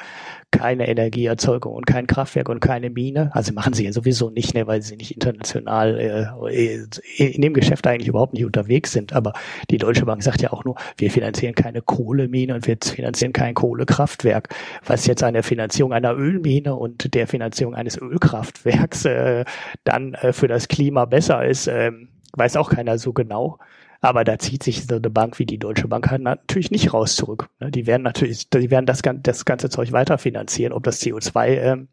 [0.53, 3.31] keine Energieerzeugung und kein Kraftwerk und keine Mine.
[3.33, 6.77] Also machen sie ja sowieso nicht, ne, weil sie nicht international äh,
[7.17, 9.13] in dem Geschäft eigentlich überhaupt nicht unterwegs sind.
[9.13, 9.33] Aber
[9.71, 13.55] die Deutsche Bank sagt ja auch nur, wir finanzieren keine Kohlemine und wir finanzieren kein
[13.55, 14.49] Kohlekraftwerk.
[14.85, 19.45] Was jetzt an der Finanzierung einer Ölmine und der Finanzierung eines Ölkraftwerks äh,
[19.83, 21.91] dann äh, für das Klima besser ist, äh,
[22.37, 23.57] weiß auch keiner so genau.
[24.03, 27.15] Aber da zieht sich so eine Bank wie die Deutsche Bank halt natürlich nicht raus
[27.15, 27.47] zurück.
[27.61, 27.71] Ne?
[27.71, 31.87] Die werden natürlich, die werden das, das ganze Zeug weiterfinanzieren, ob das CO2 ähm,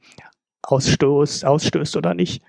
[0.63, 2.43] ausstößt, ausstößt oder nicht.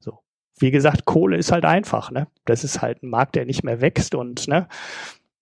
[0.00, 0.18] So.
[0.58, 2.26] Wie gesagt, Kohle ist halt einfach, ne?
[2.44, 4.66] Das ist halt ein Markt, der nicht mehr wächst und ne,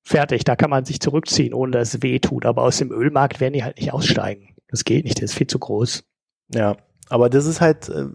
[0.03, 2.45] fertig, da kann man sich zurückziehen, ohne dass es weh tut.
[2.45, 4.55] Aber aus dem Ölmarkt werden die halt nicht aussteigen.
[4.69, 6.05] Das geht nicht, der ist viel zu groß.
[6.53, 6.77] Ja,
[7.09, 8.07] aber das ist halt, äh,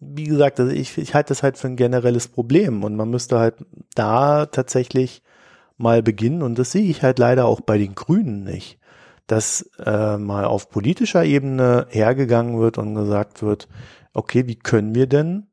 [0.00, 3.38] wie gesagt, also ich, ich halte das halt für ein generelles Problem und man müsste
[3.38, 3.56] halt
[3.94, 5.22] da tatsächlich
[5.76, 8.78] mal beginnen und das sehe ich halt leider auch bei den Grünen nicht,
[9.26, 13.68] dass äh, mal auf politischer Ebene hergegangen wird und gesagt wird,
[14.14, 15.48] okay, wie können wir denn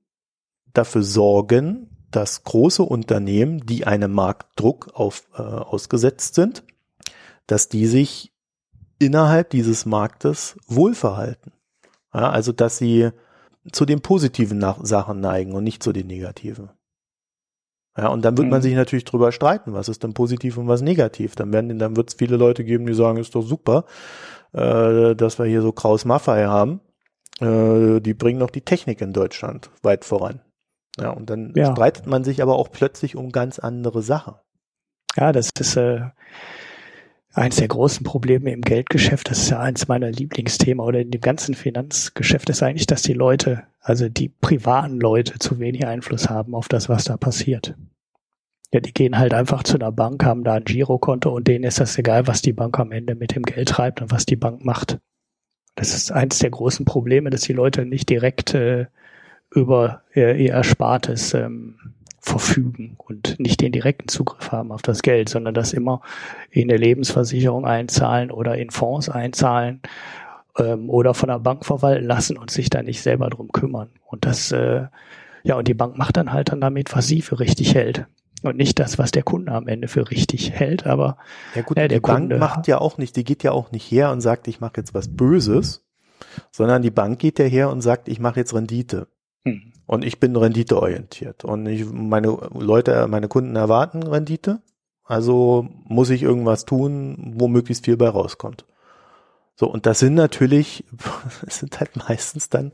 [0.74, 6.64] dafür sorgen, dass große Unternehmen, die einem Marktdruck auf, äh, ausgesetzt sind,
[7.48, 8.34] dass die sich
[9.00, 11.52] innerhalb dieses Marktes wohlverhalten.
[12.14, 13.12] Ja, also, dass sie
[13.72, 16.70] zu den positiven Sachen neigen und nicht zu den negativen.
[17.98, 18.52] Ja, und dann wird mhm.
[18.52, 21.36] man sich natürlich drüber streiten, was ist denn positiv und was negativ.
[21.36, 23.86] Dann werden, dann wird es viele Leute geben, die sagen, ist doch super,
[24.54, 26.80] äh, dass wir hier so Kraus Maffei haben.
[27.42, 30.42] Äh, die bringen noch die Technik in Deutschland weit voran.
[31.00, 31.72] Ja, und dann ja.
[31.72, 34.36] streitet man sich aber auch plötzlich um ganz andere Sachen.
[35.16, 36.02] Ja, das ist äh,
[37.34, 39.30] eins der großen Probleme im Geldgeschäft.
[39.30, 43.14] Das ist ja eins meiner Lieblingsthemen oder in dem ganzen Finanzgeschäft ist eigentlich, dass die
[43.14, 47.76] Leute, also die privaten Leute, zu wenig Einfluss haben auf das, was da passiert.
[48.72, 51.80] Ja, die gehen halt einfach zu einer Bank, haben da ein Girokonto und denen ist
[51.80, 54.64] das egal, was die Bank am Ende mit dem Geld treibt und was die Bank
[54.64, 55.00] macht.
[55.76, 58.88] Das ist eins der großen Probleme, dass die Leute nicht direkt äh,
[59.52, 65.30] über ihr, ihr Erspartes ähm, verfügen und nicht den direkten Zugriff haben auf das Geld,
[65.30, 66.02] sondern das immer
[66.52, 69.82] in eine Lebensversicherung einzahlen oder in Fonds einzahlen
[70.58, 73.90] ähm, oder von der Bank verwalten lassen und sich da nicht selber drum kümmern.
[74.06, 74.88] Und das, äh,
[75.44, 78.06] ja, und die Bank macht dann halt dann damit, was sie für richtig hält.
[78.42, 81.18] Und nicht das, was der Kunde am Ende für richtig hält, aber
[81.56, 83.72] ja gut, äh, der die Kunde Bank macht ja auch nicht, die geht ja auch
[83.72, 85.86] nicht her und sagt, ich mache jetzt was Böses,
[86.52, 89.08] sondern die Bank geht ja her und sagt, ich mache jetzt Rendite.
[89.90, 91.44] Und ich bin renditeorientiert.
[91.44, 94.62] Und ich, meine Leute, meine Kunden erwarten Rendite.
[95.04, 98.66] Also muss ich irgendwas tun, wo möglichst viel bei rauskommt.
[99.56, 100.86] So, und das sind natürlich,
[101.48, 102.72] es sind halt meistens dann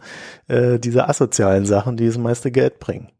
[0.49, 3.13] äh, diese asozialen Sachen, die das meiste Geld bringen.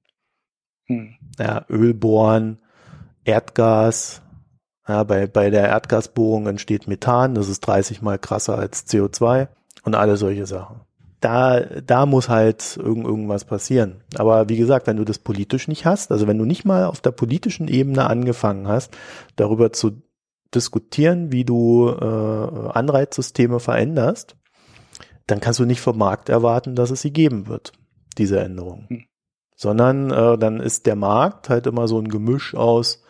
[0.88, 1.16] Hm.
[1.40, 2.60] Ja, Öl bohren,
[3.24, 4.22] Erdgas.
[4.90, 9.48] Ja, bei, bei der Erdgasbohrung entsteht Methan, das ist 30 mal krasser als CO2
[9.84, 10.82] und alle solche Sachen
[11.26, 14.04] da, da muss halt irgend, irgendwas passieren.
[14.16, 17.02] Aber wie gesagt, wenn du das politisch nicht hast, also wenn du nicht mal auf
[17.02, 18.96] der politischen Ebene angefangen hast,
[19.36, 20.04] darüber zu
[20.54, 24.36] diskutieren, wie du äh, Anreizsysteme veränderst,
[25.26, 27.72] dann kannst du nicht vom Markt erwarten, dass es sie geben wird,
[28.20, 28.86] diese Änderung.
[28.90, 29.06] Hm.
[29.56, 33.02] Sondern äh, dann ist der Markt halt immer so ein Gemisch aus,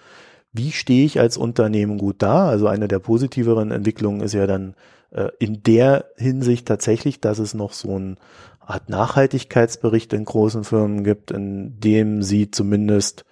[0.54, 2.48] wie stehe ich als Unternehmen gut da?
[2.48, 4.74] Also eine der positiveren Entwicklungen ist ja dann
[5.16, 8.16] äh, in der Hinsicht tatsächlich, dass es noch so eine
[8.60, 13.26] Art Nachhaltigkeitsbericht in großen Firmen gibt, in dem sie zumindest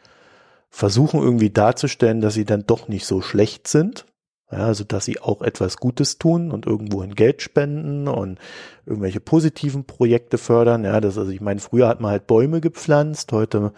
[0.69, 4.05] versuchen irgendwie darzustellen, dass sie dann doch nicht so schlecht sind.
[4.51, 8.37] Ja, also dass sie auch etwas Gutes tun und irgendwohin Geld spenden und
[8.85, 10.85] irgendwelche positiven Projekte fördern.
[10.85, 13.73] Ja, das also ich meine, früher hat man halt Bäume gepflanzt, heute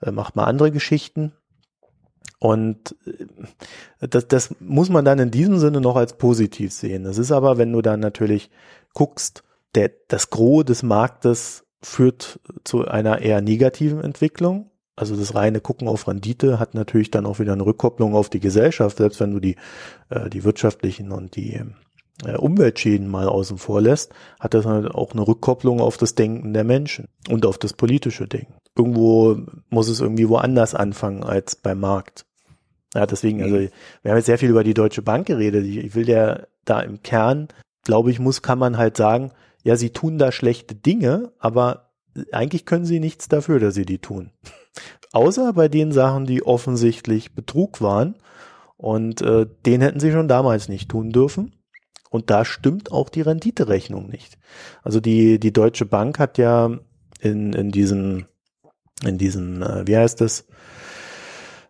[0.00, 1.32] äh, macht man andere Geschichten.
[2.42, 2.96] Und
[4.00, 7.04] äh, das, das muss man dann in diesem Sinne noch als positiv sehen.
[7.04, 8.50] Das ist aber, wenn du dann natürlich
[8.94, 9.44] guckst,
[9.76, 14.72] der, das Gros des Marktes führt zu einer eher negativen Entwicklung.
[14.96, 18.40] Also das reine Gucken auf Rendite hat natürlich dann auch wieder eine Rückkopplung auf die
[18.40, 19.54] Gesellschaft, selbst wenn du die,
[20.10, 21.60] äh, die wirtschaftlichen und die
[22.24, 26.54] äh, Umweltschäden mal außen vor lässt, hat das halt auch eine Rückkopplung auf das Denken
[26.54, 28.54] der Menschen und auf das politische Denken.
[28.76, 29.38] Irgendwo
[29.70, 32.26] muss es irgendwie woanders anfangen als beim Markt.
[32.94, 33.70] Ja, deswegen, also mhm.
[34.02, 35.64] wir haben jetzt sehr viel über die Deutsche Bank geredet.
[35.64, 37.48] Ich, will der da im Kern,
[37.84, 39.32] glaube ich, muss, kann man halt sagen,
[39.62, 41.92] ja, sie tun da schlechte Dinge, aber
[42.32, 44.30] eigentlich können sie nichts dafür, dass sie die tun.
[45.12, 48.16] Außer bei den Sachen, die offensichtlich Betrug waren.
[48.76, 51.54] Und äh, den hätten sie schon damals nicht tun dürfen.
[52.10, 54.38] Und da stimmt auch die Renditerechnung nicht.
[54.82, 56.70] Also die, die Deutsche Bank hat ja
[57.20, 58.26] in, in diesen,
[59.04, 60.46] in diesen, äh, wie heißt das,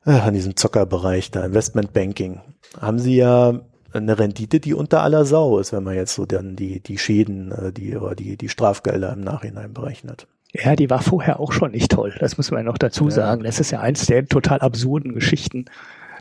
[0.05, 2.41] an diesem Zockerbereich da, Investmentbanking,
[2.81, 3.61] haben sie ja
[3.93, 7.53] eine Rendite, die unter aller Sau ist, wenn man jetzt so dann die, die Schäden,
[7.53, 10.27] äh, die, oder die, die Strafgelder im Nachhinein berechnet.
[10.55, 12.15] Ja, die war vorher auch schon nicht toll.
[12.19, 13.11] Das muss man noch dazu ja.
[13.11, 13.43] sagen.
[13.43, 15.67] Das ist ja eins der total absurden Geschichten,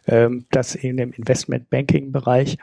[0.08, 2.58] ähm, dass in dem Investmentbanking-Bereich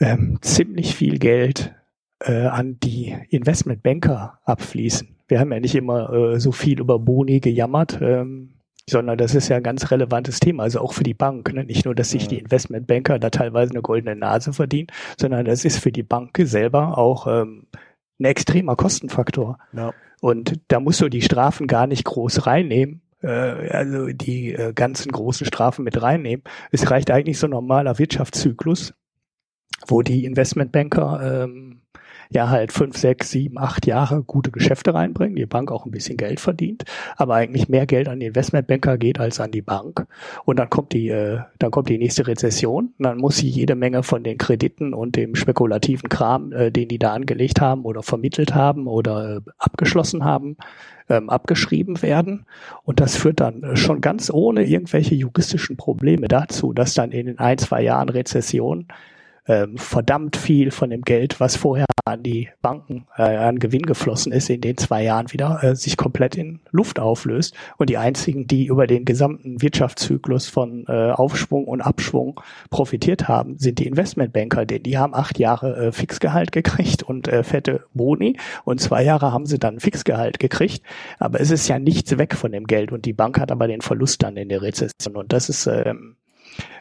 [0.00, 1.74] ähm, ziemlich viel Geld
[2.20, 5.16] äh, an die Investmentbanker abfließen.
[5.28, 7.98] Wir haben ja nicht immer äh, so viel über Boni gejammert.
[8.00, 8.55] Ähm,
[8.88, 11.52] sondern das ist ja ein ganz relevantes Thema, also auch für die Bank.
[11.52, 11.64] Ne?
[11.64, 14.88] Nicht nur, dass sich die Investmentbanker da teilweise eine goldene Nase verdienen,
[15.18, 17.66] sondern das ist für die Bank selber auch ähm,
[18.20, 19.58] ein extremer Kostenfaktor.
[19.72, 19.92] Ja.
[20.20, 25.10] Und da musst du die Strafen gar nicht groß reinnehmen, äh, also die äh, ganzen
[25.10, 26.44] großen Strafen mit reinnehmen.
[26.70, 28.94] Es reicht eigentlich so ein normaler Wirtschaftszyklus,
[29.88, 31.75] wo die Investmentbanker ähm,
[32.30, 36.16] ja halt fünf, sechs, sieben, acht Jahre gute Geschäfte reinbringen, die Bank auch ein bisschen
[36.16, 36.84] Geld verdient,
[37.16, 40.06] aber eigentlich mehr Geld an die Investmentbanker geht als an die Bank.
[40.44, 42.92] Und dann kommt die, äh, dann kommt die nächste Rezession.
[42.98, 46.88] Und dann muss sie jede Menge von den Krediten und dem spekulativen Kram, äh, den
[46.88, 50.56] die da angelegt haben oder vermittelt haben oder äh, abgeschlossen haben,
[51.08, 52.46] ähm, abgeschrieben werden.
[52.84, 57.26] Und das führt dann äh, schon ganz ohne irgendwelche juristischen Probleme dazu, dass dann in
[57.26, 58.88] den ein, zwei Jahren Rezession
[59.48, 64.32] ähm, verdammt viel von dem Geld, was vorher an die Banken äh, an Gewinn geflossen
[64.32, 67.54] ist, in den zwei Jahren wieder äh, sich komplett in Luft auflöst.
[67.78, 72.40] Und die einzigen, die über den gesamten Wirtschaftszyklus von äh, Aufschwung und Abschwung
[72.70, 77.42] profitiert haben, sind die Investmentbanker, denn die haben acht Jahre äh, Fixgehalt gekriegt und äh,
[77.42, 80.82] fette Boni und zwei Jahre haben sie dann Fixgehalt gekriegt.
[81.18, 83.80] Aber es ist ja nichts weg von dem Geld und die Bank hat aber den
[83.80, 86.16] Verlust dann in der Rezession und das ist ähm,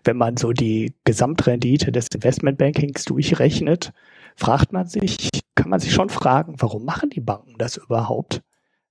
[0.04, 3.92] wenn man so die Gesamtrendite des Investmentbankings durchrechnet,
[4.36, 8.42] fragt man sich, kann man sich schon fragen, warum machen die Banken das überhaupt?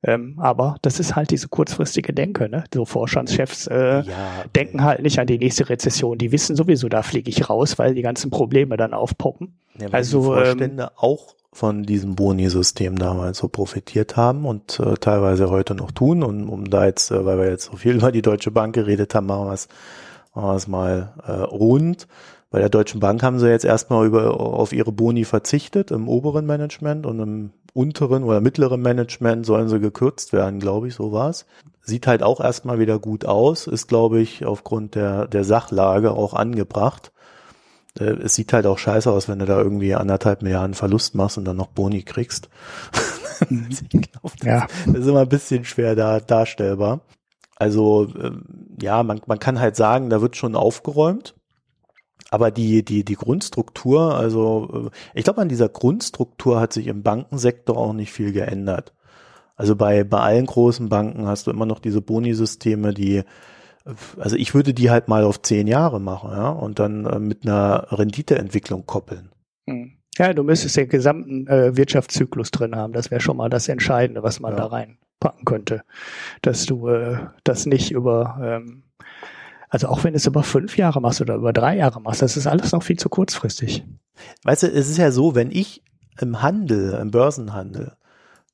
[0.07, 2.49] Ähm, aber das ist halt diese kurzfristige Denke.
[2.49, 2.65] Ne?
[2.73, 6.19] So Vorstandschefs äh, ja, denken halt nicht an die nächste Rezession.
[6.19, 9.55] Die wissen sowieso, da fliege ich raus, weil die ganzen Probleme dann aufpoppen.
[9.79, 14.95] Ja, also die Vorstände ähm, auch von diesem Boni-System damals so profitiert haben und äh,
[14.95, 16.23] teilweise heute noch tun.
[16.23, 19.15] Und um da jetzt, äh, weil wir jetzt so viel über die Deutsche Bank geredet
[19.15, 19.69] haben, machen wir es
[20.35, 22.07] machen wir es mal äh, rund.
[22.51, 26.47] Bei der Deutschen Bank haben sie jetzt erstmal über, auf ihre Boni verzichtet im oberen
[26.47, 31.47] Management und im unteren oder mittleren Management sollen sie gekürzt werden, glaube ich, so war's.
[31.83, 36.35] Sieht halt auch erstmal wieder gut aus, ist, glaube ich, aufgrund der, der Sachlage auch
[36.35, 37.13] angebracht.
[37.99, 41.37] Äh, es sieht halt auch scheiße aus, wenn du da irgendwie anderthalb Milliarden Verlust machst
[41.37, 42.49] und dann noch Boni kriegst.
[43.51, 44.67] ich glaub, das, ja.
[44.87, 47.01] das ist immer ein bisschen schwer da darstellbar.
[47.57, 48.45] Also ähm,
[48.81, 51.35] ja, man, man kann halt sagen, da wird schon aufgeräumt.
[52.31, 57.03] Aber die, die, die Grundstruktur, also äh, ich glaube, an dieser Grundstruktur hat sich im
[57.03, 58.93] Bankensektor auch nicht viel geändert.
[59.57, 63.23] Also bei, bei allen großen Banken hast du immer noch diese Boni-Systeme, die,
[64.19, 67.47] also ich würde die halt mal auf zehn Jahre machen, ja, und dann äh, mit
[67.47, 69.31] einer Renditeentwicklung koppeln.
[69.69, 69.93] Hm.
[70.17, 72.93] Ja, du müsstest den gesamten äh, Wirtschaftszyklus drin haben.
[72.93, 74.59] Das wäre schon mal das Entscheidende, was man ja.
[74.59, 74.67] da
[75.25, 75.83] reinpacken könnte.
[76.43, 78.85] Dass du äh, das nicht über ähm,
[79.75, 82.47] also auch wenn es über fünf Jahre machst oder über drei Jahre machst, das ist
[82.47, 83.85] alles noch viel zu kurzfristig.
[84.45, 85.83] Weißt du, es ist ja so, wenn ich
[86.21, 87.97] im Handel, im Börsenhandel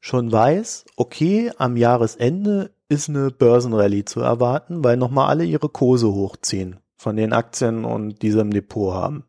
[0.01, 6.09] schon weiß, okay, am Jahresende ist eine Börsenrallye zu erwarten, weil nochmal alle ihre Kurse
[6.11, 9.25] hochziehen von den Aktien und die sie im Depot haben.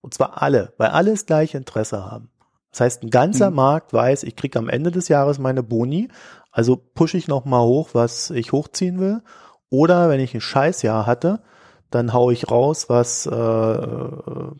[0.00, 2.28] Und zwar alle, weil alle das gleiche Interesse haben.
[2.76, 3.56] Das heißt, ein ganzer mhm.
[3.56, 6.08] Markt weiß, ich kriege am Ende des Jahres meine Boni,
[6.56, 9.20] also pushe ich nochmal hoch, was ich hochziehen will
[9.68, 11.42] oder wenn ich ein Scheißjahr hatte,
[11.90, 13.86] dann hau ich raus, was äh,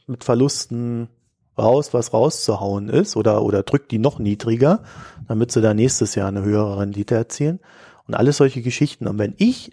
[0.07, 1.09] mit Verlusten
[1.57, 4.83] raus, was rauszuhauen ist, oder, oder drück die noch niedriger,
[5.27, 7.61] damit sie da nächstes Jahr eine höhere Rendite erzielen.
[8.07, 9.09] Und alles solche Geschichten.
[9.09, 9.73] Und wenn ich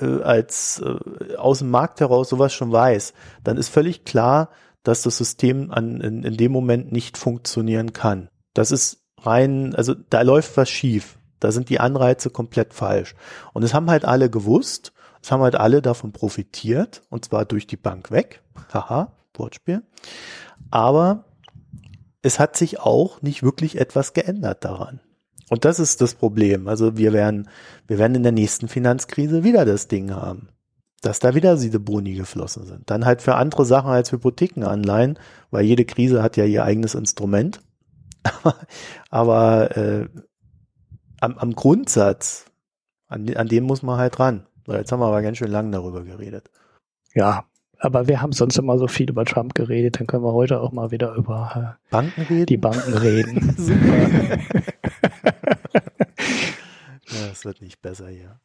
[0.00, 4.50] äh, als äh, aus dem Markt heraus sowas schon weiß, dann ist völlig klar,
[4.84, 8.28] dass das System an, in, in dem Moment nicht funktionieren kann.
[8.54, 11.18] Das ist rein, also da läuft was schief.
[11.42, 13.14] Da sind die Anreize komplett falsch.
[13.52, 14.92] Und es haben halt alle gewusst,
[15.22, 18.42] es haben halt alle davon profitiert, und zwar durch die Bank weg.
[18.72, 19.82] Haha, Wortspiel.
[20.70, 21.24] Aber
[22.22, 25.00] es hat sich auch nicht wirklich etwas geändert daran.
[25.50, 26.68] Und das ist das Problem.
[26.68, 27.48] Also wir werden,
[27.86, 30.48] wir werden in der nächsten Finanzkrise wieder das Ding haben,
[31.02, 32.88] dass da wieder diese Boni geflossen sind.
[32.88, 35.18] Dann halt für andere Sachen als Hypothekenanleihen,
[35.50, 37.60] weil jede Krise hat ja ihr eigenes Instrument.
[39.10, 40.08] aber äh,
[41.22, 42.46] am, am Grundsatz,
[43.06, 44.46] an, an dem muss man halt ran.
[44.66, 46.50] So, jetzt haben wir aber ganz schön lang darüber geredet.
[47.14, 47.44] Ja,
[47.78, 50.72] aber wir haben sonst immer so viel über Trump geredet, dann können wir heute auch
[50.72, 52.46] mal wieder über äh, Banken reden?
[52.46, 53.54] die Banken reden.
[53.58, 53.98] Super.
[57.08, 58.40] ja, es wird nicht besser hier.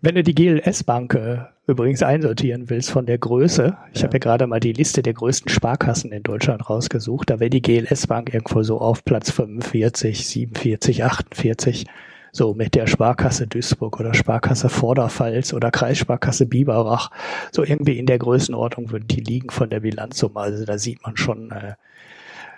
[0.00, 4.06] Wenn du die GLS-Bank äh, übrigens einsortieren willst von der Größe, ich ja.
[4.06, 7.62] habe ja gerade mal die Liste der größten Sparkassen in Deutschland rausgesucht, da wäre die
[7.62, 11.86] GLS-Bank irgendwo so auf Platz 45, 47, 48,
[12.32, 17.10] so mit der Sparkasse Duisburg oder Sparkasse Vorderpfalz oder Kreissparkasse Biberach,
[17.50, 20.40] so irgendwie in der Größenordnung würden die liegen von der Bilanzsumme.
[20.40, 21.74] Also da sieht man schon, äh,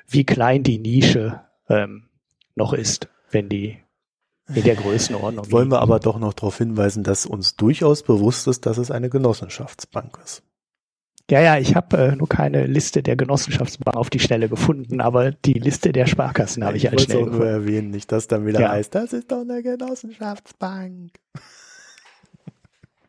[0.09, 2.05] wie klein die Nische ähm,
[2.55, 3.79] noch ist, wenn die
[4.53, 5.51] in der Größenordnung.
[5.51, 9.09] Wollen wir aber doch noch darauf hinweisen, dass uns durchaus bewusst ist, dass es eine
[9.09, 10.43] Genossenschaftsbank ist.
[11.31, 15.31] Ja, ja, ich habe äh, nur keine Liste der Genossenschaftsbanken auf die Stelle gefunden, aber
[15.31, 17.39] die Liste der Sparkassen habe ich, ich halt schnell auch gefunden.
[17.39, 18.69] nur erwähnen, nicht, dass dann wieder ja.
[18.71, 21.13] heißt, das ist doch eine Genossenschaftsbank.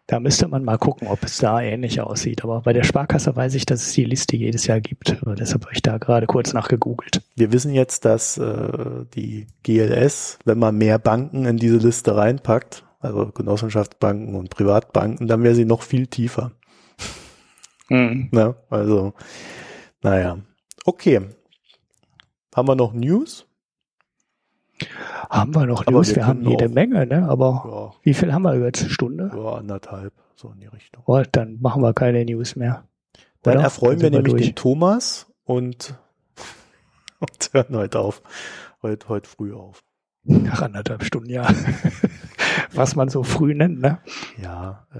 [0.07, 2.43] Da müsste man mal gucken, ob es da ähnlich aussieht.
[2.43, 5.17] Aber bei der Sparkasse weiß ich, dass es die Liste jedes Jahr gibt.
[5.25, 7.23] Deshalb habe ich da gerade kurz nachgegoogelt.
[7.35, 12.85] Wir wissen jetzt, dass äh, die GLS, wenn man mehr Banken in diese Liste reinpackt,
[12.99, 16.51] also Genossenschaftsbanken und Privatbanken, dann wäre sie noch viel tiefer.
[17.89, 18.29] Mhm.
[18.31, 19.13] Na, also,
[20.01, 20.37] naja.
[20.85, 21.21] Okay.
[22.55, 23.47] Haben wir noch News?
[25.29, 26.09] Haben wir noch News?
[26.09, 27.27] Wir, wir haben jede Menge, ne?
[27.29, 27.99] Aber ja.
[28.03, 28.89] wie viel haben wir jetzt?
[28.89, 29.31] Stunde?
[29.33, 31.03] Ja, anderthalb, so in die Richtung.
[31.05, 32.83] Oh, dann machen wir keine News mehr.
[33.41, 33.63] Dann Oder?
[33.63, 34.45] erfreuen wir nämlich durch.
[34.45, 35.95] den Thomas und,
[37.19, 38.21] und hören heute auf.
[38.81, 39.83] Heute, heute früh auf.
[40.23, 41.47] Nach anderthalb Stunden, ja.
[42.73, 43.99] Was man so früh nennt, ne?
[44.41, 44.99] Ja, äh,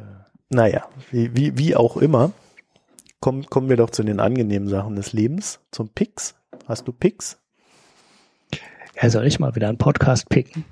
[0.50, 2.32] naja, wie, wie, wie auch immer.
[3.20, 6.36] Kommen, kommen wir doch zu den angenehmen Sachen des Lebens, zum Pix.
[6.68, 7.40] Hast du Pix?
[9.02, 10.64] Ja, soll ich mal wieder einen Podcast picken?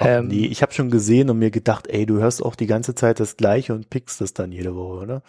[0.00, 2.94] Ähm, nee, ich habe schon gesehen und mir gedacht, ey, du hörst auch die ganze
[2.94, 5.22] Zeit das Gleiche und pickst es dann jede Woche, oder?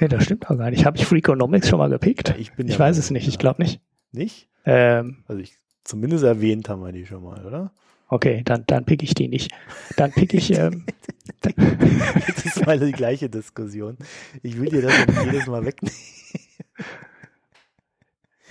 [0.00, 0.84] nee, das stimmt doch gar nicht.
[0.84, 2.28] Habe ich Freakonomics schon mal gepickt?
[2.28, 3.38] Ja, ich bin ja ich weiß mal- es nicht, ich ja.
[3.40, 3.80] glaube nicht.
[4.12, 4.48] Nicht?
[4.64, 7.72] Ähm, Also ich zumindest erwähnt haben wir die schon mal, oder?
[8.10, 9.50] okay, dann, dann pick ich die nicht.
[9.96, 10.84] Dann pick ich, ähm,
[11.42, 13.96] Das ist mal die gleiche Diskussion.
[14.42, 15.96] Ich will dir das ja jedes Mal wegnehmen.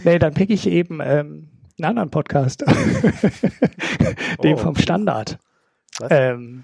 [0.04, 1.50] nee, dann pick ich eben ähm,
[1.80, 2.64] einen anderen Podcast.
[4.44, 4.58] den Oh.
[4.58, 5.38] vom Standard.
[6.10, 6.64] Ähm,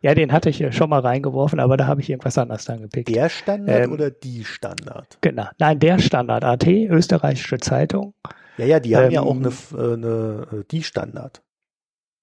[0.00, 2.82] ja, den hatte ich ja schon mal reingeworfen, aber da habe ich irgendwas anderes dann
[2.82, 3.08] gepickt.
[3.08, 5.18] Der Standard Ähm, oder die Standard?
[5.20, 5.46] Genau.
[5.58, 8.14] Nein, der Standard AT, österreichische Zeitung.
[8.58, 11.42] Ja, ja, die haben ja ähm, auch eine, F- äh, eine äh, die Standard.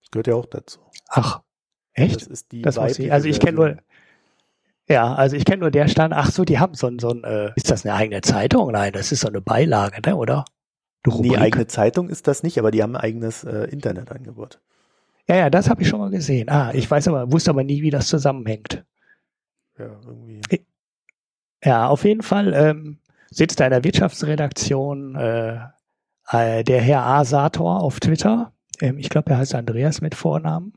[0.02, 0.80] Das gehört ja auch dazu.
[1.08, 1.42] Ach,
[1.94, 2.16] echt?
[2.18, 3.12] Das ist die Das muss ich.
[3.12, 3.78] Also ich kenne nur,
[4.88, 6.14] ja, also ich kenne nur der Stand.
[6.14, 8.72] Ach so, die haben so ein, so ein, äh, ist das eine eigene Zeitung?
[8.72, 10.46] Nein, das ist so eine Beilage, ne, oder?
[11.06, 11.40] Eine Nee, Rubrik.
[11.42, 14.60] eigene Zeitung ist das nicht, aber die haben ein eigenes äh, Internetangebot.
[15.28, 16.50] Ja, ja, das habe ich schon mal gesehen.
[16.50, 18.84] Ah, ich weiß aber, wusste aber nie, wie das zusammenhängt.
[19.78, 20.42] Ja, irgendwie.
[21.64, 23.00] Ja, auf jeden Fall ähm,
[23.30, 25.60] sitzt da in der Wirtschaftsredaktion äh,
[26.32, 27.26] äh, der Herr A.
[27.26, 28.54] Sator auf Twitter.
[28.82, 30.74] Ähm, ich glaube, er heißt Andreas mit Vornamen.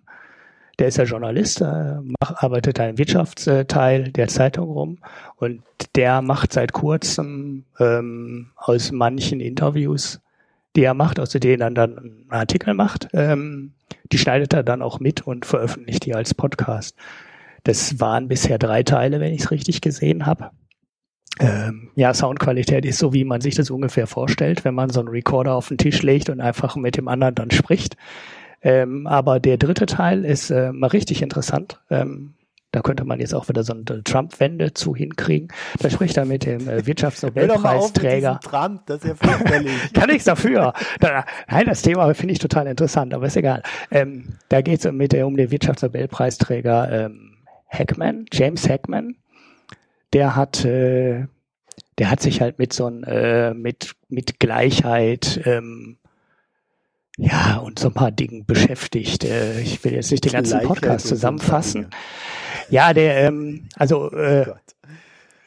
[0.82, 4.98] Der ist ja Journalist, äh, arbeitet da im Wirtschaftsteil der Zeitung rum
[5.36, 5.62] und
[5.94, 10.20] der macht seit kurzem ähm, aus manchen Interviews,
[10.74, 13.74] die er macht, aus denen er dann einen Artikel macht, ähm,
[14.10, 16.96] die schneidet er dann auch mit und veröffentlicht die als Podcast.
[17.62, 20.50] Das waren bisher drei Teile, wenn ich es richtig gesehen habe.
[21.38, 25.10] Ähm, ja, Soundqualität ist so, wie man sich das ungefähr vorstellt, wenn man so einen
[25.10, 27.96] Recorder auf den Tisch legt und einfach mit dem anderen dann spricht.
[28.62, 31.80] Ähm, aber der dritte Teil ist äh, mal richtig interessant.
[31.90, 32.34] Ähm,
[32.72, 35.48] da könnte man jetzt auch wieder so eine Trump-Wende zu hinkriegen.
[35.78, 38.40] Da spricht er mit dem äh, Wirtschaftsnobelpreisträger.
[38.42, 39.38] Trump, das ist ja.
[39.94, 40.72] Kann nichts dafür.
[40.98, 43.62] Da, nein, das Thema finde ich total interessant, aber ist egal.
[43.90, 47.36] Ähm, da geht es mit der, um den Wirtschaftsnobelpreisträger ähm,
[47.66, 49.16] Heckman, James Heckman.
[50.14, 51.26] Der hat, äh,
[51.98, 55.98] der hat sich halt mit so ein, äh, mit, mit Gleichheit, ähm,
[57.18, 59.24] ja, und so ein paar Dingen beschäftigt.
[59.24, 61.88] Äh, ich will jetzt nicht den ganzen Podcast zusammenfassen.
[62.70, 64.56] Ja, der, ähm, also äh, Gott.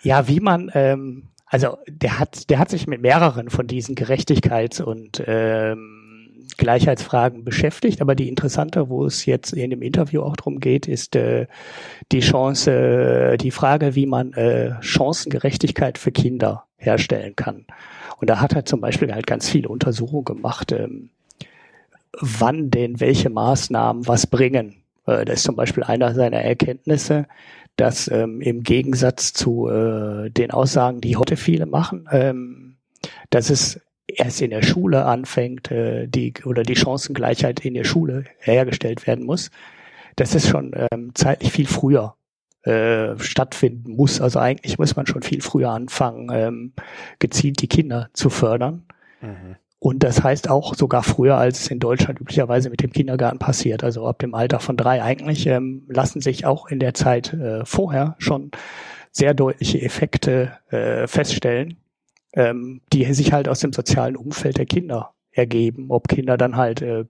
[0.03, 4.81] ja, wie man, ähm, also der hat, der hat sich mit mehreren von diesen Gerechtigkeits-
[4.81, 6.05] und ähm,
[6.57, 11.15] Gleichheitsfragen beschäftigt, aber die interessante, wo es jetzt in dem Interview auch drum geht, ist
[11.15, 11.47] äh,
[12.11, 17.65] die Chance, äh, die Frage, wie man äh, Chancengerechtigkeit für Kinder herstellen kann.
[18.17, 21.09] Und da hat er zum Beispiel halt ganz viele Untersuchungen gemacht, ähm,
[22.19, 24.83] wann denn welche Maßnahmen was bringen.
[25.05, 27.27] Äh, das ist zum Beispiel einer seiner Erkenntnisse,
[27.77, 32.77] dass ähm, im Gegensatz zu äh, den Aussagen, die heute viele machen, ähm,
[33.29, 38.25] dass es erst in der Schule anfängt, äh, die oder die Chancengleichheit in der Schule
[38.39, 39.51] hergestellt werden muss,
[40.15, 42.15] dass es schon ähm, zeitlich viel früher
[42.63, 44.21] äh, stattfinden muss.
[44.21, 46.73] Also eigentlich muss man schon viel früher anfangen, ähm,
[47.19, 48.85] gezielt die Kinder zu fördern.
[49.21, 49.57] Mhm.
[49.79, 53.83] Und das heißt auch sogar früher, als es in Deutschland üblicherweise mit dem Kindergarten passiert.
[53.83, 55.03] Also ab dem Alter von drei.
[55.03, 58.51] Eigentlich ähm, lassen sich auch in der Zeit äh, vorher schon
[59.11, 61.77] sehr deutliche Effekte äh, feststellen,
[62.33, 65.87] ähm, die sich halt aus dem sozialen Umfeld der Kinder ergeben.
[65.89, 67.05] Ob Kinder dann halt äh,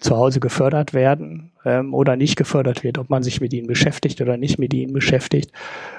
[0.00, 4.20] zu Hause gefördert werden ähm, oder nicht gefördert wird, ob man sich mit ihnen beschäftigt
[4.20, 5.52] oder nicht mit ihnen beschäftigt.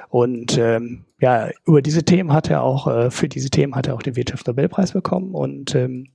[0.09, 3.95] Und ähm, ja, über diese Themen hat er auch, äh, für diese Themen hat er
[3.95, 5.33] auch den Wirtschaftsnobelpreis bekommen.
[5.33, 6.09] Und ähm,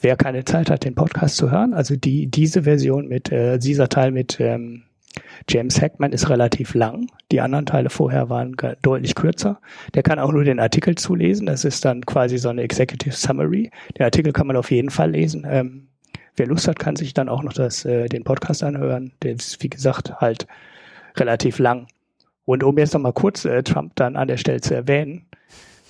[0.00, 3.88] wer keine Zeit hat, den Podcast zu hören, also die diese Version mit äh, dieser
[3.88, 4.84] Teil mit ähm,
[5.48, 7.06] James Hackman ist relativ lang.
[7.30, 9.60] Die anderen Teile vorher waren deutlich kürzer.
[9.94, 11.46] Der kann auch nur den Artikel zulesen.
[11.46, 13.70] Das ist dann quasi so eine Executive Summary.
[13.98, 15.46] Den Artikel kann man auf jeden Fall lesen.
[15.48, 15.88] Ähm,
[16.36, 19.12] wer Lust hat, kann sich dann auch noch das, äh, den Podcast anhören.
[19.22, 20.46] Der ist, wie gesagt, halt
[21.16, 21.86] relativ lang.
[22.44, 25.26] Und um jetzt nochmal kurz äh, Trump dann an der Stelle zu erwähnen,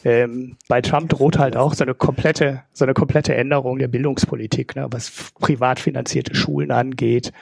[0.04, 4.74] ähm, bei Trump droht halt auch so eine komplette, so eine komplette Änderung der Bildungspolitik,
[4.74, 7.32] ne, was privat finanzierte Schulen angeht,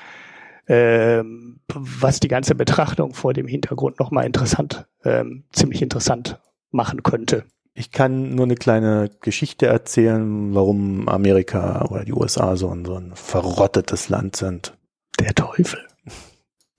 [0.69, 6.39] ähm, was die ganze Betrachtung vor dem Hintergrund nochmal interessant, ähm, ziemlich interessant
[6.71, 7.45] machen könnte.
[7.81, 12.97] Ich kann nur eine kleine Geschichte erzählen, warum Amerika oder die USA so ein, so
[12.97, 14.77] ein verrottetes Land sind.
[15.19, 15.81] Der Teufel.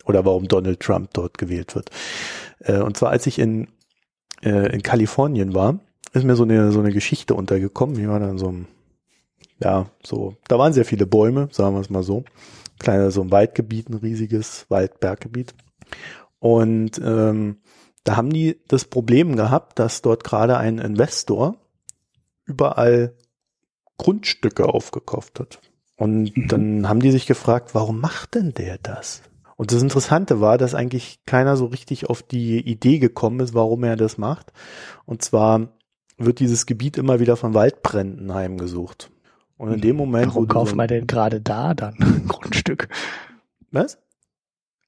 [0.05, 1.89] Oder warum Donald Trump dort gewählt wird.
[2.59, 3.69] Äh, und zwar, als ich in,
[4.43, 5.79] äh, in Kalifornien war,
[6.13, 7.99] ist mir so eine, so eine Geschichte untergekommen.
[7.99, 8.53] Ich war da in so
[9.59, 12.25] ja, so, da waren sehr viele Bäume, sagen wir es mal so.
[12.77, 15.55] Kleiner, so ein Waldgebiet, ein riesiges Waldberggebiet.
[16.37, 17.57] Und ähm,
[18.03, 21.57] da haben die das Problem gehabt, dass dort gerade ein Investor
[22.45, 23.15] überall
[23.97, 25.59] Grundstücke aufgekauft hat.
[25.95, 26.47] Und mhm.
[26.47, 29.21] dann haben die sich gefragt, warum macht denn der das?
[29.55, 33.83] Und das Interessante war, dass eigentlich keiner so richtig auf die Idee gekommen ist, warum
[33.83, 34.51] er das macht.
[35.05, 35.67] Und zwar
[36.17, 39.11] wird dieses Gebiet immer wieder von Waldbränden heimgesucht.
[39.57, 40.29] Und in dem Moment.
[40.29, 42.89] Warum kauft so man denn gerade da dann ein Grundstück?
[43.69, 43.99] Was?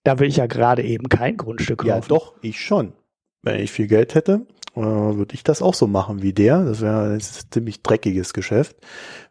[0.03, 1.89] Da will ich ja gerade eben kein Grundstück kaufen.
[1.89, 2.93] Ja, doch, ich schon.
[3.43, 6.63] Wenn ich viel Geld hätte, äh, würde ich das auch so machen wie der.
[6.63, 8.77] Das wäre ein ziemlich dreckiges Geschäft.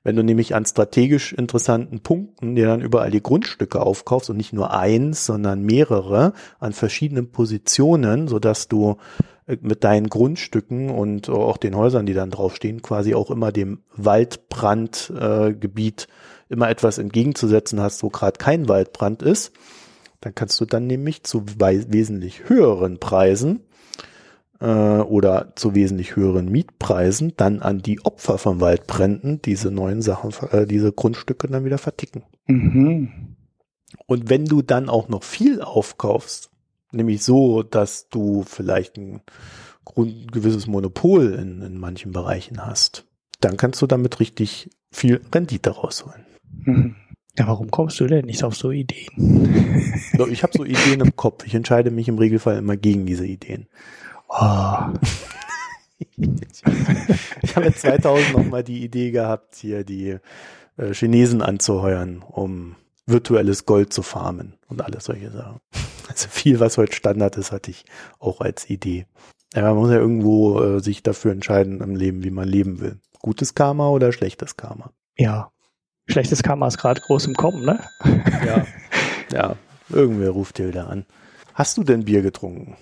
[0.05, 4.53] Wenn du nämlich an strategisch interessanten Punkten dir dann überall die Grundstücke aufkaufst und nicht
[4.53, 8.99] nur eins, sondern mehrere an verschiedenen Positionen, so dass du
[9.47, 13.81] äh, mit deinen Grundstücken und auch den Häusern, die dann draufstehen, quasi auch immer dem
[13.97, 16.13] Waldbrandgebiet äh,
[16.53, 19.53] immer etwas entgegenzusetzen hast, wo gerade kein Waldbrand ist,
[20.21, 23.61] dann kannst du dann nämlich zu wesentlich höheren Preisen
[24.63, 30.33] äh, oder zu wesentlich höheren Mietpreisen dann an die Opfer von Waldbränden diese neuen Sachen,
[30.53, 32.23] äh, diese Grundstücke dann wieder verticken.
[32.47, 33.37] Mhm.
[34.07, 36.51] Und wenn du dann auch noch viel aufkaufst,
[36.93, 39.21] nämlich so, dass du vielleicht ein
[39.85, 43.05] Grund, gewisses Monopol in, in manchen Bereichen hast,
[43.41, 46.25] dann kannst du damit richtig viel Rendite rausholen.
[46.65, 46.95] Mhm.
[47.37, 49.09] Ja, warum kommst du denn nicht auf so Ideen?
[50.31, 51.47] ich habe so Ideen im Kopf.
[51.47, 53.67] Ich entscheide mich im Regelfall immer gegen diese Ideen.
[54.33, 54.79] Oh.
[57.43, 60.17] ich habe 2000 noch mal die Idee gehabt, hier die
[60.79, 62.77] äh, Chinesen anzuheuern, um
[63.07, 65.61] virtuelles Gold zu farmen und alles solche Sachen.
[66.09, 67.87] Also viel, was heute Standard ist, hatte ich
[68.19, 69.07] auch als Idee.
[69.55, 72.99] Ja, man muss ja irgendwo äh, sich dafür entscheiden im Leben, wie man leben will.
[73.21, 74.93] Gutes Karma oder schlechtes Karma?
[75.17, 75.53] Ja.
[76.07, 77.81] Schlechtes Karma ist gerade groß im Kommen, ne?
[78.45, 78.67] Ja.
[79.33, 79.57] Ja.
[79.89, 81.07] Irgendwer ruft dir wieder an.
[81.55, 82.77] Hast du denn Bier getrunken?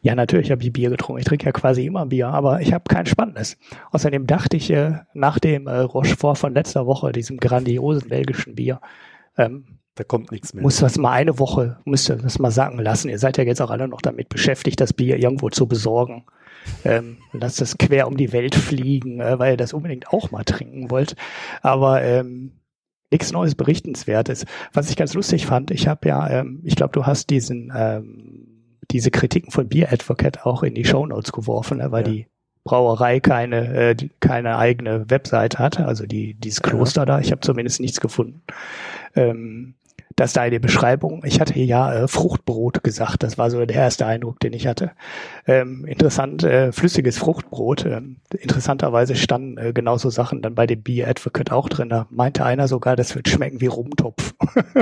[0.00, 1.20] Ja, natürlich habe ich Bier getrunken.
[1.20, 3.56] Ich trinke ja quasi immer Bier, aber ich habe kein Spannendes.
[3.92, 8.80] Außerdem dachte ich äh, nach dem äh, Rochefort von letzter Woche, diesem grandiosen belgischen Bier,
[9.36, 10.62] ähm, da kommt nichts mehr.
[10.62, 13.08] Muss das mal eine Woche, müsst ihr das mal sagen lassen.
[13.08, 16.24] Ihr seid ja jetzt auch alle noch damit beschäftigt, das Bier irgendwo zu besorgen.
[16.84, 20.44] Ähm, lasst es quer um die Welt fliegen, äh, weil ihr das unbedingt auch mal
[20.44, 21.16] trinken wollt.
[21.62, 22.52] Aber ähm,
[23.10, 24.44] nichts Neues Berichtenswertes.
[24.72, 28.25] Was ich ganz lustig fand, ich habe ja, ähm, ich glaube, du hast diesen ähm,
[28.90, 32.12] diese Kritiken von Beer Advocate auch in die Show Notes geworfen, ne, weil ja.
[32.12, 32.26] die
[32.64, 37.06] Brauerei keine äh, keine eigene Webseite hat, also die dieses Kloster ja.
[37.06, 37.20] da.
[37.20, 38.42] Ich habe zumindest nichts gefunden.
[39.14, 39.74] Ähm,
[40.16, 41.22] das da in der Beschreibung.
[41.24, 43.22] Ich hatte ja äh, Fruchtbrot gesagt.
[43.22, 44.92] Das war so der erste Eindruck, den ich hatte.
[45.46, 47.84] Ähm, interessant, äh, flüssiges Fruchtbrot.
[47.84, 51.90] Ähm, interessanterweise standen äh, genauso Sachen dann bei dem Beer Advocate auch drin.
[51.90, 54.34] Da meinte einer sogar, das wird schmecken wie Rumtopf.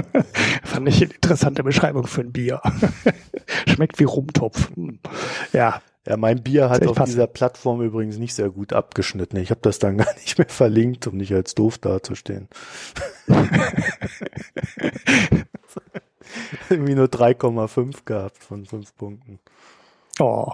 [0.63, 2.61] Fand ich eine interessante Beschreibung für ein Bier.
[3.69, 4.71] Schmeckt wie Rumtopf.
[4.77, 5.01] Hm.
[5.53, 9.37] Ja, ja, mein Bier hat auf dieser Plattform übrigens nicht sehr gut abgeschnitten.
[9.39, 12.49] Ich habe das dann gar nicht mehr verlinkt, um nicht als doof dazustehen.
[16.69, 19.39] Irgendwie nur 3,5 gehabt von 5 Punkten.
[20.19, 20.49] Oh.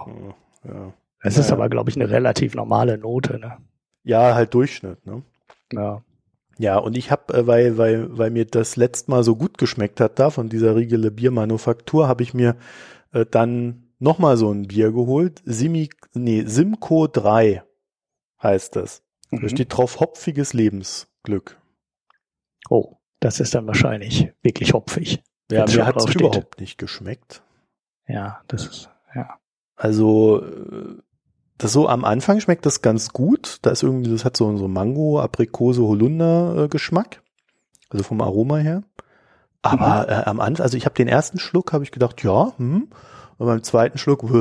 [0.63, 0.93] Ja.
[1.21, 1.55] Es ist ja.
[1.55, 3.57] aber, glaube ich, eine relativ normale Note, ne?
[4.03, 5.21] Ja, halt Durchschnitt, ne?
[5.73, 6.01] Ja.
[6.57, 9.99] Ja, und ich habe, äh, weil, weil, weil mir das letzte Mal so gut geschmeckt
[9.99, 12.55] hat da von dieser Riegele Biermanufaktur, habe ich mir
[13.13, 15.41] äh, dann nochmal so ein Bier geholt.
[15.45, 17.63] Simi, nee, Simco 3
[18.41, 19.03] heißt das.
[19.29, 19.41] Mhm.
[19.41, 21.57] Da steht drauf hopfiges Lebensglück.
[22.69, 25.23] Oh, das ist dann wahrscheinlich wirklich hopfig.
[25.51, 27.43] Ja, mir hat es überhaupt nicht geschmeckt.
[28.07, 29.37] Ja, das ist, ja.
[29.75, 30.43] Also,
[31.57, 33.59] das so am Anfang schmeckt das ganz gut.
[33.61, 37.21] Da ist irgendwie, das hat so, so Mango, Aprikose, Holunder äh, Geschmack.
[37.89, 38.83] Also vom Aroma her.
[39.61, 40.09] Aber mhm.
[40.09, 42.89] äh, am Anfang, also ich habe den ersten Schluck, habe ich gedacht, ja, hm,
[43.41, 44.31] und beim zweiten Schluck, das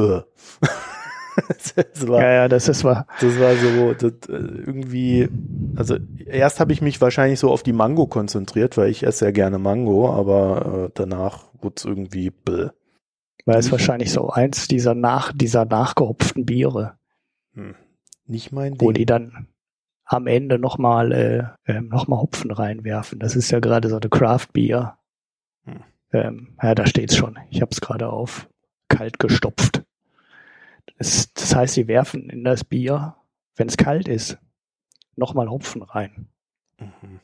[2.06, 3.06] war, ja, ja, das ist wahr.
[3.22, 5.26] Das war so das, äh, irgendwie,
[5.74, 5.96] also
[6.26, 9.58] erst habe ich mich wahrscheinlich so auf die Mango konzentriert, weil ich esse ja gerne
[9.58, 12.68] Mango, aber äh, danach wurde es irgendwie bläh.
[13.46, 16.98] Weil es wahrscheinlich so eins dieser nach dieser nachgehopften Biere.
[17.54, 17.76] Hm.
[18.26, 18.86] Nicht mein Ding.
[18.86, 19.46] Wo die dann
[20.04, 23.18] am Ende nochmal äh, äh, noch Hopfen reinwerfen.
[23.18, 24.98] Das ist ja gerade so eine Craft Bier.
[25.64, 25.84] Hm.
[26.12, 27.38] Ähm, ja, da steht's schon.
[27.48, 28.46] Ich habe es gerade auf
[28.90, 29.82] kalt gestopft.
[30.98, 33.16] Das, das heißt, sie werfen in das Bier,
[33.56, 34.36] wenn es kalt ist,
[35.16, 36.28] nochmal Hopfen rein.
[36.78, 37.20] Mhm.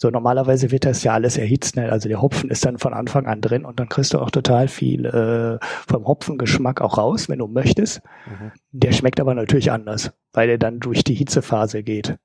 [0.00, 1.90] So, normalerweise wird das ja alles erhitzt, ne?
[1.90, 4.68] also der Hopfen ist dann von Anfang an drin und dann kriegst du auch total
[4.68, 8.00] viel äh, vom Hopfengeschmack auch raus, wenn du möchtest.
[8.26, 8.52] Mhm.
[8.70, 12.16] Der schmeckt aber natürlich anders, weil er dann durch die Hitzephase geht.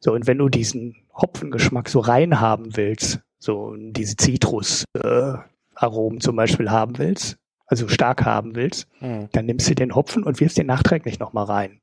[0.00, 6.34] So, und wenn du diesen Hopfengeschmack so rein haben willst, so diese Zitrus-Aromen äh, zum
[6.34, 7.36] Beispiel haben willst,
[7.72, 9.30] also stark haben willst, mhm.
[9.32, 11.80] dann nimmst du den Hopfen und wirfst den nachträglich nochmal rein.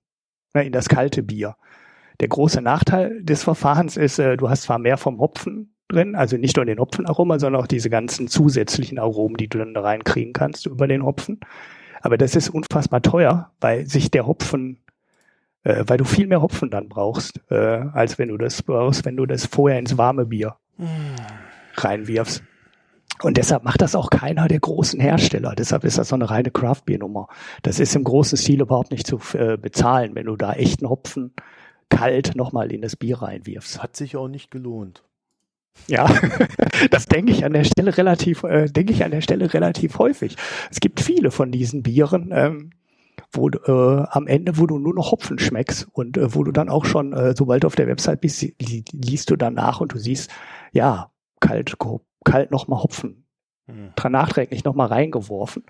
[0.54, 1.56] Ne, in das kalte Bier.
[2.20, 6.38] Der große Nachteil des Verfahrens ist, äh, du hast zwar mehr vom Hopfen drin, also
[6.38, 10.32] nicht nur den Hopfenaroma, sondern auch diese ganzen zusätzlichen Aromen, die du dann da reinkriegen
[10.32, 11.40] kannst über den Hopfen.
[12.02, 14.78] Aber das ist unfassbar teuer, weil sich der Hopfen,
[15.64, 19.18] äh, weil du viel mehr Hopfen dann brauchst, äh, als wenn du das brauchst, wenn
[19.18, 20.88] du das vorher ins warme Bier hm.
[21.78, 22.44] reinwirfst.
[23.22, 25.54] Und deshalb macht das auch keiner der großen Hersteller.
[25.56, 27.28] Deshalb ist das so eine reine Craft-Bier-Nummer.
[27.64, 31.34] Das ist im großen Stil überhaupt nicht zu äh, bezahlen, wenn du da echten Hopfen
[31.90, 33.82] kalt nochmal in das Bier reinwirfst.
[33.82, 35.04] Hat sich auch nicht gelohnt.
[35.88, 36.08] Ja,
[36.92, 40.36] das denke ich an der Stelle relativ, äh, denke ich an der Stelle relativ häufig.
[40.72, 42.72] Es gibt viele von diesen Bieren, ähm,
[43.32, 46.70] wo äh, am Ende, wo du nur noch Hopfen schmeckst und äh, wo du dann
[46.70, 49.98] auch schon, äh, sobald du auf der Website bist, li liest du danach und du
[49.98, 50.32] siehst,
[50.72, 51.78] ja, kalt,
[52.30, 53.26] kalt nochmal Hopfen
[53.70, 54.12] hm.
[54.12, 55.64] nachträglich nochmal reingeworfen.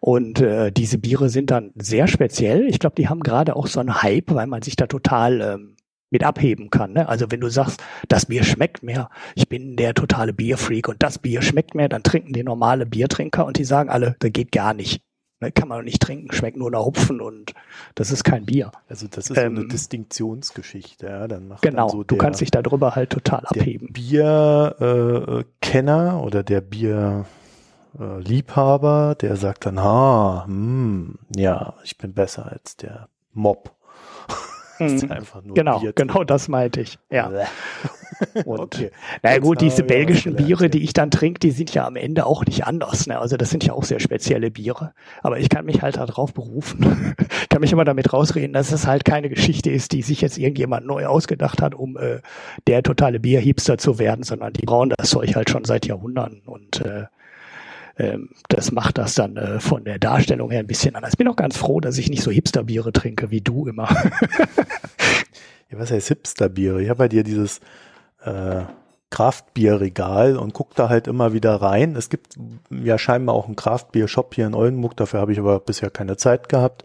[0.00, 2.66] Und äh, diese Biere sind dann sehr speziell.
[2.66, 5.76] Ich glaube, die haben gerade auch so einen Hype, weil man sich da total ähm,
[6.10, 6.92] mit abheben kann.
[6.92, 7.08] Ne?
[7.08, 11.18] Also wenn du sagst, das Bier schmeckt mir, ich bin der totale Bierfreak und das
[11.18, 14.74] Bier schmeckt mir, dann trinken die normale Biertrinker und die sagen alle, das geht gar
[14.74, 15.02] nicht.
[15.42, 15.52] Ne?
[15.52, 17.52] Kann man nicht trinken, schmeckt nur nach Hopfen und
[17.96, 18.70] das ist kein Bier.
[18.88, 21.06] Also das ist ähm, eine Distinktionsgeschichte.
[21.06, 21.26] Ja?
[21.26, 23.92] Dann macht genau, dann so du kannst dich darüber halt total abheben.
[23.92, 25.44] Bierkenner
[26.14, 33.08] äh, oder der Bierliebhaber, der sagt dann, ha, hm, ja, ich bin besser als der
[33.32, 33.74] Mob.
[34.86, 35.12] Ist mhm.
[35.12, 36.98] einfach nur genau, Bier genau das meinte ich.
[37.10, 37.30] Ja.
[38.44, 38.90] Und okay.
[39.22, 42.44] na gut, diese belgischen Biere, die ich dann trinke, die sind ja am Ende auch
[42.44, 43.06] nicht anders.
[43.06, 43.18] Ne?
[43.18, 44.92] Also das sind ja auch sehr spezielle Biere.
[45.22, 47.14] Aber ich kann mich halt darauf berufen.
[47.18, 50.38] ich kann mich immer damit rausreden, dass es halt keine Geschichte ist, die sich jetzt
[50.38, 52.20] irgendjemand neu ausgedacht hat, um äh,
[52.66, 56.80] der totale Bierhipster zu werden, sondern die brauen das Zeug halt schon seit Jahrhunderten und
[56.82, 57.06] äh,
[57.98, 61.12] ähm, das macht das dann äh, von der Darstellung her ein bisschen anders.
[61.12, 63.88] Ich bin auch ganz froh, dass ich nicht so Hipsterbiere trinke wie du immer.
[65.70, 66.82] ja, was heißt Hipsterbiere?
[66.82, 67.60] Ich habe bei dir dieses
[68.24, 68.62] äh,
[69.10, 71.96] Kraftbierregal und guck da halt immer wieder rein.
[71.96, 72.36] Es gibt
[72.70, 76.48] ja scheinbar auch einen Kraftbier-Shop hier in Oldenburg, dafür habe ich aber bisher keine Zeit
[76.48, 76.84] gehabt.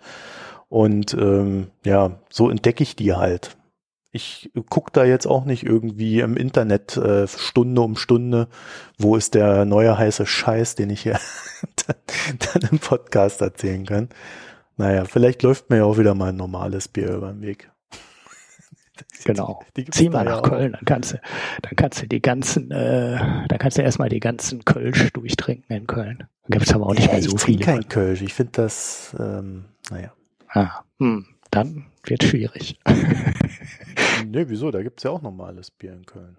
[0.69, 3.55] Und ähm, ja, so entdecke ich die halt
[4.11, 8.47] ich gucke da jetzt auch nicht irgendwie im Internet äh, Stunde um Stunde,
[8.97, 11.19] wo ist der neue heiße Scheiß, den ich hier
[11.85, 14.09] dann, im Podcast erzählen kann.
[14.77, 17.69] Naja, vielleicht läuft mir ja auch wieder mal ein normales Bier über den Weg.
[19.25, 19.63] Genau.
[19.75, 21.21] Die, die Zieh mal nach ja Köln, dann kannst du,
[21.61, 25.85] dann kannst du die ganzen, äh, dann kannst du erstmal die ganzen Kölsch durchtrinken in
[25.85, 26.17] Köln.
[26.17, 27.65] Dann gibt es aber auch nicht ja, mehr so ich viele.
[27.65, 28.23] kein Kölsch.
[28.23, 30.13] Ich finde das, ähm, naja.
[30.49, 32.79] Ah, hm, dann wird schwierig.
[34.26, 34.72] nee, wieso?
[34.72, 36.38] Da gibt es ja auch normales Bier in Köln.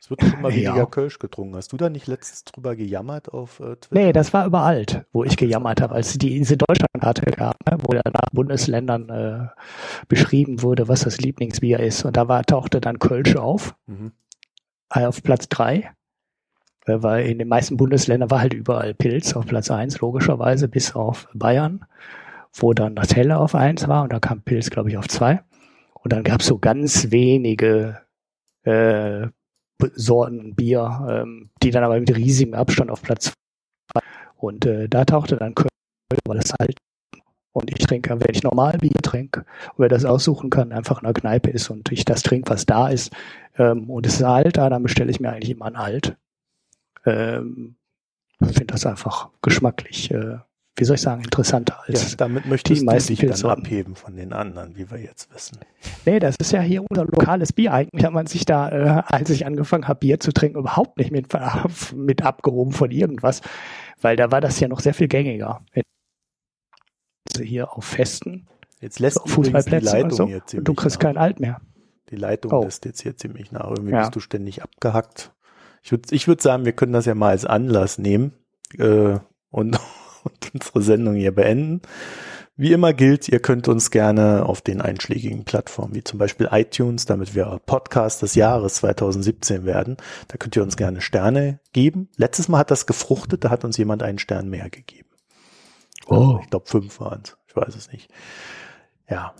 [0.00, 0.86] Es wird schon mal weniger ja.
[0.86, 1.56] Kölsch getrunken.
[1.56, 3.88] Hast du da nicht letztens drüber gejammert auf äh, Twitter?
[3.90, 7.94] Nee, das war überall, wo ich gejammert habe, als die diese Deutschlandkarte gab, ne, wo
[7.94, 9.48] ja nach Bundesländern äh,
[10.08, 12.04] beschrieben wurde, was das Lieblingsbier ist.
[12.04, 14.12] Und da war, tauchte dann Kölsch auf, mhm.
[14.92, 15.90] Äh, auf Platz drei.
[16.86, 20.94] Äh, weil in den meisten Bundesländern war halt überall Pilz auf Platz eins, logischerweise, bis
[20.94, 21.84] auf Bayern,
[22.54, 25.42] wo dann das Helle auf eins war und da kam Pilz, glaube ich, auf zwei.
[26.02, 28.00] Und dann gab es so ganz wenige
[28.62, 29.28] äh,
[29.94, 33.32] Sorten Bier, ähm, die dann aber mit riesigem Abstand auf Platz
[33.92, 34.00] zwei.
[34.36, 35.68] Und äh, da tauchte dann Köln,
[36.26, 36.76] weil das halt
[37.52, 41.04] und ich trinke, wenn ich normal Bier trinke, und wer das aussuchen kann, einfach in
[41.04, 43.12] der Kneipe ist und ich das trinke, was da ist,
[43.58, 46.16] ähm, und es ist alt, dann bestelle ich mir eigentlich immer ein alt.
[47.04, 47.76] Ähm,
[48.40, 50.38] finde das einfach geschmacklich äh,
[50.80, 53.94] wie soll ich sagen, interessanter als ja, damit möchtest die meisten du dich dann abheben
[53.94, 55.58] von den anderen, wie wir jetzt wissen.
[56.06, 57.74] Nee, das ist ja hier unser lokales Bier.
[57.74, 61.10] Eigentlich hat man sich da, äh, als ich angefangen habe, Bier zu trinken, überhaupt nicht
[61.10, 61.28] mit,
[61.94, 63.42] mit abgehoben von irgendwas,
[64.00, 65.60] weil da war das ja noch sehr viel gängiger.
[67.28, 68.48] Also hier auf Festen,
[68.80, 71.02] jetzt lässt auf Fußballplätzen und, so, und du kriegst nach.
[71.02, 71.60] kein Alt mehr.
[72.08, 72.64] Die Leitung oh.
[72.64, 73.68] lässt jetzt hier ziemlich nach.
[73.68, 74.00] Irgendwie ja.
[74.00, 75.32] bist du ständig abgehackt.
[75.82, 78.32] Ich würde ich würd sagen, wir können das ja mal als Anlass nehmen
[78.78, 79.18] äh,
[79.50, 79.78] und
[80.24, 81.82] und unsere Sendung hier beenden.
[82.56, 87.06] Wie immer gilt, ihr könnt uns gerne auf den einschlägigen Plattformen, wie zum Beispiel iTunes,
[87.06, 89.96] damit wir Podcast des Jahres 2017 werden,
[90.28, 92.10] da könnt ihr uns gerne Sterne geben.
[92.16, 95.08] Letztes Mal hat das gefruchtet, da hat uns jemand einen Stern mehr gegeben.
[96.06, 96.38] Oh.
[96.42, 97.38] Ich glaube, fünf waren es.
[97.48, 98.10] Ich weiß es nicht.
[99.08, 99.34] Ja,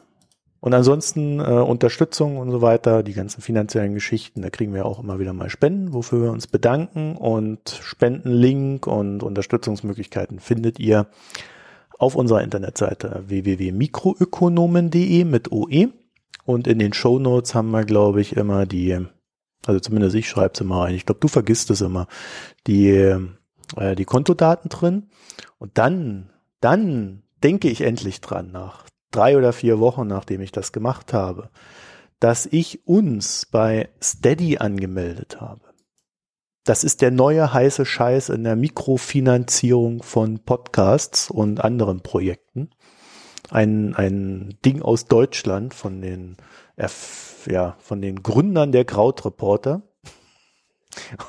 [0.60, 5.02] und ansonsten äh, Unterstützung und so weiter, die ganzen finanziellen Geschichten, da kriegen wir auch
[5.02, 7.16] immer wieder mal Spenden, wofür wir uns bedanken.
[7.16, 11.06] Und Spendenlink und Unterstützungsmöglichkeiten findet ihr
[11.98, 15.88] auf unserer Internetseite www.mikroökonomen.de mit OE.
[16.44, 18.98] Und in den Show Notes haben wir, glaube ich, immer die,
[19.64, 22.06] also zumindest ich schreibe es immer rein, ich glaube, du vergisst es immer,
[22.66, 22.90] die,
[23.76, 25.08] äh, die Kontodaten drin.
[25.58, 26.28] Und dann,
[26.60, 31.50] dann denke ich endlich dran nach drei oder vier Wochen, nachdem ich das gemacht habe,
[32.20, 35.62] dass ich uns bei Steady angemeldet habe.
[36.64, 42.70] Das ist der neue heiße Scheiß in der Mikrofinanzierung von Podcasts und anderen Projekten.
[43.50, 46.36] Ein, ein Ding aus Deutschland von den,
[47.46, 49.82] ja, von den Gründern der Krautreporter.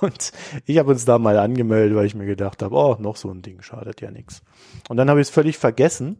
[0.01, 0.31] Und
[0.65, 3.41] ich habe uns da mal angemeldet, weil ich mir gedacht habe, oh, noch so ein
[3.41, 4.41] Ding schadet ja nichts.
[4.89, 6.19] Und dann habe ich es völlig vergessen.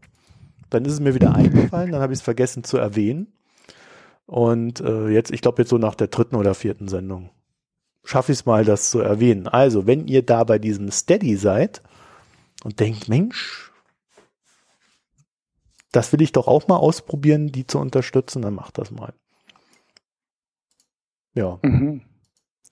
[0.72, 3.32] Dann ist es mir wieder eingefallen, dann habe ich es vergessen zu erwähnen.
[4.26, 7.30] Und äh, jetzt, ich glaube jetzt so nach der dritten oder vierten Sendung
[8.04, 9.48] schaffe ich es mal, das zu erwähnen.
[9.48, 11.82] Also, wenn ihr da bei diesem Steady seid
[12.64, 13.72] und denkt, Mensch,
[15.92, 19.14] das will ich doch auch mal ausprobieren, die zu unterstützen, dann macht das mal.
[21.34, 21.60] Ja.
[21.62, 22.02] Mhm.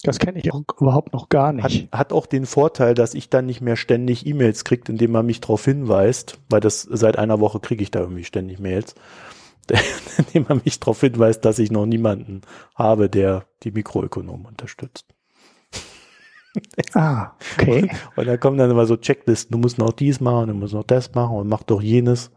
[0.04, 1.92] Das kenne ich auch überhaupt noch gar nicht.
[1.92, 5.26] Hat, hat, auch den Vorteil, dass ich dann nicht mehr ständig E-Mails kriegt, indem man
[5.26, 8.96] mich darauf hinweist, weil das seit einer Woche kriege ich da irgendwie ständig Mails,
[10.18, 12.42] indem man mich darauf hinweist, dass ich noch niemanden
[12.76, 15.06] habe, der die Mikroökonomen unterstützt.
[16.94, 17.92] Ah, okay.
[18.16, 20.74] Und, und da kommen dann immer so Checklisten, du musst noch dies machen, du musst
[20.74, 22.32] noch das machen und mach doch jenes.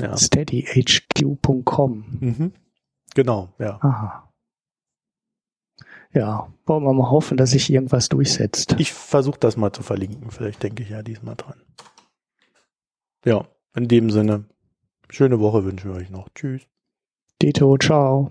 [0.00, 0.16] Ja.
[0.16, 2.04] Steadyhq.com.
[2.20, 2.52] Mhm.
[3.14, 3.78] Genau, ja.
[3.80, 4.23] Aha.
[6.14, 8.76] Ja, wollen wir mal hoffen, dass sich irgendwas durchsetzt.
[8.78, 10.30] Ich versuche das mal zu verlinken.
[10.30, 11.60] Vielleicht denke ich ja diesmal dran.
[13.24, 14.44] Ja, in dem Sinne,
[15.10, 16.28] schöne Woche wünsche ich euch noch.
[16.34, 16.62] Tschüss.
[17.42, 18.30] Dito, ciao.